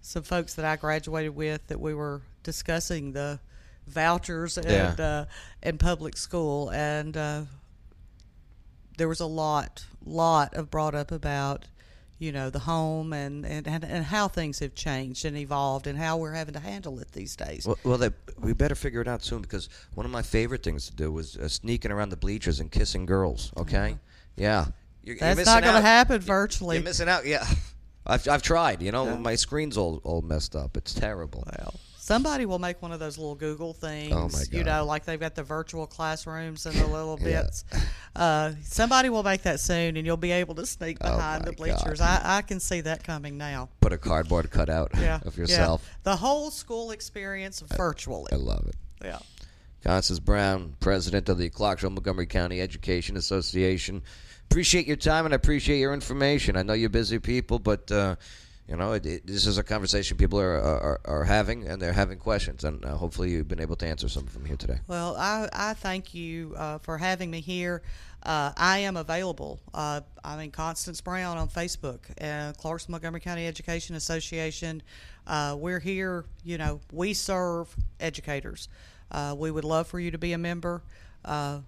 some 0.00 0.22
folks 0.22 0.54
that 0.54 0.64
I 0.64 0.76
graduated 0.76 1.34
with 1.36 1.66
that 1.66 1.78
we 1.80 1.92
were 1.94 2.22
discussing 2.42 3.12
the 3.12 3.38
vouchers 3.86 4.56
and 4.56 4.66
Yeah. 4.98 5.04
uh, 5.04 5.24
in 5.62 5.76
public 5.76 6.16
school, 6.16 6.70
and 6.70 7.14
uh, 7.16 7.42
there 8.96 9.08
was 9.08 9.20
a 9.20 9.26
lot 9.26 9.84
lot 10.04 10.54
of 10.54 10.70
brought 10.70 10.94
up 10.94 11.10
about 11.10 11.66
you 12.18 12.32
know 12.32 12.48
the 12.48 12.60
home 12.60 13.12
and, 13.12 13.44
and, 13.44 13.66
and, 13.66 13.84
and 13.84 14.04
how 14.04 14.28
things 14.28 14.60
have 14.60 14.74
changed 14.74 15.24
and 15.24 15.36
evolved 15.36 15.86
and 15.86 15.98
how 15.98 16.16
we're 16.16 16.32
having 16.32 16.54
to 16.54 16.60
handle 16.60 16.98
it 17.00 17.12
these 17.12 17.36
days. 17.36 17.66
Well, 17.66 17.78
well 17.84 17.98
they, 17.98 18.10
we 18.38 18.52
better 18.52 18.74
figure 18.74 19.00
it 19.00 19.08
out 19.08 19.22
soon 19.22 19.42
because 19.42 19.68
one 19.94 20.06
of 20.06 20.12
my 20.12 20.22
favorite 20.22 20.62
things 20.62 20.86
to 20.86 20.94
do 20.94 21.10
was 21.10 21.36
uh, 21.36 21.48
sneaking 21.48 21.90
around 21.90 22.10
the 22.10 22.16
bleachers 22.16 22.60
and 22.60 22.70
kissing 22.70 23.06
girls. 23.06 23.52
Okay, 23.56 23.98
yeah, 24.36 24.66
you're, 25.02 25.16
you're 25.16 25.34
That's 25.34 25.46
not 25.46 25.62
going 25.62 25.74
to 25.74 25.80
happen 25.80 26.20
virtually. 26.20 26.76
You're 26.76 26.84
missing 26.84 27.08
out. 27.08 27.26
Yeah, 27.26 27.44
I've 28.06 28.26
I've 28.28 28.42
tried. 28.42 28.82
You 28.82 28.92
know, 28.92 29.16
my 29.16 29.34
screen's 29.34 29.76
all 29.76 30.00
all 30.04 30.22
messed 30.22 30.54
up. 30.56 30.76
It's 30.76 30.94
terrible. 30.94 31.44
Well, 31.58 31.74
somebody 32.04 32.44
will 32.44 32.58
make 32.58 32.82
one 32.82 32.92
of 32.92 33.00
those 33.00 33.16
little 33.16 33.34
Google 33.34 33.72
things. 33.72 34.12
Oh, 34.12 34.28
my 34.28 34.42
You 34.50 34.62
know, 34.62 34.84
like 34.84 35.06
they've 35.06 35.18
got 35.18 35.34
the 35.34 35.42
virtual 35.42 35.86
classrooms 35.86 36.66
and 36.66 36.74
the 36.76 36.86
little 36.86 37.18
Yeah. 37.18 37.42
bits. 37.44 37.64
Uh, 38.14 38.52
somebody 38.62 39.08
will 39.08 39.22
make 39.22 39.42
that 39.42 39.58
soon, 39.58 39.96
and 39.96 40.04
you'll 40.06 40.18
be 40.18 40.30
able 40.32 40.54
to 40.56 40.66
sneak 40.66 40.98
Oh, 41.00 41.16
behind 41.16 41.44
the 41.46 41.52
bleachers. 41.52 42.02
I, 42.02 42.20
I 42.22 42.42
can 42.42 42.60
see 42.60 42.82
that 42.82 43.04
coming 43.04 43.38
now. 43.38 43.70
Put 43.80 43.94
a 43.94 43.98
cardboard 43.98 44.50
cutout 44.50 44.90
Yeah, 44.98 45.20
of 45.24 45.38
yourself. 45.38 45.82
Yeah. 45.82 45.94
The 46.02 46.16
whole 46.16 46.50
school 46.50 46.90
experience 46.90 47.60
virtually. 47.74 48.30
I 48.32 48.36
love 48.36 48.66
it. 48.68 48.76
yeah. 49.02 49.18
Constance 49.82 50.18
Brown, 50.20 50.74
president 50.80 51.28
of 51.28 51.38
the 51.38 51.48
Clarksville 51.50 51.90
Montgomery 51.90 52.26
County 52.26 52.60
Education 52.60 53.16
Association. 53.16 54.02
Appreciate 54.50 54.86
your 54.86 54.96
time 54.96 55.24
and 55.24 55.34
I 55.34 55.36
appreciate 55.36 55.78
your 55.78 55.94
information. 55.94 56.56
I 56.56 56.62
know 56.62 56.74
you're 56.74 56.88
busy 56.90 57.18
people, 57.18 57.58
but 57.58 57.90
uh, 57.90 58.16
you 58.68 58.76
know 58.76 58.92
it, 58.92 59.04
it, 59.04 59.26
this 59.26 59.46
is 59.46 59.58
a 59.58 59.62
conversation 59.62 60.16
people 60.16 60.40
are, 60.40 60.56
are 60.56 61.00
are 61.04 61.24
having, 61.24 61.66
and 61.66 61.80
they're 61.80 61.92
having 61.92 62.18
questions, 62.18 62.64
and 62.64 62.84
uh, 62.84 62.96
hopefully 62.96 63.30
you've 63.30 63.48
been 63.48 63.60
able 63.60 63.76
to 63.76 63.86
answer 63.86 64.08
some 64.08 64.24
of 64.24 64.32
them 64.32 64.44
here 64.44 64.56
today. 64.56 64.78
Well, 64.86 65.16
I, 65.16 65.48
I 65.52 65.74
thank 65.74 66.14
you 66.14 66.54
uh, 66.56 66.78
for 66.78 66.98
having 66.98 67.30
me 67.30 67.40
here. 67.40 67.82
Uh, 68.22 68.52
I 68.56 68.78
am 68.78 68.96
available. 68.96 69.60
Uh, 69.74 70.00
I'm 70.24 70.40
in 70.40 70.50
Constance 70.50 71.00
Brown 71.02 71.36
on 71.36 71.48
Facebook, 71.48 71.98
uh, 72.20 72.52
Clarksville 72.54 72.92
Montgomery 72.92 73.20
County 73.20 73.46
Education 73.46 73.96
Association. 73.96 74.82
Uh, 75.26 75.56
we're 75.58 75.80
here, 75.80 76.24
you 76.42 76.56
know, 76.56 76.80
we 76.90 77.12
serve 77.12 77.74
educators. 78.00 78.68
Uh, 79.10 79.34
we 79.36 79.50
would 79.50 79.64
love 79.64 79.86
for 79.86 80.00
you 80.00 80.10
to 80.10 80.18
be 80.18 80.32
a 80.32 80.38
member. 80.38 80.82
Uh, 81.22 81.60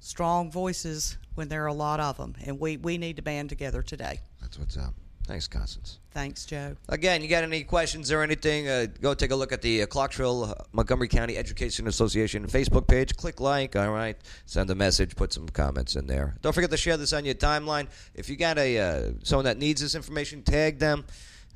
strong 0.00 0.50
voices 0.50 1.16
when 1.34 1.48
there 1.48 1.64
are 1.64 1.68
a 1.68 1.74
lot 1.74 2.00
of 2.00 2.18
them, 2.18 2.34
and 2.44 2.60
we, 2.60 2.76
we 2.76 2.98
need 2.98 3.16
to 3.16 3.22
band 3.22 3.48
together 3.48 3.82
today. 3.82 4.20
That's 4.42 4.58
what's 4.58 4.76
up. 4.76 4.94
Thanks, 5.26 5.48
Constance. 5.48 6.00
Thanks, 6.10 6.44
Joe. 6.44 6.76
Again, 6.88 7.22
you 7.22 7.28
got 7.28 7.44
any 7.44 7.64
questions 7.64 8.12
or 8.12 8.22
anything? 8.22 8.68
Uh, 8.68 8.86
go 9.00 9.14
take 9.14 9.30
a 9.30 9.36
look 9.36 9.52
at 9.52 9.62
the 9.62 9.82
uh, 9.82 9.86
Clarksville 9.86 10.44
uh, 10.44 10.54
Montgomery 10.72 11.08
County 11.08 11.38
Education 11.38 11.86
Association 11.86 12.46
Facebook 12.46 12.86
page. 12.86 13.16
Click 13.16 13.40
like, 13.40 13.74
all 13.74 13.90
right. 13.90 14.16
Send 14.44 14.68
a 14.68 14.74
message, 14.74 15.16
put 15.16 15.32
some 15.32 15.48
comments 15.48 15.96
in 15.96 16.06
there. 16.06 16.36
Don't 16.42 16.52
forget 16.52 16.70
to 16.70 16.76
share 16.76 16.98
this 16.98 17.14
on 17.14 17.24
your 17.24 17.34
timeline. 17.34 17.88
If 18.14 18.28
you 18.28 18.36
got 18.36 18.58
a 18.58 18.78
uh, 18.78 19.10
someone 19.22 19.46
that 19.46 19.58
needs 19.58 19.80
this 19.80 19.94
information, 19.94 20.42
tag 20.42 20.78
them. 20.78 21.04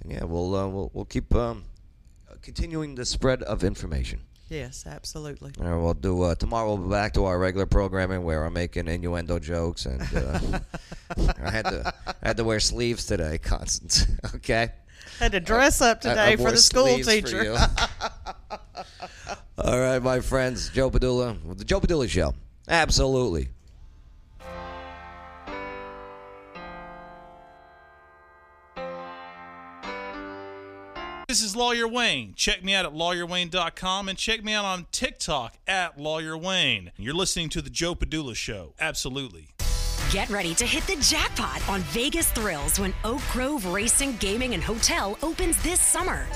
And 0.02 0.12
yeah, 0.12 0.24
we'll 0.24 0.54
uh, 0.54 0.66
we'll, 0.66 0.90
we'll 0.94 1.04
keep 1.04 1.34
um, 1.34 1.64
continuing 2.40 2.94
the 2.94 3.04
spread 3.04 3.42
of 3.42 3.64
information. 3.64 4.20
Yes, 4.48 4.86
absolutely. 4.86 5.52
All 5.60 5.66
right, 5.66 5.76
we'll 5.76 5.94
do 5.94 6.22
uh, 6.22 6.34
tomorrow. 6.34 6.68
We'll 6.74 6.86
be 6.86 6.90
back 6.90 7.12
to 7.14 7.24
our 7.26 7.38
regular 7.38 7.66
programming 7.66 8.22
where 8.24 8.44
I'm 8.44 8.54
making 8.54 8.88
innuendo 8.88 9.38
jokes, 9.38 9.84
and 9.86 10.00
uh, 10.16 10.60
I 11.42 11.50
had 11.50 11.66
to 11.66 11.94
I 12.06 12.28
had 12.28 12.36
to 12.38 12.44
wear 12.44 12.58
sleeves 12.60 13.04
today, 13.04 13.38
Constance. 13.38 14.06
okay. 14.36 14.72
Had 15.18 15.32
to 15.32 15.40
dress 15.40 15.80
up 15.80 16.04
I- 16.04 16.10
I 16.10 16.14
today 16.14 16.42
for 16.42 16.50
the 16.50 16.56
school 16.56 16.98
teacher. 16.98 17.56
All 19.58 19.78
right, 19.80 20.00
my 20.02 20.20
friends, 20.20 20.70
Joe 20.70 20.90
Padula, 20.90 21.42
with 21.44 21.58
the 21.58 21.64
Joe 21.64 21.80
Padula 21.80 22.08
Show. 22.08 22.32
Absolutely. 22.68 23.48
This 31.28 31.42
is 31.42 31.54
Lawyer 31.54 31.86
Wayne. 31.86 32.32
Check 32.36 32.64
me 32.64 32.74
out 32.74 32.86
at 32.86 32.94
lawyerwayne.com 32.94 34.08
and 34.08 34.16
check 34.16 34.42
me 34.42 34.54
out 34.54 34.64
on 34.64 34.86
TikTok 34.92 35.58
at 35.66 36.00
Lawyer 36.00 36.38
Wayne. 36.38 36.90
You're 36.96 37.12
listening 37.12 37.50
to 37.50 37.60
The 37.60 37.68
Joe 37.68 37.94
Padula 37.94 38.34
Show. 38.34 38.72
Absolutely. 38.80 39.48
Get 40.10 40.30
ready 40.30 40.54
to 40.54 40.64
hit 40.64 40.86
the 40.86 40.96
jackpot 41.02 41.68
on 41.68 41.82
Vegas 41.82 42.32
Thrills 42.32 42.80
when 42.80 42.94
Oak 43.04 43.20
Grove 43.30 43.66
Racing, 43.66 44.16
Gaming, 44.16 44.54
and 44.54 44.62
Hotel 44.62 45.18
opens 45.22 45.62
this 45.62 45.82
summer. 45.82 46.26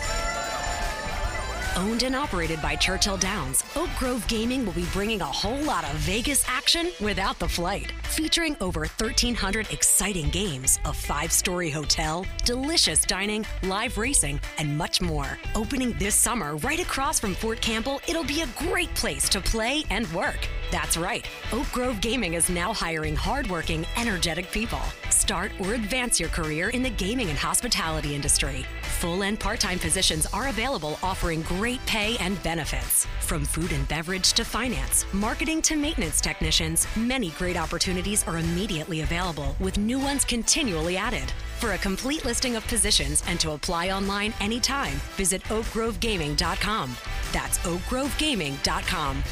Owned 1.75 2.03
and 2.03 2.14
operated 2.14 2.61
by 2.61 2.77
Churchill 2.77 3.16
Downs, 3.16 3.64
Oak 3.77 3.89
Grove 3.99 4.27
Gaming 4.29 4.66
will 4.66 4.75
be 4.75 4.85
bringing 4.93 5.23
a 5.23 5.27
whole 5.27 5.62
lot 5.62 5.85
of 5.85 5.95
Vegas 6.01 6.45
action 6.47 6.91
without 7.01 7.39
the 7.39 7.49
flight. 7.49 7.93
Featuring 8.11 8.59
over 8.61 8.81
1,300 8.81 9.73
exciting 9.73 10.29
games, 10.29 10.79
a 10.85 10.93
five 10.93 11.33
story 11.33 11.70
hotel, 11.70 12.27
delicious 12.45 13.07
dining, 13.07 13.47
live 13.62 13.97
racing, 13.97 14.39
and 14.59 14.77
much 14.77 15.01
more. 15.01 15.39
Opening 15.55 15.93
this 15.95 16.14
summer 16.14 16.57
right 16.57 16.79
across 16.81 17.18
from 17.18 17.35
Fort 17.35 17.62
Campbell, 17.62 18.03
it'll 18.07 18.23
be 18.23 18.43
a 18.43 18.68
great 18.68 18.95
place 18.95 19.31
to 19.31 19.41
play 19.41 19.83
and 19.89 20.07
work. 20.12 20.47
That's 20.73 20.97
right, 20.97 21.29
Oak 21.53 21.70
Grove 21.70 22.01
Gaming 22.01 22.33
is 22.33 22.49
now 22.49 22.73
hiring 22.73 23.14
hardworking, 23.14 23.85
energetic 23.99 24.51
people. 24.51 24.81
Start 25.11 25.53
or 25.61 25.75
advance 25.75 26.18
your 26.18 26.31
career 26.31 26.70
in 26.70 26.83
the 26.83 26.89
gaming 26.89 27.29
and 27.29 27.39
hospitality 27.39 28.14
industry. 28.14 28.64
Full 29.01 29.23
and 29.23 29.39
part 29.39 29.61
time 29.61 29.79
positions 29.79 30.25
are 30.33 30.49
available, 30.49 30.99
offering 31.03 31.43
great 31.43 31.85
pay 31.85 32.16
and 32.20 32.43
benefits. 32.43 33.07
From 33.20 33.45
food 33.45 33.70
and 33.73 33.87
beverage 33.87 34.33
to 34.33 34.47
finance, 34.47 35.05
marketing 35.12 35.61
to 35.62 35.77
maintenance 35.77 36.23
technicians, 36.23 36.87
many 36.97 37.31
great 37.31 37.59
opportunities 37.59 38.27
are 38.27 38.39
immediately 38.39 39.03
available, 39.03 39.55
with 39.61 39.77
new 39.77 39.99
ones 39.99 40.25
continually 40.25 40.97
added. 40.97 41.31
For 41.59 41.75
a 41.75 41.79
complete 41.79 42.25
listing 42.25 42.57
of 42.57 42.66
positions 42.66 43.23
and 43.29 43.39
to 43.41 43.51
apply 43.51 43.91
online 43.91 44.33
anytime, 44.41 44.97
visit 45.16 45.43
oakgrovegaming.com. 45.45 46.97
That's 47.31 47.59
oakgrovegaming.com. 47.59 49.23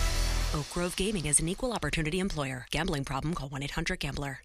Oak 0.52 0.68
Grove 0.70 0.96
Gaming 0.96 1.26
is 1.26 1.38
an 1.38 1.48
equal 1.48 1.72
opportunity 1.72 2.18
employer. 2.18 2.66
Gambling 2.72 3.04
problem? 3.04 3.34
Call 3.34 3.48
1 3.50 3.62
800 3.62 4.00
Gambler. 4.00 4.40